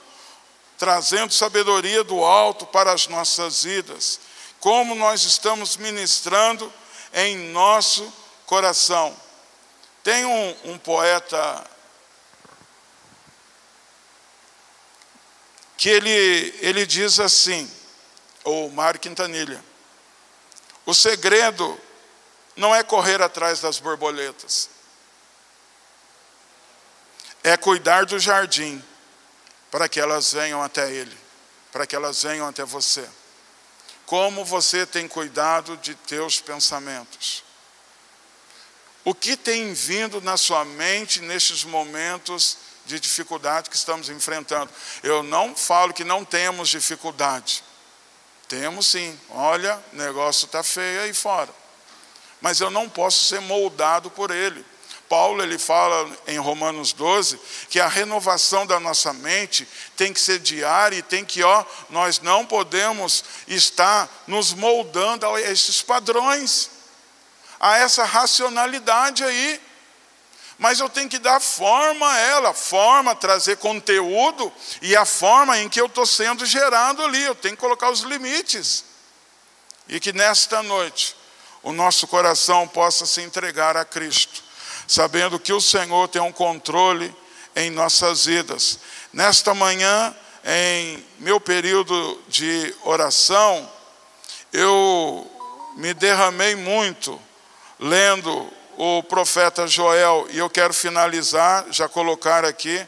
trazendo 0.78 1.32
sabedoria 1.32 2.04
do 2.04 2.22
alto 2.24 2.66
para 2.66 2.92
as 2.92 3.06
nossas 3.06 3.64
vidas, 3.64 4.20
como 4.60 4.94
nós 4.94 5.24
estamos 5.24 5.76
ministrando 5.76 6.72
em 7.12 7.36
nosso 7.50 8.12
coração. 8.44 9.14
Tem 10.02 10.24
um, 10.24 10.56
um 10.72 10.78
poeta 10.78 11.64
que 15.76 15.88
ele, 15.88 16.54
ele 16.60 16.86
diz 16.86 17.18
assim, 17.20 17.70
o 18.44 18.68
Mário 18.70 19.00
Quintanilha, 19.00 19.62
o 20.86 20.94
segredo 20.94 21.78
não 22.54 22.74
é 22.74 22.82
correr 22.82 23.20
atrás 23.20 23.60
das 23.60 23.78
borboletas, 23.78 24.70
é 27.42 27.56
cuidar 27.56 28.06
do 28.06 28.18
jardim 28.18 28.82
para 29.70 29.88
que 29.88 30.00
elas 30.00 30.32
venham 30.32 30.62
até 30.62 30.90
Ele, 30.90 31.16
para 31.70 31.86
que 31.86 31.94
elas 31.94 32.22
venham 32.22 32.48
até 32.48 32.64
você. 32.64 33.06
Como 34.06 34.44
você 34.44 34.86
tem 34.86 35.08
cuidado 35.08 35.76
de 35.76 35.94
teus 35.94 36.40
pensamentos? 36.40 37.44
O 39.04 39.14
que 39.14 39.36
tem 39.36 39.72
vindo 39.72 40.20
na 40.20 40.36
sua 40.36 40.64
mente 40.64 41.20
nestes 41.20 41.62
momentos 41.64 42.58
de 42.86 42.98
dificuldade 42.98 43.68
que 43.68 43.76
estamos 43.76 44.08
enfrentando? 44.08 44.72
Eu 45.02 45.22
não 45.22 45.54
falo 45.54 45.92
que 45.92 46.04
não 46.04 46.24
temos 46.24 46.68
dificuldade. 46.68 47.62
Temos 48.48 48.86
sim. 48.86 49.18
Olha, 49.30 49.82
o 49.92 49.96
negócio 49.96 50.46
está 50.46 50.62
feio 50.62 51.02
aí 51.02 51.12
fora. 51.12 51.50
Mas 52.40 52.60
eu 52.60 52.70
não 52.70 52.88
posso 52.88 53.24
ser 53.24 53.40
moldado 53.40 54.10
por 54.10 54.30
ele. 54.30 54.64
Paulo 55.08 55.42
ele 55.42 55.58
fala 55.58 56.10
em 56.26 56.38
Romanos 56.38 56.92
12 56.92 57.38
que 57.68 57.78
a 57.78 57.88
renovação 57.88 58.66
da 58.66 58.80
nossa 58.80 59.12
mente 59.12 59.66
tem 59.96 60.12
que 60.12 60.20
ser 60.20 60.38
diária 60.40 60.96
e 60.96 61.02
tem 61.02 61.24
que, 61.24 61.42
ó, 61.42 61.64
nós 61.90 62.20
não 62.20 62.44
podemos 62.44 63.24
estar 63.46 64.08
nos 64.26 64.52
moldando 64.52 65.26
a 65.26 65.40
esses 65.40 65.80
padrões, 65.80 66.70
a 67.60 67.78
essa 67.78 68.04
racionalidade 68.04 69.22
aí. 69.24 69.60
Mas 70.58 70.80
eu 70.80 70.88
tenho 70.88 71.08
que 71.08 71.18
dar 71.18 71.40
forma 71.40 72.10
a 72.10 72.18
ela, 72.18 72.54
forma, 72.54 73.14
trazer 73.14 73.56
conteúdo 73.58 74.52
e 74.80 74.96
a 74.96 75.04
forma 75.04 75.58
em 75.58 75.68
que 75.68 75.80
eu 75.80 75.86
estou 75.86 76.06
sendo 76.06 76.46
gerado 76.46 77.02
ali. 77.02 77.22
Eu 77.22 77.34
tenho 77.34 77.54
que 77.54 77.60
colocar 77.60 77.90
os 77.90 78.00
limites. 78.00 78.84
E 79.88 80.00
que 80.00 80.12
nesta 80.12 80.62
noite 80.62 81.14
o 81.62 81.72
nosso 81.72 82.06
coração 82.06 82.66
possa 82.66 83.04
se 83.06 83.20
entregar 83.20 83.76
a 83.76 83.84
Cristo 83.84 84.46
sabendo 84.86 85.38
que 85.38 85.52
o 85.52 85.60
Senhor 85.60 86.08
tem 86.08 86.22
um 86.22 86.32
controle 86.32 87.14
em 87.54 87.70
nossas 87.70 88.26
vidas. 88.26 88.78
Nesta 89.12 89.54
manhã, 89.54 90.14
em 90.44 91.04
meu 91.18 91.40
período 91.40 92.22
de 92.28 92.74
oração, 92.84 93.70
eu 94.52 95.28
me 95.76 95.92
derramei 95.92 96.54
muito 96.54 97.20
lendo 97.78 98.50
o 98.76 99.02
profeta 99.02 99.66
Joel, 99.66 100.26
e 100.30 100.38
eu 100.38 100.50
quero 100.50 100.74
finalizar, 100.74 101.66
já 101.70 101.88
colocar 101.88 102.44
aqui, 102.44 102.86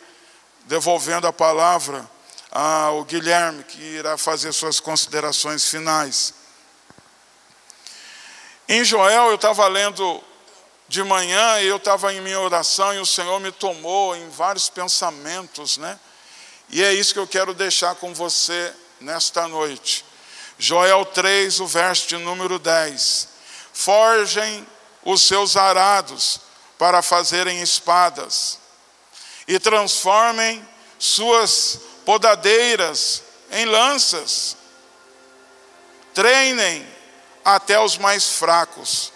devolvendo 0.64 1.26
a 1.26 1.32
palavra 1.32 2.08
ao 2.50 3.04
Guilherme, 3.04 3.64
que 3.64 3.80
irá 3.80 4.16
fazer 4.18 4.52
suas 4.52 4.80
considerações 4.80 5.68
finais. 5.68 6.34
Em 8.68 8.84
Joel, 8.84 9.28
eu 9.28 9.36
estava 9.36 9.66
lendo 9.66 10.22
de 10.88 11.04
manhã 11.04 11.60
eu 11.60 11.76
estava 11.76 12.14
em 12.14 12.20
minha 12.22 12.40
oração 12.40 12.94
e 12.94 12.98
o 12.98 13.04
Senhor 13.04 13.38
me 13.40 13.52
tomou 13.52 14.16
em 14.16 14.28
vários 14.30 14.70
pensamentos, 14.70 15.76
né? 15.76 15.98
E 16.70 16.82
é 16.82 16.94
isso 16.94 17.12
que 17.12 17.20
eu 17.20 17.26
quero 17.26 17.52
deixar 17.52 17.94
com 17.96 18.14
você 18.14 18.72
nesta 18.98 19.46
noite. 19.46 20.04
Joel 20.58 21.04
3, 21.04 21.60
o 21.60 21.66
verso 21.66 22.08
de 22.08 22.16
número 22.16 22.58
10. 22.58 23.28
Forjem 23.72 24.66
os 25.10 25.22
seus 25.22 25.56
arados 25.56 26.38
para 26.76 27.00
fazerem 27.00 27.62
espadas, 27.62 28.58
e 29.46 29.58
transformem 29.58 30.62
suas 30.98 31.80
podadeiras 32.04 33.22
em 33.50 33.64
lanças. 33.64 34.54
Treinem 36.12 36.86
até 37.42 37.80
os 37.80 37.96
mais 37.96 38.26
fracos 38.28 39.10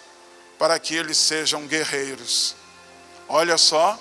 para 0.57 0.79
que 0.79 0.95
eles 0.95 1.17
sejam 1.17 1.67
guerreiros. 1.67 2.55
Olha 3.29 3.57
só, 3.57 3.99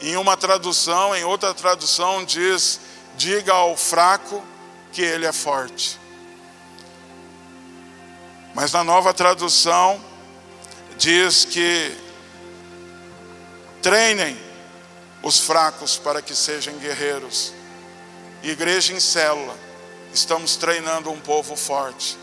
Em 0.00 0.16
uma 0.16 0.36
tradução, 0.36 1.14
em 1.14 1.22
outra 1.24 1.52
tradução 1.52 2.24
diz: 2.24 2.80
diga 3.16 3.52
ao 3.52 3.76
fraco 3.76 4.42
que 4.90 5.02
ele 5.02 5.26
é 5.26 5.32
forte. 5.32 6.00
Mas 8.54 8.72
na 8.72 8.82
nova 8.82 9.12
tradução 9.12 10.13
diz 10.96 11.44
que 11.44 11.96
treinem 13.82 14.38
os 15.22 15.40
fracos 15.40 15.96
para 15.96 16.22
que 16.22 16.34
sejam 16.34 16.74
guerreiros. 16.78 17.52
Igreja 18.42 18.92
em 18.92 19.00
célula, 19.00 19.56
estamos 20.12 20.56
treinando 20.56 21.10
um 21.10 21.20
povo 21.20 21.56
forte. 21.56 22.18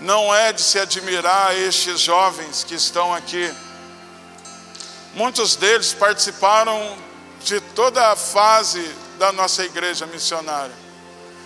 Não 0.00 0.34
é 0.34 0.52
de 0.52 0.62
se 0.62 0.78
admirar 0.78 1.56
estes 1.56 2.00
jovens 2.00 2.64
que 2.64 2.74
estão 2.74 3.14
aqui. 3.14 3.52
Muitos 5.14 5.56
deles 5.56 5.92
participaram 5.92 6.96
de 7.44 7.60
toda 7.60 8.10
a 8.10 8.16
fase 8.16 8.82
da 9.18 9.32
nossa 9.32 9.64
igreja 9.64 10.06
missionária. 10.06 10.74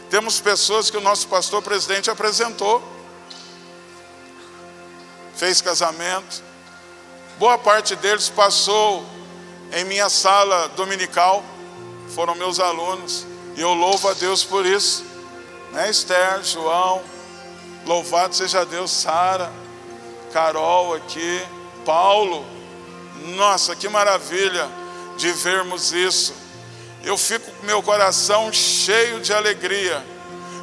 Temos 0.09 0.41
pessoas 0.41 0.91
que 0.91 0.97
o 0.97 1.01
nosso 1.01 1.27
pastor 1.29 1.63
presidente 1.63 2.11
apresentou, 2.11 2.83
fez 5.37 5.61
casamento. 5.61 6.43
Boa 7.39 7.59
parte 7.59 7.97
deles 7.97 8.29
passou 8.29 9.05
em 9.73 9.85
minha 9.85 10.09
sala 10.09 10.69
dominical, 10.71 11.45
foram 12.15 12.35
meus 12.35 12.61
alunos, 12.61 13.27
e 13.57 13.61
eu 13.61 13.75
louvo 13.75 14.09
a 14.09 14.15
Deus 14.15 14.45
por 14.45 14.65
isso. 14.65 15.05
Né, 15.73 15.91
Esther, 15.91 16.43
João, 16.45 17.03
louvado 17.85 18.35
seja 18.35 18.65
Deus, 18.65 18.91
Sara, 18.91 19.53
Carol 20.33 20.95
aqui, 20.95 21.45
Paulo. 21.85 22.45
Nossa, 23.37 23.75
que 23.75 23.89
maravilha 23.89 24.69
de 25.17 25.33
vermos 25.33 25.93
isso. 25.93 26.35
Eu 27.03 27.19
fico 27.19 27.51
com 27.51 27.67
meu 27.67 27.83
coração 27.83 28.53
cheio 28.53 29.21
de 29.21 29.33
alegria 29.33 30.05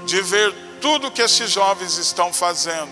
de 0.06 0.22
ver 0.22 0.54
tudo 0.82 1.12
que 1.12 1.22
esses 1.22 1.52
jovens 1.52 1.98
estão 1.98 2.34
fazendo, 2.34 2.90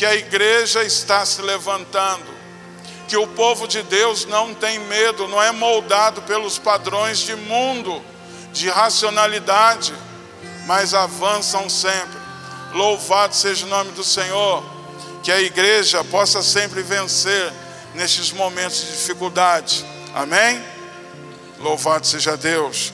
que 0.00 0.06
a 0.06 0.14
igreja 0.14 0.82
está 0.82 1.26
se 1.26 1.42
levantando, 1.42 2.24
que 3.06 3.18
o 3.18 3.26
povo 3.26 3.68
de 3.68 3.82
Deus 3.82 4.24
não 4.24 4.54
tem 4.54 4.78
medo, 4.78 5.28
não 5.28 5.42
é 5.42 5.52
moldado 5.52 6.22
pelos 6.22 6.58
padrões 6.58 7.18
de 7.18 7.36
mundo, 7.36 8.02
de 8.50 8.70
racionalidade, 8.70 9.92
mas 10.64 10.94
avançam 10.94 11.68
sempre. 11.68 12.18
Louvado 12.72 13.36
seja 13.36 13.66
o 13.66 13.68
nome 13.68 13.92
do 13.92 14.02
Senhor, 14.02 14.64
que 15.22 15.30
a 15.30 15.38
igreja 15.38 16.02
possa 16.02 16.42
sempre 16.42 16.80
vencer 16.80 17.52
nestes 17.94 18.32
momentos 18.32 18.80
de 18.80 18.92
dificuldade. 18.92 19.84
Amém? 20.14 20.64
Louvado 21.58 22.06
seja 22.06 22.38
Deus. 22.38 22.90